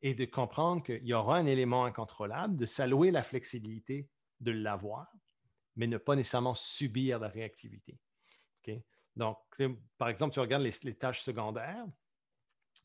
et 0.03 0.15
de 0.15 0.25
comprendre 0.25 0.83
qu'il 0.83 1.05
y 1.05 1.15
aura 1.15 1.39
un 1.39 1.47
élément 1.47 1.85
incontrôlable, 1.85 2.57
de 2.57 2.67
s'allouer 2.67 3.11
la 3.11 3.23
flexibilité 3.23 4.09
de 4.41 4.53
l'avoir, 4.53 5.11
mais 5.75 5.87
ne 5.87 5.97
pas 5.97 6.15
nécessairement 6.15 6.55
subir 6.55 7.19
la 7.19 7.29
réactivité. 7.29 7.99
Donc, 9.17 9.39
par 9.99 10.09
exemple, 10.09 10.35
tu 10.35 10.41
regardes 10.41 10.63
les, 10.63 10.95
tâches 10.95 11.23
secondaires, 11.23 11.87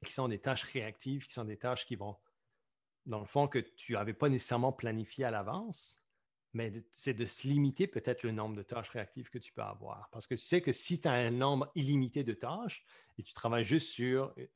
qui 0.06 0.14
sont 0.14 0.28
des 0.28 0.40
tâches 0.40 0.64
réactives, 0.64 1.28
qui 1.28 1.34
sont 1.34 1.46
des 1.46 1.58
tâches 1.58 1.86
qui 1.86 1.96
vont 1.96 2.18
dans 3.06 3.20
le 3.20 3.26
fond, 3.26 3.48
que 3.48 3.60
tu 3.60 3.94
n'avais 3.94 4.14
pas 4.14 4.30
nécessairement 4.30 4.72
planifié 4.72 5.26
à 5.26 5.32
l'avance, 5.32 6.00
mais 6.54 6.72
c'est 6.92 7.14
de 7.14 7.26
se 7.26 7.48
limiter 7.48 7.88
peut-être 7.88 8.24
le 8.24 8.32
nombre 8.32 8.56
de 8.56 8.64
tâches 8.64 8.90
réactives 8.90 9.30
que 9.30 9.38
tu 9.38 9.54
peux 9.54 9.62
avoir. 9.62 10.10
Parce 10.12 10.28
que 10.28 10.36
tu 10.36 10.44
sais 10.44 10.62
que 10.62 10.72
si 10.72 11.00
tu 11.00 11.08
as 11.08 11.14
un 11.14 11.32
nombre 11.32 11.72
illimité 11.76 12.24
de 12.24 12.34
tâches 12.34 12.84
et 13.18 13.24
tu 13.24 13.34
travailles 13.34 13.64
juste 13.64 13.92
sur 13.92 14.34
euh, 14.38 14.48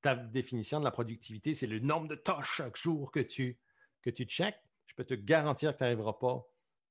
ta 0.00 0.14
définition 0.14 0.78
de 0.78 0.84
la 0.84 0.90
productivité, 0.90 1.54
c'est 1.54 1.66
le 1.66 1.80
nombre 1.80 2.08
de 2.08 2.14
tâches 2.14 2.56
chaque 2.56 2.76
jour 2.76 3.10
que 3.10 3.20
tu, 3.20 3.58
que 4.02 4.10
tu 4.10 4.24
checkes, 4.24 4.60
je 4.86 4.94
peux 4.94 5.04
te 5.04 5.14
garantir 5.14 5.72
que 5.72 5.78
tu 5.78 5.84
n'arriveras 5.84 6.14
pas 6.14 6.46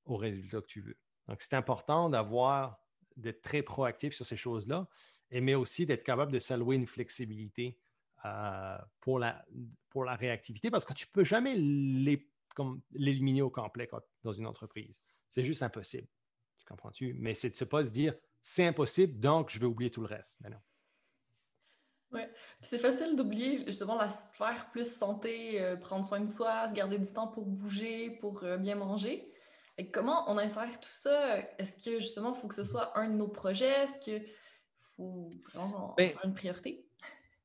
au 0.06 0.18
résultat 0.18 0.62
que 0.62 0.68
tu 0.68 0.82
veux. 0.82 0.98
Donc, 1.28 1.42
c'est 1.42 1.56
important 1.56 2.10
d'avoir, 2.10 2.80
d'être 3.18 3.42
très 3.42 3.62
proactif 3.62 4.14
sur 4.14 4.26
ces 4.26 4.38
choses-là, 4.38 4.88
mais 5.32 5.56
aussi 5.56 5.86
d'être 5.86 6.04
capable 6.04 6.32
de 6.32 6.40
s'allouer 6.40 6.76
une 6.76 6.88
flexibilité 6.88 7.78
euh, 8.26 8.78
pour, 9.00 9.18
la, 9.18 9.44
pour 9.90 10.04
la 10.04 10.14
réactivité 10.14 10.70
parce 10.70 10.86
que 10.86 10.94
tu 10.94 11.06
ne 11.08 11.12
peux 11.12 11.24
jamais 11.24 11.56
l'éliminer 11.56 13.42
au 13.42 13.50
complet 13.50 13.90
dans 14.24 14.32
une 14.32 14.46
entreprise. 14.46 15.00
C'est 15.30 15.44
juste 15.44 15.64
impossible. 15.64 16.08
Tu 16.58 16.66
comprends-tu? 16.66 17.16
Mais 17.18 17.34
c'est 17.34 17.50
de 17.50 17.64
ne 17.64 17.70
pas 17.70 17.86
se 17.86 17.92
dire 17.92 18.14
c'est 18.42 18.66
impossible, 18.66 19.20
donc 19.20 19.50
je 19.50 19.60
vais 19.60 19.66
oublier 19.66 19.90
tout 19.90 20.02
le 20.02 20.08
reste. 20.08 20.38
Mais. 20.42 20.50
Oui, 22.12 22.22
c'est 22.62 22.80
facile 22.80 23.16
d'oublier 23.16 23.66
justement 23.66 23.96
la 23.96 24.10
sphère 24.10 24.70
plus 24.72 24.98
santé, 24.98 25.62
euh, 25.62 25.78
prendre 25.78 26.04
soin 26.04 26.20
de 26.20 26.28
soi, 26.28 26.68
se 26.68 26.74
garder 26.74 27.00
du 27.00 27.08
temps 27.08 27.28
pour 27.28 27.46
bouger, 27.46 28.12
pour 28.12 28.44
euh, 28.44 28.58
bien 28.58 28.76
manger. 28.76 29.31
Et 29.78 29.90
comment 29.90 30.30
on 30.30 30.38
insère 30.38 30.80
tout 30.80 30.90
ça? 30.94 31.40
Est-ce 31.58 31.84
que 31.84 32.00
justement, 32.00 32.34
il 32.36 32.40
faut 32.40 32.48
que 32.48 32.56
ce 32.56 32.64
soit 32.64 32.98
un 32.98 33.10
de 33.10 33.16
nos 33.16 33.28
projets? 33.28 33.84
Est-ce 33.84 34.00
qu'il 34.00 34.26
faut 34.96 35.30
vraiment 35.54 35.94
ben, 35.98 36.12
faire 36.12 36.26
une 36.26 36.34
priorité? 36.34 36.86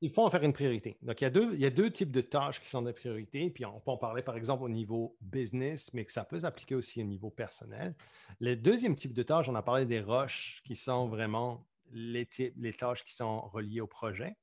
Il 0.01 0.11
faut 0.11 0.23
en 0.23 0.29
faire 0.29 0.43
une 0.43 0.53
priorité. 0.53 0.97
Donc, 1.01 1.21
il 1.21 1.23
y, 1.23 1.27
a 1.27 1.31
deux, 1.31 1.53
il 1.53 1.59
y 1.59 1.65
a 1.65 1.71
deux 1.71 1.89
types 1.89 2.11
de 2.11 2.21
tâches 2.21 2.59
qui 2.61 2.69
sont 2.69 2.83
des 2.83 2.93
priorités. 2.93 3.49
Puis, 3.49 3.65
on 3.65 3.79
peut 3.79 3.89
en 3.89 3.97
parler, 3.97 4.21
par 4.21 4.37
exemple, 4.37 4.63
au 4.63 4.69
niveau 4.69 5.17
business, 5.21 5.91
mais 5.95 6.05
que 6.05 6.11
ça 6.11 6.23
peut 6.23 6.39
s'appliquer 6.39 6.75
aussi 6.75 7.01
au 7.01 7.05
niveau 7.05 7.31
personnel. 7.31 7.95
Le 8.39 8.55
deuxième 8.55 8.93
type 8.95 9.13
de 9.13 9.23
tâche, 9.23 9.49
on 9.49 9.55
a 9.55 9.63
parlé 9.63 9.87
des 9.87 10.01
roches 10.01 10.61
qui 10.63 10.75
sont 10.75 11.07
vraiment 11.07 11.65
les, 11.91 12.27
les 12.57 12.73
tâches 12.73 13.03
qui 13.03 13.15
sont 13.15 13.41
reliées 13.41 13.81
au 13.81 13.87
projet 13.87 14.35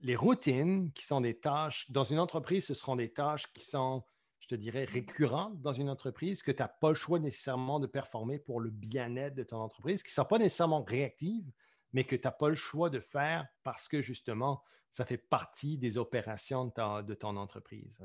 les 0.00 0.16
routines, 0.16 0.92
qui 0.92 1.04
sont 1.04 1.20
des 1.20 1.34
tâches, 1.34 1.90
dans 1.90 2.04
une 2.04 2.18
entreprise, 2.18 2.66
ce 2.66 2.74
seront 2.74 2.96
des 2.96 3.12
tâches 3.12 3.52
qui 3.52 3.64
sont, 3.64 4.04
je 4.40 4.48
te 4.48 4.54
dirais, 4.54 4.84
récurrentes 4.84 5.60
dans 5.60 5.72
une 5.72 5.90
entreprise, 5.90 6.42
que 6.42 6.52
tu 6.52 6.62
n'as 6.62 6.68
pas 6.68 6.90
le 6.90 6.94
choix 6.94 7.18
nécessairement 7.18 7.80
de 7.80 7.86
performer 7.86 8.38
pour 8.38 8.60
le 8.60 8.70
bien-être 8.70 9.34
de 9.34 9.42
ton 9.42 9.58
entreprise, 9.58 10.02
qui 10.02 10.10
ne 10.10 10.14
sont 10.14 10.24
pas 10.24 10.38
nécessairement 10.38 10.82
réactives, 10.82 11.50
mais 11.92 12.04
que 12.04 12.16
tu 12.16 12.22
n'as 12.24 12.32
pas 12.32 12.48
le 12.48 12.54
choix 12.54 12.90
de 12.90 13.00
faire 13.00 13.46
parce 13.64 13.88
que 13.88 14.00
justement, 14.00 14.62
ça 14.90 15.04
fait 15.04 15.18
partie 15.18 15.76
des 15.76 15.98
opérations 15.98 16.66
de, 16.66 17.14
ton 17.14 17.36
entreprise. 17.36 18.00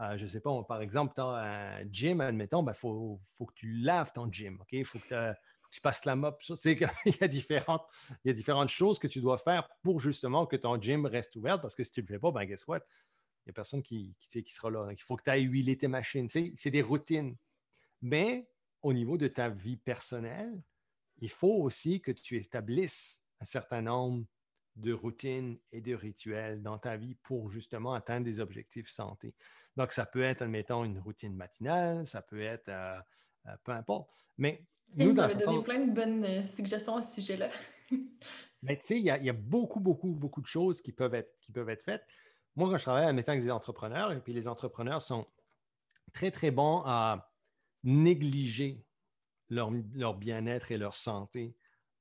Euh, 0.00 0.16
je 0.16 0.22
ne 0.22 0.28
sais 0.28 0.40
pas, 0.40 0.62
par 0.64 0.80
exemple, 0.80 1.14
tu 1.14 1.20
as 1.20 1.24
un 1.24 1.92
gym, 1.92 2.20
admettons, 2.20 2.62
il 2.62 2.66
ben, 2.66 2.72
faut, 2.72 3.20
faut, 3.36 3.46
que 3.46 3.54
tu 3.54 3.72
laves 3.72 4.12
ton 4.12 4.30
gym. 4.30 4.58
Il 4.72 4.84
faut 4.84 4.98
que 4.98 5.08
tu 5.08 5.38
tu 5.70 5.80
passes 5.80 6.04
la 6.04 6.16
mop. 6.16 6.40
il, 6.64 6.78
y 7.20 7.24
a 7.24 7.28
différentes, 7.28 7.86
il 8.24 8.28
y 8.28 8.30
a 8.30 8.34
différentes 8.34 8.68
choses 8.68 8.98
que 8.98 9.06
tu 9.06 9.20
dois 9.20 9.38
faire 9.38 9.68
pour 9.82 10.00
justement 10.00 10.46
que 10.46 10.56
ton 10.56 10.80
gym 10.80 11.06
reste 11.06 11.36
ouvert 11.36 11.60
parce 11.60 11.74
que 11.74 11.84
si 11.84 11.92
tu 11.92 12.00
ne 12.00 12.06
le 12.06 12.14
fais 12.14 12.18
pas, 12.18 12.30
ben 12.30 12.44
guess 12.44 12.66
what? 12.66 12.80
Il 13.48 13.52
n'y 13.52 13.52
a 13.52 13.54
personne 13.54 13.82
qui, 13.82 14.14
qui, 14.20 14.42
qui, 14.42 14.52
sera 14.52 14.70
là. 14.70 14.86
Il 14.90 15.02
faut 15.02 15.16
que 15.16 15.22
tu 15.22 15.30
ailles 15.30 15.44
huiler 15.44 15.78
tes 15.78 15.88
machines. 15.88 16.28
C'est 16.28 16.70
des 16.70 16.82
routines. 16.82 17.34
Mais 18.02 18.46
au 18.82 18.92
niveau 18.92 19.16
de 19.16 19.26
ta 19.26 19.48
vie 19.48 19.78
personnelle, 19.78 20.62
il 21.16 21.30
faut 21.30 21.62
aussi 21.62 22.02
que 22.02 22.12
tu 22.12 22.36
établisses 22.36 23.24
un 23.40 23.46
certain 23.46 23.80
nombre 23.80 24.26
de 24.76 24.92
routines 24.92 25.58
et 25.72 25.80
de 25.80 25.94
rituels 25.94 26.62
dans 26.62 26.76
ta 26.76 26.98
vie 26.98 27.14
pour 27.22 27.48
justement 27.48 27.94
atteindre 27.94 28.26
des 28.26 28.38
objectifs 28.38 28.90
santé. 28.90 29.34
Donc, 29.76 29.92
ça 29.92 30.04
peut 30.04 30.22
être, 30.22 30.42
admettons, 30.42 30.84
une 30.84 30.98
routine 30.98 31.34
matinale, 31.34 32.04
ça 32.06 32.20
peut 32.20 32.42
être, 32.42 32.68
euh, 32.68 33.00
euh, 33.46 33.56
peu 33.64 33.72
importe. 33.72 34.26
Mais 34.36 34.62
vous 34.94 35.18
avez 35.18 35.36
donné 35.36 35.62
plein 35.62 35.86
de 35.86 35.92
bonnes 35.92 36.24
euh, 36.24 36.46
suggestions 36.48 36.96
à 36.96 37.02
ce 37.02 37.14
sujet-là. 37.14 37.48
Mais 38.62 38.76
tu 38.76 38.86
sais, 38.86 38.98
il 38.98 39.04
y, 39.04 39.10
a 39.10 39.32
beaucoup, 39.32 39.80
beaucoup, 39.80 40.10
beaucoup 40.10 40.42
de 40.42 40.46
choses 40.46 40.82
qui 40.82 40.92
peuvent 40.92 41.14
être, 41.14 41.32
qui 41.40 41.52
peuvent 41.52 41.70
être 41.70 41.84
faites. 41.84 42.04
Moi, 42.58 42.68
quand 42.70 42.76
je 42.78 42.82
travaille 42.82 43.06
en 43.06 43.14
mettant 43.14 43.30
avec 43.30 43.42
des 43.42 43.52
entrepreneurs, 43.52 44.10
et 44.10 44.20
puis 44.20 44.32
les 44.32 44.48
entrepreneurs 44.48 45.00
sont 45.00 45.28
très, 46.12 46.32
très 46.32 46.50
bons 46.50 46.82
à 46.84 47.32
négliger 47.84 48.84
leur, 49.48 49.70
bien-être 50.14 50.72
et 50.72 50.76
leur 50.76 50.96
santé. 50.96 51.56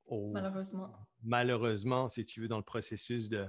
malheureusement. 0.09 0.91
Malheureusement, 1.21 2.07
si 2.07 2.25
tu 2.25 2.41
veux, 2.41 2.47
dans 2.47 2.57
le 2.57 2.63
processus 2.63 3.29
de, 3.29 3.47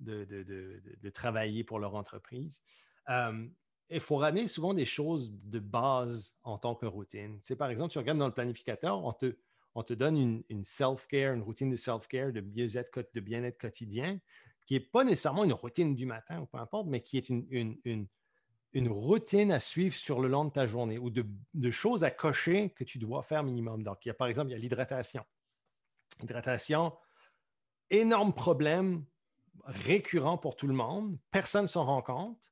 de, 0.00 1.08
travailler 1.08 1.64
pour 1.64 1.78
leur 1.78 1.94
entreprise. 1.94 2.62
Euh, 3.08 3.48
il 3.88 4.00
faut 4.00 4.16
ramener 4.16 4.46
souvent 4.46 4.74
des 4.74 4.84
choses 4.84 5.32
de 5.32 5.60
base 5.60 6.36
en 6.42 6.58
tant 6.58 6.74
que 6.74 6.84
routine. 6.84 7.38
C'est 7.40 7.56
par 7.56 7.70
exemple, 7.70 7.90
tu 7.90 7.98
regardes 7.98 8.18
dans 8.18 8.28
le 8.28 8.34
planificateur, 8.34 9.02
on 9.02 9.14
te, 9.14 9.34
on 9.74 9.82
te 9.82 9.94
donne 9.94 10.44
une, 10.46 10.64
self-care, 10.64 11.32
une 11.32 11.42
routine 11.42 11.70
de 11.70 11.76
self-care, 11.76 12.32
de 12.32 12.40
bien-être, 12.40 13.10
de 13.14 13.20
bien 13.20 13.50
quotidien, 13.50 14.20
qui 14.66 14.74
n'est 14.74 14.80
pas 14.80 15.04
nécessairement 15.04 15.44
une 15.44 15.52
routine 15.52 15.94
du 15.94 16.06
matin 16.06 16.40
ou 16.40 16.46
peu 16.46 16.58
importe, 16.58 16.86
mais 16.86 17.00
qui 17.00 17.16
est 17.16 17.28
une, 17.28 17.76
une, 18.72 18.88
routine 18.88 19.50
à 19.52 19.58
suivre 19.58 19.94
sur 19.94 20.20
le 20.20 20.28
long 20.28 20.44
de 20.44 20.50
ta 20.50 20.66
journée 20.66 20.98
ou 20.98 21.10
de, 21.10 21.70
choses 21.70 22.04
à 22.04 22.10
cocher 22.10 22.70
que 22.70 22.84
tu 22.84 22.98
dois 22.98 23.22
faire 23.22 23.42
minimum. 23.42 23.82
Donc, 23.82 24.04
il 24.04 24.08
y 24.08 24.10
a, 24.10 24.14
par 24.14 24.28
exemple, 24.28 24.50
il 24.50 24.52
y 24.52 24.56
a 24.56 24.58
l'hydratation. 24.58 25.24
Hydratation, 26.22 26.92
énorme 27.90 28.32
problème 28.32 29.04
récurrent 29.64 30.38
pour 30.38 30.56
tout 30.56 30.66
le 30.66 30.74
monde. 30.74 31.18
Personne 31.30 31.62
ne 31.62 31.66
s'en 31.68 31.84
rend 31.84 32.02
compte. 32.02 32.50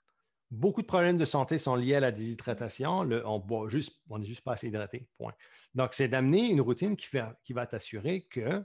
Beaucoup 0.50 0.80
de 0.80 0.86
problèmes 0.86 1.18
de 1.18 1.24
santé 1.24 1.58
sont 1.58 1.76
liés 1.76 1.96
à 1.96 2.00
la 2.00 2.10
déshydratation. 2.10 3.00
on 3.00 3.68
juste, 3.68 4.02
on 4.08 4.18
n'est 4.18 4.26
juste 4.26 4.42
pas 4.42 4.52
assez 4.52 4.68
hydraté. 4.68 5.06
Point. 5.18 5.34
Donc, 5.74 5.92
c'est 5.92 6.08
d'amener 6.08 6.48
une 6.48 6.60
routine 6.60 6.96
qui, 6.96 7.52
va 7.52 7.66
t'assurer 7.66 8.22
que 8.22 8.64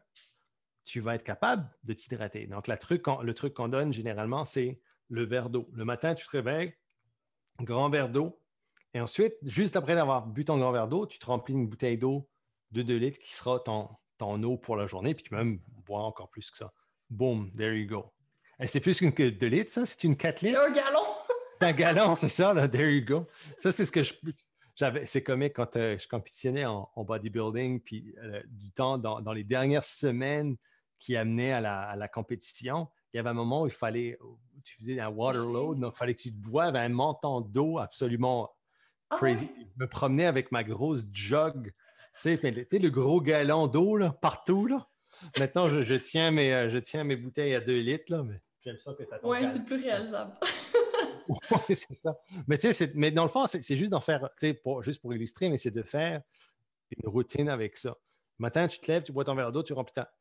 tu 0.84 1.00
vas 1.00 1.16
être 1.16 1.24
capable 1.24 1.70
de 1.84 1.94
t'hydrater. 1.94 2.48
Donc, 2.48 2.68
le 2.68 3.34
truc 3.34 3.54
qu'on 3.54 3.68
donne 3.68 3.94
généralement, 3.94 4.46
c'est 4.46 4.82
le 5.10 5.24
verre 5.26 5.50
d'eau. 5.50 5.70
Le 5.74 5.86
matin, 5.86 6.14
tu 6.14 6.26
te 6.26 6.32
réveilles, 6.32 6.74
grand 7.62 7.90
verre 7.90 8.10
d'eau. 8.10 8.40
Et 8.94 9.02
ensuite, 9.02 9.36
juste 9.44 9.76
après 9.76 9.98
avoir 9.98 10.28
bu 10.28 10.46
ton 10.46 10.58
grand 10.58 10.72
verre 10.72 10.88
d'eau, 10.88 11.06
tu 11.08 11.20
te 11.20 11.26
remplis 11.26 11.54
une 11.54 11.68
bouteille 11.68 11.98
d'eau 11.98 12.30
de 12.72 12.82
2 12.82 12.98
litres 12.98 13.20
qui 13.20 13.34
sera 13.34 13.60
ton, 13.60 13.90
ton 14.18 14.42
eau 14.44 14.58
pour 14.58 14.76
la 14.76 14.88
journée. 14.88 15.14
Puis 15.14 15.24
tu 15.24 15.30
peux 15.30 15.38
même 15.38 15.60
boire 15.86 16.06
encore 16.06 16.30
plus 16.30 16.52
que 16.52 16.58
ça. 16.58 16.74
Boom, 17.10 17.52
there 17.56 17.74
you 17.74 17.88
go. 17.88 18.12
Et 18.60 18.68
c'est 18.68 18.80
plus 18.80 19.00
qu'une 19.00 19.12
2 19.12 19.48
litres, 19.48 19.72
ça? 19.72 19.86
C'est 19.86 20.04
une 20.04 20.16
4 20.16 20.42
litres? 20.42 20.60
Un 20.60 20.74
gallon! 20.74 21.04
un 21.62 21.72
galon, 21.72 22.16
c'est 22.16 22.30
ça, 22.30 22.54
là, 22.54 22.68
there 22.68 22.92
you 22.92 23.06
go. 23.06 23.28
Ça, 23.58 23.72
c'est 23.72 23.86
ce 23.86 23.92
que 23.92 24.04
je. 24.04 24.14
J'avais, 24.76 25.06
c'est 25.06 25.22
comique 25.22 25.54
quand 25.54 25.76
euh, 25.76 26.00
je 26.00 26.08
compétitionnais 26.08 26.66
en, 26.66 26.90
bodybuilding, 26.98 27.80
puis 27.80 28.16
euh, 28.24 28.42
du 28.48 28.72
temps, 28.72 28.98
dans, 28.98 29.32
les 29.32 29.44
dernières 29.44 29.84
semaines 29.84 30.58
qui 31.00 31.16
amenaient 31.16 31.52
à 31.52 31.96
la, 31.96 32.08
compétition, 32.08 32.88
il 33.14 33.18
y 33.18 33.20
avait 33.20 33.30
un 33.30 33.34
moment 33.34 33.64
où 33.64 33.68
il 33.68 33.72
fallait, 33.72 34.18
tu 34.64 34.78
faisais 34.78 35.00
un 35.00 35.10
water 35.10 35.46
load, 35.46 35.80
donc 35.80 35.94
il 35.96 35.98
fallait 35.98 36.14
que 36.14 36.22
tu 36.22 36.32
te 36.32 36.50
boives 36.50 36.76
un 36.76 36.90
montant 36.90 37.42
d'eau 37.42 37.80
absolument 37.80 38.50
ah 39.10 39.18
crazy. 39.18 39.50
Je 39.58 39.84
me 39.84 39.88
promenais 39.88 40.26
avec 40.26 40.52
ma 40.52 40.64
grosse 40.64 41.06
jug, 41.12 41.74
tu 42.22 42.38
sais, 42.40 42.80
le 42.80 42.90
gros 42.90 43.22
galon 43.22 43.68
d'eau 43.68 43.98
là, 43.98 44.12
partout. 44.12 44.68
Là. 44.68 44.88
Maintenant, 45.38 45.68
je, 45.68 45.96
tiens 45.96 46.32
mes, 46.32 46.54
euh, 46.54 46.70
je 46.70 46.78
tiens 46.78 47.04
mes 47.04 47.16
bouteilles 47.16 47.56
à 47.56 47.62
2 47.62 47.80
litres, 47.80 48.12
là, 48.12 48.24
mais 48.24 48.42
j'aime 48.62 48.78
ça 48.78 48.94
que 48.94 49.04
tu 49.04 49.10
Oui, 49.24 49.40
c'est 49.52 49.64
plus 49.64 49.82
réalisable. 49.82 50.34
oui, 51.30 51.76
c'est 51.76 51.94
ça. 51.94 52.18
Mais, 52.48 52.58
mais 52.96 53.12
dans 53.12 53.24
le 53.24 53.30
fond, 53.30 53.46
c'est 53.48 53.78
juste 53.78 53.92
d'en 53.92 54.02
faire, 54.02 54.30
pour, 54.64 54.84
juste 54.84 55.02
pour 55.02 55.14
illustrer, 55.14 55.50
mais 55.50 55.58
c'est 55.58 55.72
de 55.72 55.84
faire 55.84 56.22
une 56.98 57.10
routine 57.10 57.50
avec 57.50 57.78
ça. 57.78 57.96
Le 58.40 58.44
matin, 58.44 58.68
tu 58.68 58.80
te 58.80 58.92
lèves, 58.92 59.04
tu 59.04 59.12
bois 59.12 59.24
ton 59.24 59.36
verre 59.36 59.52
d'eau, 59.52 59.64
tu 59.64 59.74
remplis 59.74 59.94
ta, 59.94 60.12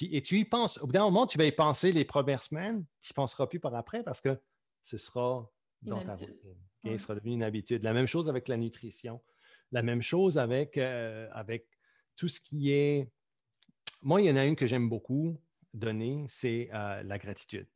et 0.00 0.22
tu 0.22 0.38
y 0.38 0.44
penses. 0.44 0.78
Au 0.78 0.86
bout 0.86 0.92
d'un 0.92 1.04
moment, 1.04 1.26
tu 1.26 1.38
vas 1.38 1.44
y 1.44 1.52
penser 1.52 1.92
les 1.92 2.04
premières 2.04 2.42
semaines, 2.42 2.84
tu 3.00 3.10
n'y 3.10 3.14
penseras 3.14 3.46
plus 3.46 3.60
par 3.60 3.74
après 3.74 4.02
parce 4.02 4.20
que 4.20 4.38
ce 4.82 4.96
sera 4.98 5.50
dans 5.82 6.04
ta 6.04 6.14
routine. 6.14 6.56
Ce 6.84 6.98
sera 6.98 7.14
devenu 7.14 7.34
une 7.34 7.42
habitude. 7.42 7.82
La 7.82 7.92
même 7.92 8.06
chose 8.06 8.28
avec 8.28 8.48
la 8.48 8.56
nutrition. 8.56 9.22
La 9.70 9.82
même 9.82 10.02
chose 10.02 10.36
avec, 10.36 10.76
euh, 10.76 11.28
avec 11.32 11.66
tout 12.16 12.28
ce 12.28 12.40
qui 12.40 12.72
est. 12.72 13.10
Moi, 14.02 14.20
il 14.20 14.26
y 14.26 14.30
en 14.30 14.36
a 14.36 14.44
une 14.44 14.56
que 14.56 14.66
j'aime 14.66 14.88
beaucoup 14.88 15.40
donner, 15.72 16.24
c'est 16.28 16.68
euh, 16.74 17.02
la 17.02 17.18
gratitude. 17.18 17.66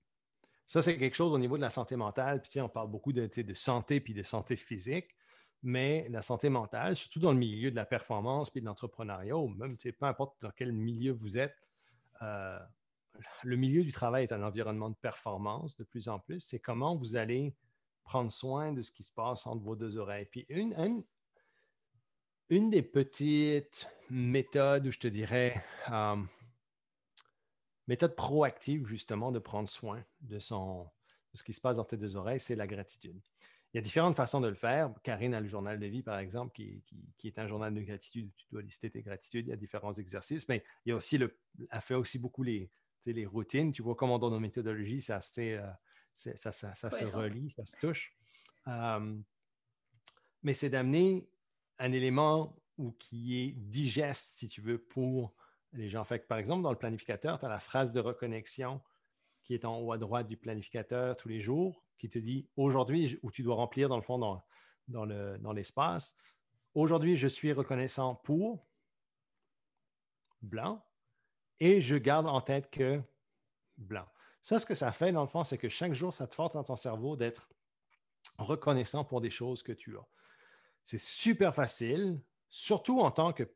Ça, 0.67 0.83
c'est 0.83 0.99
quelque 0.99 1.15
chose 1.15 1.33
au 1.33 1.39
niveau 1.39 1.57
de 1.57 1.63
la 1.63 1.71
santé 1.71 1.97
mentale. 1.97 2.43
Puis, 2.43 2.61
on 2.61 2.69
parle 2.69 2.91
beaucoup 2.91 3.13
de, 3.13 3.27
de 3.27 3.55
santé 3.55 4.01
puis 4.01 4.13
de 4.13 4.23
santé 4.23 4.57
physique, 4.57 5.15
mais 5.63 6.07
la 6.11 6.21
santé 6.21 6.49
mentale, 6.49 6.97
surtout 6.97 7.21
dans 7.21 7.33
le 7.33 7.39
milieu 7.39 7.71
de 7.71 7.77
la 7.77 7.87
performance 7.87 8.51
puis 8.51 8.61
de 8.61 8.67
l'entrepreneuriat, 8.67 9.37
ou 9.37 9.49
même, 9.49 9.77
peu 9.77 10.07
importe 10.07 10.41
dans 10.43 10.51
quel 10.51 10.73
milieu 10.73 11.13
vous 11.13 11.39
êtes, 11.39 11.57
euh, 12.23 12.59
le 13.43 13.57
milieu 13.57 13.85
du 13.85 13.93
travail 13.93 14.25
est 14.25 14.33
un 14.33 14.43
environnement 14.43 14.91
de 14.91 14.97
performance 14.97 15.77
de 15.77 15.85
plus 15.85 16.09
en 16.09 16.19
plus. 16.19 16.41
C'est 16.41 16.61
comment 16.61 16.97
vous 16.97 17.17
allez 17.17 17.55
prendre 18.05 18.31
soin 18.31 18.73
de 18.73 18.83
ce 18.83 18.91
qui 18.91 19.03
se 19.03 19.13
passe 19.13 19.47
entre 19.47 19.63
vos 19.63 19.77
deux 19.77 19.97
oreilles. 19.97 20.27
Puis, 20.27 20.47
une, 20.49 21.05
des 22.71 22.83
petites 22.83 23.89
méthodes 24.11 24.87
où 24.87 24.93
je 24.93 24.99
te 24.99 25.09
dirais, 25.09 25.65
euh, 25.91 26.17
méthode 27.89 28.15
proactive, 28.15 28.87
justement, 28.87 29.33
de 29.33 29.41
prendre 29.41 29.69
soin 29.69 30.05
de, 30.21 30.39
son, 30.39 30.89
ce 31.35 31.43
qui 31.43 31.53
se 31.53 31.61
passe 31.61 31.77
dans 31.79 31.85
tes 31.85 31.97
deux 31.97 32.17
oreilles, 32.17 32.41
c'est 32.41 32.57
la 32.57 32.67
gratitude. 32.67 33.21
Il 33.77 33.81
y 33.81 33.81
a 33.81 33.83
différentes 33.83 34.17
façons 34.17 34.41
de 34.41 34.49
le 34.49 34.55
faire. 34.55 34.91
Karine 35.03 35.35
a 35.35 35.41
le 35.43 35.47
journal 35.47 35.79
de 35.79 35.85
vie, 35.85 36.03
par 36.03 36.19
exemple, 36.19 36.51
qui, 36.55 36.83
est 37.25 37.39
un 37.39 37.47
journal 37.47 37.75
de 37.75 37.83
gratitude. 37.83 38.31
Tu 38.35 38.47
dois 38.51 38.63
lister 38.63 38.89
tes 38.89 39.03
gratitudes. 39.03 39.49
Il 39.49 39.51
y 39.51 39.53
a 39.53 39.57
différents 39.57 39.93
exercices, 39.93 40.49
mais 40.49 40.65
il 40.87 40.89
y 40.89 40.93
a 40.93 40.97
aussi 40.97 41.19
le, 41.19 41.39
elle 41.71 41.81
fait 41.83 41.93
aussi 41.95 42.19
beaucoup 42.19 42.43
les, 42.43 42.71
les 43.05 43.27
routines. 43.27 43.73
Tu 43.73 43.83
vois 43.83 43.95
comment 43.95 44.19
dans 44.19 44.31
nos 44.31 44.41
méthodologies, 44.41 45.03
ça, 45.03 45.19
euh, 45.41 45.71
ça, 46.15 46.53
ça, 46.53 46.75
ça 46.75 46.91
se 46.91 47.05
relie, 47.05 47.51
ça 47.51 47.67
se 47.67 47.77
touche. 47.77 48.17
Mais 50.43 50.55
c'est 50.55 50.71
d'amener 50.71 51.29
un 51.79 51.93
élément 51.93 52.59
ou 52.79 52.93
qui 52.93 53.37
est 53.43 53.53
digeste, 53.59 54.39
si 54.39 54.49
tu 54.49 54.63
veux, 54.63 54.79
pour 54.79 55.35
les 55.75 55.91
gens. 55.91 56.03
Fait 56.05 56.27
par 56.27 56.39
exemple, 56.39 56.63
dans 56.63 56.73
le 56.73 56.79
planificateur, 56.79 57.39
tu 57.39 57.45
as 57.45 57.51
la 57.51 57.61
phrase 57.61 57.93
de 57.93 58.01
reconnexion 58.01 58.81
qui 59.43 59.53
est 59.53 59.67
en 59.67 59.81
haut 59.81 59.93
à 59.93 59.99
droite 59.99 60.29
du 60.29 60.39
planificateur 60.39 61.15
tous 61.15 61.29
les 61.29 61.41
jours, 61.41 61.86
qui 61.99 62.09
te 62.09 62.19
dit 62.19 62.49
aujourd'hui, 62.57 63.19
où 63.23 63.31
tu 63.31 63.43
dois 63.43 63.57
remplir 63.57 63.89
dans 63.89 63.97
le 63.97 64.03
fond 64.03 64.19
dans, 64.19 64.43
dans 64.89 65.53
l'espace, 65.53 66.17
aujourd'hui, 66.75 67.17
je 67.17 67.29
suis 67.29 67.53
reconnaissant 67.53 68.15
pour, 68.15 68.67
blanc 70.43 70.85
et 71.61 71.81
je 71.81 71.97
garde 71.97 72.27
en 72.27 72.41
tête 72.41 72.71
que 72.71 73.03
blanc. 73.77 74.07
Ça, 74.43 74.59
ce 74.59 74.67
que 74.67 74.75
ça 74.75 74.93
fait, 74.93 75.13
dans 75.13 75.23
le 75.23 75.29
fond, 75.29 75.45
c'est 75.45 75.59
que 75.59 75.69
chaque 75.69 75.93
jour, 75.93 76.15
ça 76.15 76.27
te 76.27 76.35
force 76.35 76.55
dans 76.55 76.63
ton 76.63 76.77
cerveau 76.77 77.17
d'être 77.17 77.49
reconnaissant 78.39 79.05
pour 79.05 79.21
des 79.21 79.31
choses 79.31 79.63
que 79.63 79.73
tu 79.73 79.97
as. 79.97 80.07
C'est 80.85 81.01
super 81.01 81.55
facile, 81.55 82.21
surtout 82.49 83.01
en 83.01 83.11
tant 83.11 83.33
que 83.33 83.51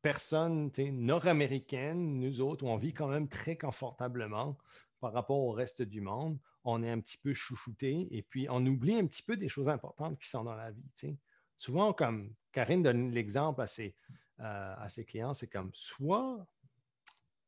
personne 0.00 0.70
nord-américaine, 0.78 2.20
nous 2.20 2.40
autres, 2.40 2.64
où 2.64 2.68
on 2.68 2.76
vit 2.76 2.92
quand 2.92 3.08
même 3.08 3.28
très 3.28 3.56
confortablement 3.56 4.56
par 5.00 5.12
rapport 5.12 5.38
au 5.38 5.50
reste 5.50 5.82
du 5.82 6.00
monde. 6.00 6.38
On 6.64 6.82
est 6.82 6.90
un 6.90 7.00
petit 7.00 7.18
peu 7.18 7.34
chouchouté 7.34 8.08
et 8.10 8.22
puis 8.22 8.46
on 8.48 8.64
oublie 8.66 8.96
un 8.96 9.06
petit 9.06 9.22
peu 9.22 9.36
des 9.36 9.48
choses 9.48 9.68
importantes 9.68 10.18
qui 10.18 10.28
sont 10.28 10.44
dans 10.44 10.54
la 10.54 10.70
vie. 10.70 11.16
Souvent, 11.56 11.92
comme 11.92 12.34
Karine 12.52 12.82
donne 12.82 13.10
l'exemple 13.10 13.60
à 13.62 13.66
ses, 13.66 13.96
euh, 14.40 14.74
à 14.76 14.88
ses 14.88 15.04
clients, 15.04 15.34
c'est 15.34 15.48
comme 15.48 15.70
soit 15.72 16.46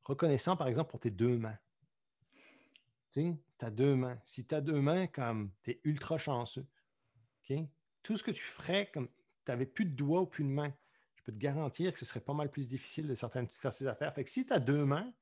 reconnaissant, 0.04 0.56
par 0.56 0.68
exemple, 0.68 0.90
pour 0.90 1.00
tes 1.00 1.10
deux 1.10 1.38
mains. 1.38 1.58
Tu 3.10 3.34
as 3.60 3.70
deux 3.70 3.94
mains. 3.94 4.18
Si 4.24 4.46
tu 4.46 4.54
as 4.54 4.60
deux 4.60 4.80
mains, 4.80 5.06
comme 5.06 5.52
tu 5.62 5.70
es 5.70 5.80
ultra 5.84 6.18
chanceux. 6.18 6.66
Tout 8.02 8.16
ce 8.16 8.22
que 8.22 8.30
tu 8.30 8.42
ferais 8.42 8.90
comme 8.92 9.08
tu 9.08 9.50
n'avais 9.50 9.66
plus 9.66 9.84
de 9.84 9.94
doigts 9.94 10.22
ou 10.22 10.26
plus 10.26 10.44
de 10.44 10.48
mains, 10.48 10.74
je 11.14 11.22
peux 11.22 11.32
te 11.32 11.38
garantir 11.38 11.92
que 11.92 11.98
ce 11.98 12.04
serait 12.04 12.20
pas 12.20 12.34
mal 12.34 12.50
plus 12.50 12.70
difficile 12.70 13.06
de 13.06 13.14
certaines, 13.14 13.48
faire 13.48 13.72
ces 13.72 13.86
affaires. 13.86 14.12
Fait 14.14 14.24
que 14.24 14.30
si 14.30 14.44
tu 14.44 14.52
as 14.52 14.58
deux 14.58 14.84
mains, 14.84 15.12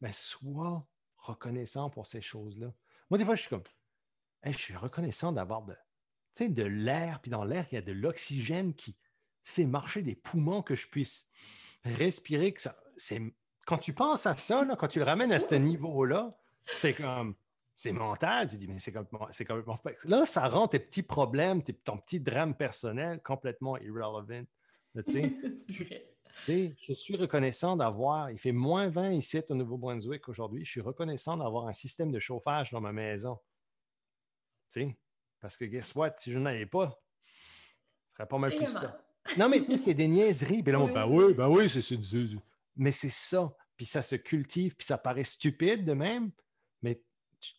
ben, 0.00 0.12
sois 0.12 0.86
reconnaissant 1.16 1.90
pour 1.90 2.06
ces 2.06 2.20
choses-là. 2.20 2.72
Moi, 3.10 3.18
des 3.18 3.24
fois, 3.24 3.34
je 3.34 3.42
suis 3.42 3.50
comme, 3.50 3.62
je 4.44 4.56
suis 4.56 4.76
reconnaissant 4.76 5.32
d'avoir 5.32 5.62
de, 5.62 5.76
de 6.40 6.62
l'air, 6.62 7.20
puis 7.20 7.30
dans 7.30 7.44
l'air, 7.44 7.66
il 7.70 7.76
y 7.76 7.78
a 7.78 7.82
de 7.82 7.92
l'oxygène 7.92 8.74
qui 8.74 8.96
fait 9.42 9.64
marcher 9.64 10.02
des 10.02 10.16
poumons 10.16 10.62
que 10.62 10.74
je 10.74 10.88
puisse 10.88 11.28
respirer. 11.84 12.52
Que 12.52 12.60
ça, 12.60 12.76
quand 13.66 13.78
tu 13.78 13.92
penses 13.92 14.26
à 14.26 14.36
ça, 14.36 14.66
quand 14.78 14.88
tu 14.88 14.98
le 14.98 15.04
ramènes 15.04 15.32
à 15.32 15.38
ce 15.38 15.54
niveau-là, 15.54 16.36
c'est 16.72 16.94
comme, 16.94 17.34
c'est 17.74 17.92
mental. 17.92 18.48
Tu 18.48 18.56
dis, 18.56 18.68
mais 18.68 18.78
c'est 18.78 18.92
complètement, 18.92 19.28
c'est. 19.30 19.46
Là, 20.04 20.26
ça 20.26 20.48
rend 20.48 20.68
tes 20.68 20.80
petits 20.80 21.02
problèmes, 21.02 21.62
ton 21.62 21.98
petit 21.98 22.20
drame 22.20 22.56
personnel 22.56 23.20
complètement 23.22 23.76
irrelevant. 23.78 24.44
Tu 25.04 25.12
sais, 25.12 25.36
je 26.40 26.92
suis 26.92 27.16
reconnaissant 27.16 27.76
d'avoir, 27.76 28.30
il 28.30 28.38
fait 28.38 28.52
moins 28.52 28.88
20 28.88 29.12
ici 29.12 29.40
au 29.48 29.54
Nouveau-Brunswick 29.54 30.28
aujourd'hui, 30.28 30.64
je 30.64 30.70
suis 30.70 30.80
reconnaissant 30.80 31.36
d'avoir 31.36 31.66
un 31.66 31.72
système 31.72 32.10
de 32.10 32.18
chauffage 32.18 32.70
dans 32.70 32.80
ma 32.80 32.92
maison. 32.92 33.38
Tu 34.70 34.80
sais, 34.80 34.98
parce 35.40 35.56
que 35.56 35.64
guess 35.64 35.94
what, 35.94 36.12
si 36.18 36.32
je 36.32 36.38
n'en 36.38 36.46
avais 36.46 36.66
pas, 36.66 37.00
ce 38.08 38.16
serait 38.16 38.28
pas 38.28 38.38
mal 38.38 38.54
plus 38.54 38.66
ça. 38.66 39.00
Non, 39.38 39.48
mais 39.48 39.58
tu 39.58 39.64
sais, 39.64 39.76
c'est 39.76 39.94
des 39.94 40.08
niaiseries. 40.08 40.62
Puis 40.62 40.72
là, 40.72 40.80
oui, 40.80 40.92
ben 40.92 41.06
oui, 41.06 41.34
ben 41.34 41.48
oui, 41.48 41.68
c'est 41.68 41.98
Mais 42.76 42.92
c'est 42.92 43.10
ça. 43.10 43.54
Puis 43.76 43.86
ça 43.86 44.02
se 44.02 44.16
cultive, 44.16 44.76
puis 44.76 44.86
ça 44.86 44.98
paraît 44.98 45.24
stupide 45.24 45.84
de 45.84 45.92
même. 45.92 46.30
Mais 46.82 47.02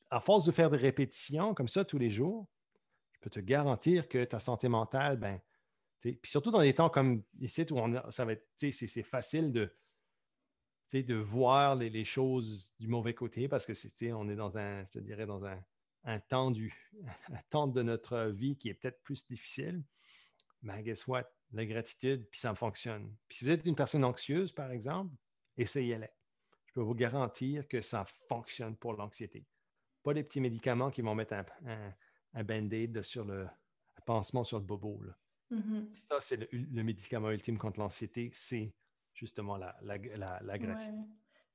à 0.10 0.20
force 0.20 0.46
de 0.46 0.52
faire 0.52 0.70
des 0.70 0.78
répétitions 0.78 1.54
comme 1.54 1.68
ça 1.68 1.86
tous 1.86 1.98
les 1.98 2.10
jours, 2.10 2.48
je 3.14 3.20
peux 3.22 3.30
te 3.30 3.40
garantir 3.40 4.08
que 4.08 4.24
ta 4.24 4.40
santé 4.40 4.68
mentale, 4.68 5.18
ben, 5.18 5.40
puis 6.00 6.20
surtout 6.24 6.52
dans 6.52 6.62
des 6.62 6.74
temps 6.74 6.90
comme 6.90 7.24
ici 7.40 7.66
où 7.72 8.12
ça 8.12 8.26
va 8.26 8.34
c'est 8.56 9.04
facile 9.04 9.52
de, 9.52 9.74
de 10.94 11.16
voir 11.16 11.76
les, 11.76 12.04
choses 12.04 12.76
du 12.80 12.88
mauvais 12.88 13.14
côté 13.14 13.48
parce 13.48 13.66
que 13.66 14.14
on 14.14 14.30
est 14.30 14.36
dans 14.36 14.58
un, 14.58 14.86
je 14.94 15.00
dirais, 15.00 15.26
dans 15.26 15.46
un, 15.46 15.60
un 16.04 16.20
temps, 16.20 16.52
du, 16.52 16.74
un 17.34 17.42
temps 17.50 17.68
de 17.68 17.82
notre 17.84 18.26
vie 18.28 18.58
qui 18.58 18.70
est 18.70 18.74
peut-être 18.74 19.02
plus 19.04 19.28
difficile. 19.28 19.84
Mais 20.62 20.82
guess 20.84 21.08
what? 21.08 21.30
La 21.52 21.66
gratitude, 21.66 22.28
puis 22.30 22.40
ça 22.40 22.54
fonctionne. 22.56 23.16
Puis 23.28 23.40
si 23.40 23.46
vous 23.46 23.52
êtes 23.52 23.66
une 23.66 23.76
personne 23.76 24.04
anxieuse, 24.04 24.52
par 24.52 24.72
exemple, 24.72 25.14
essayez-les. 25.58 26.10
Je 26.66 26.74
peux 26.74 26.82
vous 26.82 26.96
garantir 26.96 27.68
que 27.68 27.82
ça 27.82 28.06
fonctionne 28.28 28.76
pour 28.76 28.94
l'anxiété. 28.94 29.46
Pas 30.04 30.14
des 30.14 30.24
petits 30.24 30.42
médicaments 30.42 30.92
qui 30.92 31.02
vont 31.02 31.16
mettre 31.16 31.34
un, 31.34 31.94
un, 32.34 32.44
band-aid 32.44 33.02
sur 33.02 33.26
le 33.26 33.46
un 33.46 34.02
pansement 34.06 34.44
sur 34.44 34.60
le 34.60 34.66
bobo. 34.66 35.02
Mm-hmm. 35.52 35.94
Ça, 35.94 36.20
c'est 36.20 36.52
le, 36.52 36.84
médicament 36.84 37.32
ultime 37.32 37.58
contre 37.58 37.80
l'anxiété, 37.80 38.30
c'est 38.34 38.74
justement 39.14 39.58
la, 39.58 39.76
la, 39.82 39.98
la, 40.42 40.58
gratitude. 40.58 40.96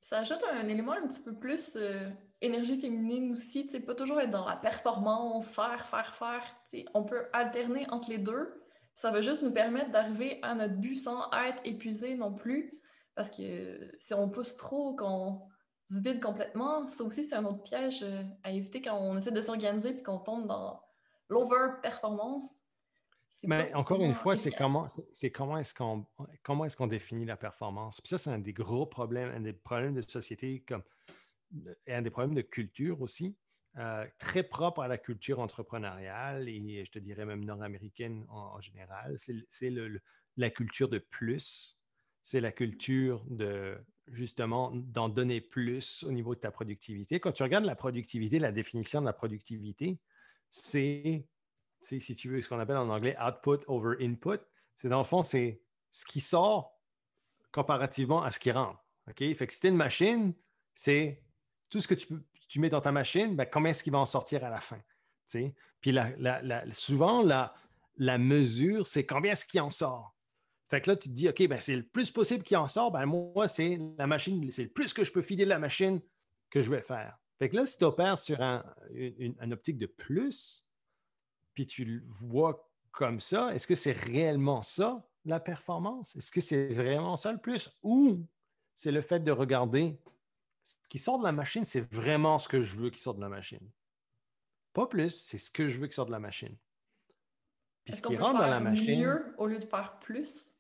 Ça 0.00 0.18
ajoute 0.18 0.42
un 0.50 0.66
élément 0.68 0.92
un 0.92 1.06
petit 1.06 1.22
peu 1.22 1.34
plus 1.34 1.76
euh, 1.76 2.10
énergie 2.40 2.80
féminine 2.80 3.32
aussi, 3.32 3.66
tu 3.66 3.72
sais, 3.72 3.80
pas 3.80 3.94
toujours 3.94 4.20
être 4.20 4.30
dans 4.30 4.48
la 4.48 4.56
performance, 4.56 5.50
faire, 5.50 5.86
faire, 5.86 6.14
faire. 6.14 6.86
On 6.94 7.04
peut 7.04 7.26
alterner 7.32 7.88
entre 7.90 8.10
les 8.10 8.18
deux. 8.18 8.62
Ça 8.94 9.10
va 9.10 9.20
juste 9.20 9.42
nous 9.42 9.52
permettre 9.52 9.90
d'arriver 9.90 10.38
à 10.42 10.54
notre 10.54 10.74
but 10.74 10.96
sans 10.96 11.30
être 11.32 11.62
épuisé 11.64 12.16
non 12.16 12.34
plus. 12.34 12.78
Parce 13.14 13.30
que 13.30 13.94
si 13.98 14.14
on 14.14 14.28
pousse 14.28 14.56
trop, 14.56 14.96
qu'on 14.96 15.42
se 15.88 16.00
vide 16.00 16.20
complètement, 16.20 16.86
ça 16.88 17.04
aussi, 17.04 17.22
c'est 17.22 17.34
un 17.34 17.44
autre 17.44 17.62
piège 17.62 18.02
euh, 18.02 18.22
à 18.42 18.50
éviter 18.50 18.80
quand 18.80 18.96
on 18.96 19.16
essaie 19.18 19.30
de 19.30 19.40
s'organiser 19.40 19.92
puis 19.92 20.02
qu'on 20.02 20.18
tombe 20.18 20.46
dans 20.46 20.82
l'over-performance. 21.28 22.44
Mais 23.44 23.72
encore 23.74 24.02
une 24.02 24.14
fois, 24.14 24.36
c'est 24.36 24.52
comment, 24.52 24.86
c'est 24.86 25.30
comment 25.30 25.58
est-ce 25.58 25.74
qu'on 25.74 26.06
comment 26.42 26.64
est-ce 26.64 26.76
qu'on 26.76 26.86
définit 26.86 27.24
la 27.24 27.36
performance? 27.36 28.00
Puis 28.00 28.08
ça, 28.08 28.18
c'est 28.18 28.30
un 28.30 28.38
des 28.38 28.52
gros 28.52 28.86
problèmes, 28.86 29.30
un 29.34 29.40
des 29.40 29.52
problèmes 29.52 29.94
de 29.94 30.02
société 30.02 30.64
comme 30.66 30.82
et 31.86 31.94
un 31.94 32.02
des 32.02 32.10
problèmes 32.10 32.34
de 32.34 32.42
culture 32.42 33.00
aussi, 33.02 33.36
euh, 33.78 34.06
très 34.18 34.42
propre 34.42 34.82
à 34.82 34.88
la 34.88 34.98
culture 34.98 35.40
entrepreneuriale 35.40 36.48
et 36.48 36.84
je 36.84 36.90
te 36.90 36.98
dirais 36.98 37.24
même 37.24 37.44
nord-américaine 37.44 38.24
en, 38.28 38.60
général. 38.60 39.16
C'est 39.48 39.72
la 40.36 40.50
culture 40.50 40.88
de 40.88 40.98
plus. 40.98 41.80
C'est 42.22 42.40
la 42.40 42.52
culture 42.52 43.24
de 43.28 43.76
justement 44.08 44.70
d'en 44.74 45.08
donner 45.08 45.40
plus 45.40 46.04
au 46.04 46.12
niveau 46.12 46.34
de 46.34 46.40
ta 46.40 46.50
productivité. 46.50 47.18
Quand 47.20 47.32
tu 47.32 47.42
regardes 47.42 47.64
la 47.64 47.76
productivité, 47.76 48.38
la 48.38 48.52
définition 48.52 49.00
de 49.00 49.06
la 49.06 49.12
productivité, 49.12 49.98
c'est 50.50 51.26
si 51.82 52.14
tu 52.16 52.28
veux, 52.28 52.42
ce 52.42 52.48
qu'on 52.48 52.58
appelle 52.58 52.76
en 52.76 52.88
anglais 52.88 53.16
output 53.20 53.60
over 53.66 53.96
input. 54.00 54.38
C'est 54.74 54.88
dans 54.88 54.98
le 54.98 55.04
fond, 55.04 55.22
c'est 55.22 55.62
ce 55.90 56.06
qui 56.06 56.20
sort 56.20 56.80
comparativement 57.52 58.22
à 58.22 58.30
ce 58.30 58.38
qui 58.38 58.50
rentre. 58.50 58.82
OK? 59.08 59.18
Fait 59.18 59.46
que 59.46 59.52
si 59.52 59.60
tu 59.60 59.68
une 59.68 59.76
machine, 59.76 60.34
c'est 60.74 61.22
tout 61.68 61.80
ce 61.80 61.88
que 61.88 61.94
tu, 61.94 62.06
tu 62.48 62.60
mets 62.60 62.68
dans 62.68 62.80
ta 62.80 62.92
machine, 62.92 63.36
ben, 63.36 63.46
combien 63.46 63.70
est-ce 63.70 63.82
qu'il 63.82 63.92
va 63.92 63.98
en 63.98 64.06
sortir 64.06 64.44
à 64.44 64.50
la 64.50 64.60
fin? 64.60 64.80
Puis 65.80 65.96
souvent, 66.72 67.22
la, 67.22 67.54
la 67.96 68.18
mesure, 68.18 68.86
c'est 68.86 69.06
combien 69.06 69.32
est-ce 69.32 69.46
qu'il 69.46 69.60
en 69.60 69.70
sort? 69.70 70.14
Fait 70.68 70.80
que 70.80 70.90
là, 70.90 70.96
tu 70.96 71.08
te 71.08 71.14
dis, 71.14 71.28
OK, 71.28 71.46
ben, 71.48 71.58
c'est 71.58 71.76
le 71.76 71.82
plus 71.82 72.10
possible 72.10 72.44
qu'il 72.44 72.56
en 72.56 72.68
sort. 72.68 72.90
Ben, 72.90 73.04
moi, 73.04 73.48
c'est 73.48 73.78
la 73.98 74.06
machine, 74.06 74.50
c'est 74.50 74.64
le 74.64 74.70
plus 74.70 74.92
que 74.92 75.04
je 75.04 75.12
peux 75.12 75.22
filer 75.22 75.44
la 75.44 75.58
machine 75.58 76.00
que 76.50 76.60
je 76.60 76.70
vais 76.70 76.82
faire. 76.82 77.18
Fait 77.38 77.48
que 77.48 77.56
là, 77.56 77.66
si 77.66 77.76
tu 77.76 77.84
opères 77.84 78.18
sur 78.18 78.40
un, 78.40 78.64
une 78.94 79.52
optique 79.52 79.76
de 79.76 79.86
plus, 79.86 80.66
puis 81.54 81.66
tu 81.66 81.84
le 81.84 82.02
vois 82.20 82.68
comme 82.90 83.20
ça, 83.20 83.54
est-ce 83.54 83.66
que 83.66 83.74
c'est 83.74 83.92
réellement 83.92 84.62
ça, 84.62 85.06
la 85.24 85.40
performance? 85.40 86.14
Est-ce 86.16 86.30
que 86.30 86.40
c'est 86.40 86.74
vraiment 86.74 87.16
ça 87.16 87.32
le 87.32 87.38
plus? 87.38 87.70
Ou 87.82 88.26
c'est 88.74 88.92
le 88.92 89.00
fait 89.00 89.20
de 89.20 89.32
regarder 89.32 89.98
ce 90.64 90.76
qui 90.88 90.98
sort 90.98 91.18
de 91.18 91.24
la 91.24 91.32
machine, 91.32 91.64
c'est 91.64 91.92
vraiment 91.92 92.38
ce 92.38 92.48
que 92.48 92.62
je 92.62 92.76
veux 92.76 92.90
qui 92.90 93.00
sorte 93.00 93.16
de 93.16 93.22
la 93.22 93.28
machine? 93.28 93.70
Pas 94.72 94.86
plus, 94.86 95.10
c'est 95.10 95.38
ce 95.38 95.50
que 95.50 95.68
je 95.68 95.78
veux 95.78 95.86
qui 95.86 95.94
sorte 95.94 96.08
de 96.08 96.12
la 96.12 96.20
machine. 96.20 96.56
Puis 97.84 97.94
ce 97.94 98.02
qui 98.02 98.16
rentre 98.16 98.40
dans 98.40 98.46
la 98.46 98.60
machine. 98.60 99.00
mieux 99.00 99.34
au 99.38 99.46
lieu 99.46 99.58
de 99.58 99.64
faire 99.64 99.98
plus? 99.98 100.56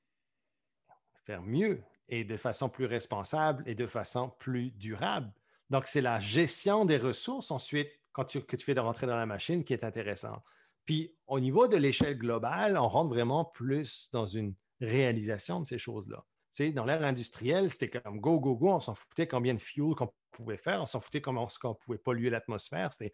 Faire 1.24 1.42
mieux 1.42 1.82
et 2.08 2.24
de 2.24 2.36
façon 2.36 2.68
plus 2.68 2.86
responsable 2.86 3.62
et 3.66 3.74
de 3.74 3.86
façon 3.86 4.30
plus 4.38 4.70
durable. 4.72 5.32
Donc, 5.70 5.86
c'est 5.86 6.00
la 6.00 6.20
gestion 6.20 6.84
des 6.84 6.98
ressources 6.98 7.50
ensuite 7.50 7.90
quand 8.12 8.24
tu, 8.24 8.42
que 8.42 8.56
tu 8.56 8.64
fais 8.64 8.74
de 8.74 8.80
rentrer 8.80 9.06
dans 9.06 9.16
la 9.16 9.24
machine 9.24 9.64
qui 9.64 9.72
est 9.72 9.84
intéressante. 9.84 10.42
Puis 10.84 11.14
au 11.26 11.40
niveau 11.40 11.68
de 11.68 11.76
l'échelle 11.76 12.18
globale, 12.18 12.76
on 12.76 12.88
rentre 12.88 13.10
vraiment 13.10 13.44
plus 13.44 14.10
dans 14.12 14.26
une 14.26 14.54
réalisation 14.80 15.60
de 15.60 15.66
ces 15.66 15.78
choses-là. 15.78 16.24
Tu 16.54 16.72
dans 16.72 16.84
l'ère 16.84 17.02
industrielle, 17.02 17.70
c'était 17.70 17.88
comme 17.88 18.20
go, 18.20 18.38
go, 18.38 18.56
go, 18.56 18.72
on 18.72 18.80
s'en 18.80 18.94
foutait 18.94 19.26
combien 19.26 19.54
de 19.54 19.60
fuel 19.60 19.94
qu'on 19.94 20.12
pouvait 20.32 20.58
faire, 20.58 20.82
on 20.82 20.86
s'en 20.86 21.00
foutait 21.00 21.22
comment 21.22 21.48
qu'on 21.60 21.74
pouvait 21.74 21.98
polluer 21.98 22.30
l'atmosphère, 22.30 22.92
c'était 22.92 23.12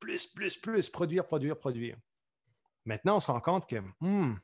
plus, 0.00 0.26
plus, 0.26 0.56
plus, 0.56 0.88
produire, 0.88 1.24
produire, 1.24 1.56
produire. 1.56 1.96
Maintenant, 2.84 3.16
on 3.16 3.20
se 3.20 3.30
rend 3.30 3.40
compte 3.40 3.68
que 3.68 3.76
hmm, 4.00 4.34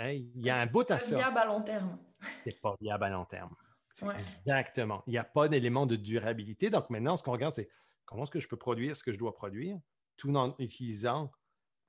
il 0.00 0.40
y 0.42 0.50
a 0.50 0.58
un 0.58 0.66
bout 0.66 0.90
à 0.90 0.98
ça. 0.98 1.06
C'est 1.06 1.16
viable 1.16 1.38
à 1.38 1.46
long 1.46 1.62
terme. 1.62 1.98
C'est 2.44 2.60
pas 2.60 2.76
viable 2.80 3.04
à 3.04 3.10
long 3.10 3.24
terme. 3.24 3.54
Exactement. 4.02 5.02
Il 5.06 5.10
n'y 5.10 5.18
a 5.18 5.24
pas 5.24 5.48
d'élément 5.48 5.86
de 5.86 5.96
durabilité. 5.96 6.68
Donc 6.68 6.90
maintenant, 6.90 7.16
ce 7.16 7.22
qu'on 7.22 7.32
regarde, 7.32 7.54
c'est 7.54 7.68
comment 8.04 8.24
est-ce 8.24 8.32
que 8.32 8.40
je 8.40 8.48
peux 8.48 8.56
produire 8.56 8.96
ce 8.96 9.04
que 9.04 9.12
je 9.12 9.18
dois 9.18 9.32
produire 9.32 9.78
tout 10.16 10.34
en 10.34 10.54
utilisant 10.58 11.30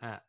ah. 0.01 0.23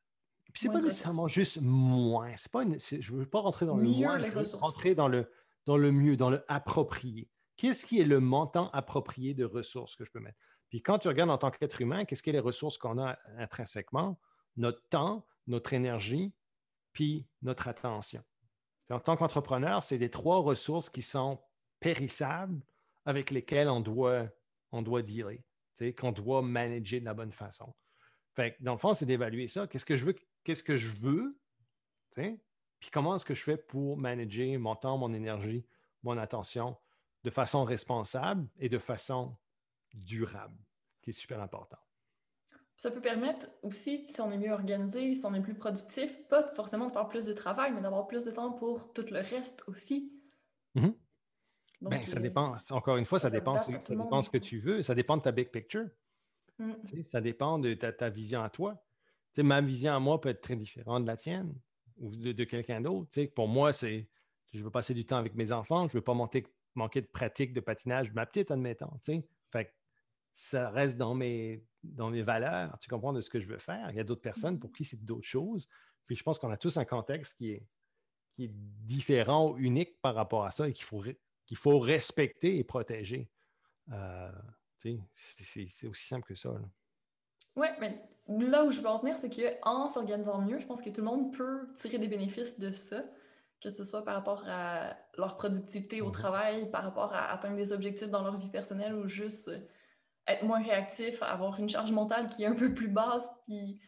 Puis 0.52 0.62
c'est 0.62 0.72
pas 0.72 0.80
nécessairement 0.80 1.28
juste 1.28 1.60
moins. 1.60 2.32
C'est 2.36 2.50
pas 2.50 2.62
je 2.62 3.12
ne 3.12 3.18
veux 3.18 3.26
pas 3.26 3.40
rentrer 3.40 3.66
dans 3.66 3.76
le 3.76 3.88
moins, 3.88 4.18
je 4.22 4.32
veux 4.32 4.58
rentrer 4.58 4.94
dans 4.94 5.08
le, 5.08 5.30
dans 5.66 5.76
le 5.76 5.92
mieux, 5.92 6.16
dans 6.16 6.30
le 6.30 6.44
approprié. 6.48 7.28
Qu'est-ce 7.56 7.84
qui 7.84 8.00
est 8.00 8.04
le 8.04 8.20
montant 8.20 8.70
approprié 8.70 9.34
de 9.34 9.44
ressources 9.44 9.96
que 9.96 10.04
je 10.04 10.10
peux 10.10 10.20
mettre? 10.20 10.38
Puis 10.68 10.82
quand 10.82 10.98
tu 10.98 11.08
regardes 11.08 11.30
en 11.30 11.38
tant 11.38 11.50
qu'être 11.50 11.80
humain, 11.80 12.04
qu'est-ce 12.04 12.22
qui 12.22 12.30
est 12.30 12.34
les 12.34 12.38
ressources 12.38 12.78
qu'on 12.78 12.98
a 12.98 13.18
intrinsèquement? 13.38 14.18
Notre 14.56 14.82
temps, 14.88 15.26
notre 15.46 15.72
énergie, 15.74 16.32
puis 16.92 17.28
notre 17.42 17.68
attention. 17.68 18.22
En 18.90 19.00
tant 19.00 19.16
qu'entrepreneur, 19.16 19.82
c'est 19.82 19.98
des 19.98 20.10
trois 20.10 20.38
ressources 20.38 20.88
qui 20.88 21.02
sont 21.02 21.40
périssables 21.80 22.60
avec 23.04 23.30
lesquels 23.30 23.68
on 23.68 23.80
doit, 23.80 24.28
on 24.72 24.82
doit 24.82 25.02
dealer, 25.02 25.40
qu'on 25.98 26.12
doit 26.12 26.42
manager 26.42 27.00
de 27.00 27.04
la 27.04 27.14
bonne 27.14 27.32
façon. 27.32 27.74
Fait 28.36 28.56
dans 28.60 28.72
le 28.72 28.78
fond, 28.78 28.94
c'est 28.94 29.06
d'évaluer 29.06 29.48
ça. 29.48 29.66
Qu'est-ce 29.66 29.84
que 29.84 29.96
je 29.96 30.04
veux? 30.04 30.14
Qu'est-ce 30.44 30.62
que 30.62 30.76
je 30.76 30.90
veux? 30.90 31.36
Puis 32.14 32.90
comment 32.92 33.16
est-ce 33.16 33.24
que 33.24 33.34
je 33.34 33.42
fais 33.42 33.56
pour 33.56 33.96
manager 33.96 34.58
mon 34.60 34.76
temps, 34.76 34.98
mon 34.98 35.12
énergie, 35.12 35.66
mon 36.02 36.16
attention 36.18 36.76
de 37.24 37.30
façon 37.30 37.64
responsable 37.64 38.46
et 38.58 38.68
de 38.68 38.78
façon 38.78 39.36
durable, 39.92 40.56
qui 41.02 41.10
est 41.10 41.12
super 41.12 41.40
important. 41.40 41.78
Ça 42.76 42.90
peut 42.90 43.00
permettre 43.00 43.48
aussi, 43.62 44.06
si 44.06 44.20
on 44.20 44.30
est 44.30 44.36
mieux 44.36 44.52
organisé, 44.52 45.14
si 45.14 45.24
on 45.24 45.34
est 45.34 45.40
plus 45.40 45.54
productif, 45.54 46.12
pas 46.28 46.52
forcément 46.54 46.86
de 46.86 46.92
faire 46.92 47.08
plus 47.08 47.24
de 47.24 47.32
travail, 47.32 47.72
mais 47.72 47.80
d'avoir 47.80 48.06
plus 48.06 48.24
de 48.24 48.30
temps 48.30 48.52
pour 48.52 48.92
tout 48.92 49.06
le 49.10 49.20
reste 49.20 49.64
aussi. 49.66 50.12
Mm-hmm. 50.76 50.94
Ben, 51.80 52.06
ça 52.06 52.18
euh, 52.18 52.20
dépend, 52.20 52.54
encore 52.70 52.96
une 52.98 53.06
fois, 53.06 53.18
ça, 53.18 53.30
dépend, 53.30 53.56
ça 53.58 53.72
dépend 53.72 54.22
ce 54.22 54.30
que 54.30 54.38
tu 54.38 54.60
veux, 54.60 54.82
ça 54.82 54.94
dépend 54.94 55.16
de 55.16 55.22
ta 55.22 55.32
big 55.32 55.50
picture. 55.50 55.88
Mm. 56.58 57.02
Ça 57.04 57.20
dépend 57.20 57.58
de 57.58 57.74
ta, 57.74 58.10
vision 58.10 58.42
à 58.42 58.50
toi. 58.50 58.82
ma 59.38 59.60
vision 59.60 59.92
à 59.92 60.00
moi 60.00 60.20
peut 60.20 60.30
être 60.30 60.40
très 60.40 60.56
différente 60.56 61.02
de 61.02 61.06
la 61.06 61.16
tienne 61.16 61.54
ou 61.98 62.10
de, 62.10 62.44
quelqu'un 62.44 62.80
d'autre. 62.80 63.10
Pour 63.34 63.48
moi, 63.48 63.72
c'est 63.72 64.08
je 64.52 64.64
veux 64.64 64.70
passer 64.70 64.94
du 64.94 65.04
temps 65.04 65.18
avec 65.18 65.34
mes 65.34 65.52
enfants, 65.52 65.86
je 65.88 65.96
ne 65.96 65.98
veux 65.98 66.04
pas 66.04 66.14
manquer, 66.14 66.42
de 67.00 67.06
pratique 67.06 67.52
de 67.52 67.60
patinage, 67.60 68.12
ma 68.12 68.24
petite, 68.26 68.50
admettons. 68.50 68.90
Ça 70.38 70.68
reste 70.68 70.98
dans 70.98 71.14
mes, 71.14 71.64
dans 71.82 72.10
mes 72.10 72.22
valeurs, 72.22 72.78
tu 72.78 72.90
comprends 72.90 73.14
de 73.14 73.22
ce 73.22 73.30
que 73.30 73.40
je 73.40 73.46
veux 73.46 73.58
faire. 73.58 73.90
Il 73.90 73.96
y 73.96 74.00
a 74.00 74.04
d'autres 74.04 74.20
personnes 74.20 74.58
pour 74.58 74.70
qui 74.70 74.84
c'est 74.84 75.02
d'autres 75.02 75.26
choses. 75.26 75.66
Puis 76.06 76.14
je 76.14 76.22
pense 76.22 76.38
qu'on 76.38 76.50
a 76.50 76.58
tous 76.58 76.76
un 76.76 76.84
contexte 76.84 77.38
qui 77.38 77.52
est, 77.52 77.66
qui 78.34 78.44
est 78.44 78.50
différent 78.52 79.56
unique 79.56 79.98
par 80.02 80.14
rapport 80.14 80.44
à 80.44 80.50
ça 80.50 80.68
et 80.68 80.74
qu'il 80.74 80.84
faut, 80.84 81.02
faut 81.54 81.78
respecter 81.78 82.58
et 82.58 82.64
protéger. 82.64 83.30
Euh, 83.92 84.30
c'est 84.76 85.86
aussi 85.86 86.06
simple 86.06 86.26
que 86.26 86.34
ça. 86.34 86.50
Oui, 87.56 87.68
mais 87.80 88.02
là 88.28 88.64
où 88.64 88.70
je 88.70 88.80
veux 88.80 88.88
en 88.88 88.98
venir, 88.98 89.16
c'est 89.16 89.30
qu'en 89.30 89.88
s'organisant 89.88 90.40
mieux, 90.40 90.58
je 90.58 90.66
pense 90.66 90.82
que 90.82 90.90
tout 90.90 91.00
le 91.00 91.06
monde 91.06 91.34
peut 91.34 91.68
tirer 91.74 91.98
des 91.98 92.08
bénéfices 92.08 92.58
de 92.58 92.72
ça, 92.72 93.04
que 93.62 93.70
ce 93.70 93.84
soit 93.84 94.04
par 94.04 94.14
rapport 94.14 94.44
à 94.46 94.96
leur 95.16 95.36
productivité 95.36 96.00
au 96.00 96.06
mhm. 96.06 96.12
travail, 96.12 96.70
par 96.70 96.82
rapport 96.82 97.12
à 97.14 97.30
atteindre 97.32 97.56
des 97.56 97.72
objectifs 97.72 98.08
dans 98.08 98.22
leur 98.22 98.36
vie 98.36 98.50
personnelle 98.50 98.94
ou 98.94 99.08
juste 99.08 99.50
être 100.28 100.42
moins 100.42 100.62
réactif, 100.62 101.22
avoir 101.22 101.58
une 101.60 101.68
charge 101.68 101.92
mentale 101.92 102.28
qui 102.28 102.42
est 102.42 102.46
un 102.46 102.54
peu 102.54 102.74
plus 102.74 102.88
basse, 102.88 103.42
puis 103.46 103.80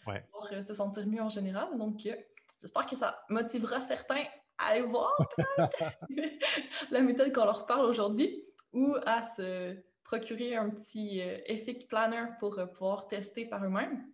euh, 0.52 0.62
se 0.62 0.72
sentir 0.72 1.06
mieux 1.06 1.20
en 1.20 1.28
général. 1.28 1.76
Donc, 1.76 2.06
euh, 2.06 2.14
j'espère 2.60 2.86
que 2.86 2.96
ça 2.96 3.24
motivera 3.28 3.80
certains 3.82 4.24
à 4.56 4.68
aller 4.68 4.82
voir 4.82 5.12
la 6.90 7.00
méthode 7.00 7.32
qu'on 7.32 7.44
leur 7.44 7.66
parle 7.66 7.86
aujourd'hui 7.86 8.44
ou 8.72 8.94
à 9.04 9.22
se 9.22 9.76
procurer 10.08 10.56
un 10.56 10.70
petit 10.70 11.20
euh, 11.20 11.38
Ethic 11.44 11.86
Planner 11.86 12.24
pour 12.40 12.58
euh, 12.58 12.64
pouvoir 12.64 13.08
tester 13.08 13.44
par 13.44 13.62
eux-mêmes. 13.62 14.06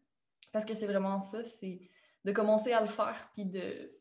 Parce 0.53 0.65
que 0.65 0.75
c'est 0.75 0.89
vraiment 0.89 1.21
ça, 1.21 1.45
c'est 1.45 1.89
de 2.25 2.33
commencer 2.33 2.73
à 2.73 2.81
le 2.81 2.89
faire, 2.89 3.31
puis 3.33 3.45
de 3.45 3.93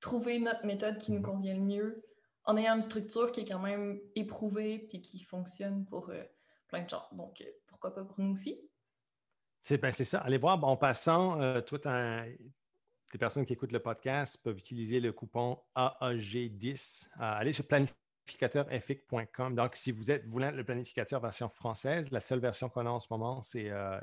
trouver 0.00 0.38
notre 0.38 0.64
méthode 0.64 0.98
qui 0.98 1.10
nous 1.10 1.18
mhm. 1.18 1.24
convient 1.24 1.54
le 1.54 1.60
mieux, 1.60 2.04
en 2.44 2.56
ayant 2.56 2.76
une 2.76 2.82
structure 2.82 3.32
qui 3.32 3.40
est 3.40 3.44
quand 3.44 3.58
même 3.58 4.00
éprouvée, 4.14 4.78
puis 4.78 5.00
qui 5.00 5.22
fonctionne 5.24 5.84
pour 5.86 6.10
euh, 6.10 6.22
plein 6.68 6.84
de 6.84 6.88
gens. 6.88 7.04
Donc, 7.12 7.42
pourquoi 7.66 7.94
pas 7.94 8.04
pour 8.04 8.20
nous 8.20 8.34
aussi? 8.34 8.60
C'est 9.60 9.78
ben, 9.78 9.90
ça. 9.90 10.20
Allez 10.20 10.38
voir, 10.38 10.62
en 10.62 10.76
passant, 10.76 11.62
tout 11.62 11.80
un, 11.84 12.24
les 12.24 13.18
personnes 13.18 13.44
qui 13.44 13.52
écoutent 13.52 13.72
le 13.72 13.82
podcast 13.82 14.38
peuvent 14.42 14.58
utiliser 14.58 14.98
le 15.00 15.12
coupon 15.12 15.58
AAG10. 15.76 17.08
allez 17.18 17.52
sur 17.52 17.66
planif 17.66 17.92
Donc, 19.50 19.76
si 19.76 19.92
vous 19.92 20.10
êtes 20.10 20.26
voulez 20.26 20.50
le 20.50 20.64
planificateur 20.64 21.20
version 21.20 21.48
française, 21.48 22.10
la 22.10 22.20
seule 22.20 22.40
version 22.40 22.68
qu'on 22.68 22.86
a 22.86 22.90
en 22.90 23.00
ce 23.00 23.08
moment, 23.10 23.42
c'est 23.42 23.70
euh, 23.70 23.98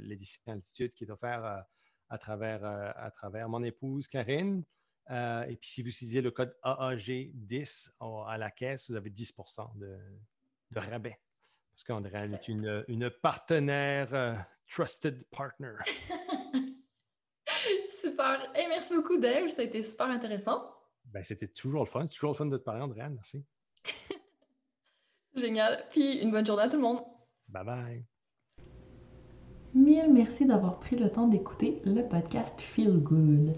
l'édition 0.00 0.40
Altitude 0.46 0.92
qui 0.92 1.04
est 1.04 1.10
offerte 1.10 1.44
euh, 1.44 1.60
à, 2.08 2.18
travers, 2.18 2.64
euh, 2.64 2.90
à 2.94 3.10
travers 3.10 3.48
mon 3.48 3.62
épouse 3.62 4.08
Karine. 4.08 4.64
et 5.10 5.56
puis, 5.60 5.68
si 5.68 5.82
vous 5.82 5.88
utilisez 5.88 6.20
le 6.20 6.30
code 6.30 6.56
AAG10 6.62 7.92
à 8.26 8.38
la 8.38 8.50
caisse, 8.50 8.90
vous 8.90 8.96
avez 8.96 9.10
10 9.10 9.36
de, 9.76 9.98
rabais. 10.74 11.18
Parce 11.72 11.84
qu'André 11.84 12.32
est 12.32 12.48
une, 12.48 12.84
une 12.88 13.10
partenaire, 13.10 14.46
trusted 14.66 15.24
partner. 15.30 15.76
super. 17.86 18.50
Et 18.54 18.66
merci 18.68 18.94
beaucoup, 18.94 19.18
Dave. 19.18 19.48
Ça 19.50 19.62
a 19.62 19.64
été 19.64 19.82
super 19.82 20.06
intéressant. 20.06 20.72
Ben, 21.04 21.22
c'était 21.22 21.48
toujours 21.48 21.84
le 21.84 21.86
fun. 21.86 22.06
C'est 22.06 22.14
toujours 22.14 22.32
le 22.32 22.36
fun 22.36 22.46
de 22.46 22.56
te 22.56 22.62
parler, 22.62 22.82
Andréane. 22.82 23.14
Merci. 23.14 23.44
Génial. 25.34 25.84
Puis 25.90 26.18
une 26.18 26.30
bonne 26.30 26.46
journée 26.46 26.62
à 26.62 26.68
tout 26.68 26.76
le 26.76 26.82
monde. 26.82 27.00
Bye 27.48 27.64
bye. 27.64 28.04
Mille 29.74 30.10
merci 30.10 30.46
d'avoir 30.46 30.78
pris 30.78 30.96
le 30.96 31.10
temps 31.10 31.26
d'écouter 31.26 31.82
le 31.84 32.02
podcast 32.02 32.60
Feel 32.60 32.98
Good. 32.98 33.54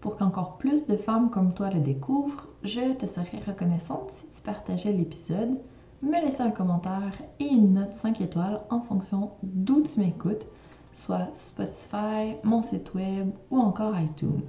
Pour 0.00 0.16
qu'encore 0.16 0.56
plus 0.56 0.86
de 0.86 0.96
femmes 0.96 1.30
comme 1.30 1.52
toi 1.52 1.70
le 1.70 1.80
découvrent, 1.80 2.46
je 2.62 2.94
te 2.94 3.06
serais 3.06 3.40
reconnaissante 3.46 4.10
si 4.10 4.28
tu 4.28 4.42
partageais 4.42 4.92
l'épisode, 4.92 5.58
me 6.00 6.24
laissais 6.24 6.42
un 6.42 6.50
commentaire 6.50 7.12
et 7.40 7.46
une 7.46 7.74
note 7.74 7.92
5 7.92 8.20
étoiles 8.20 8.60
en 8.70 8.80
fonction 8.80 9.32
d'où 9.42 9.82
tu 9.82 10.00
m'écoutes, 10.00 10.46
soit 10.92 11.28
Spotify, 11.34 12.34
mon 12.44 12.62
site 12.62 12.94
web 12.94 13.30
ou 13.50 13.58
encore 13.58 13.98
iTunes. 14.00 14.42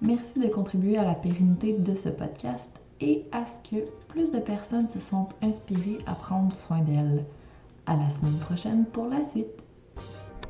Merci 0.00 0.40
de 0.40 0.48
contribuer 0.48 0.96
à 0.96 1.04
la 1.04 1.14
pérennité 1.14 1.78
de 1.78 1.94
ce 1.94 2.08
podcast 2.08 2.80
et 3.00 3.24
à 3.32 3.46
ce 3.46 3.60
que 3.60 3.88
plus 4.08 4.32
de 4.32 4.38
personnes 4.38 4.88
se 4.88 5.00
sentent 5.00 5.36
inspirées 5.42 5.98
à 6.06 6.14
prendre 6.14 6.52
soin 6.52 6.80
d'elles. 6.80 7.24
À 7.86 7.96
la 7.96 8.10
semaine 8.10 8.38
prochaine 8.38 8.84
pour 8.86 9.06
la 9.06 9.22
suite. 9.22 9.62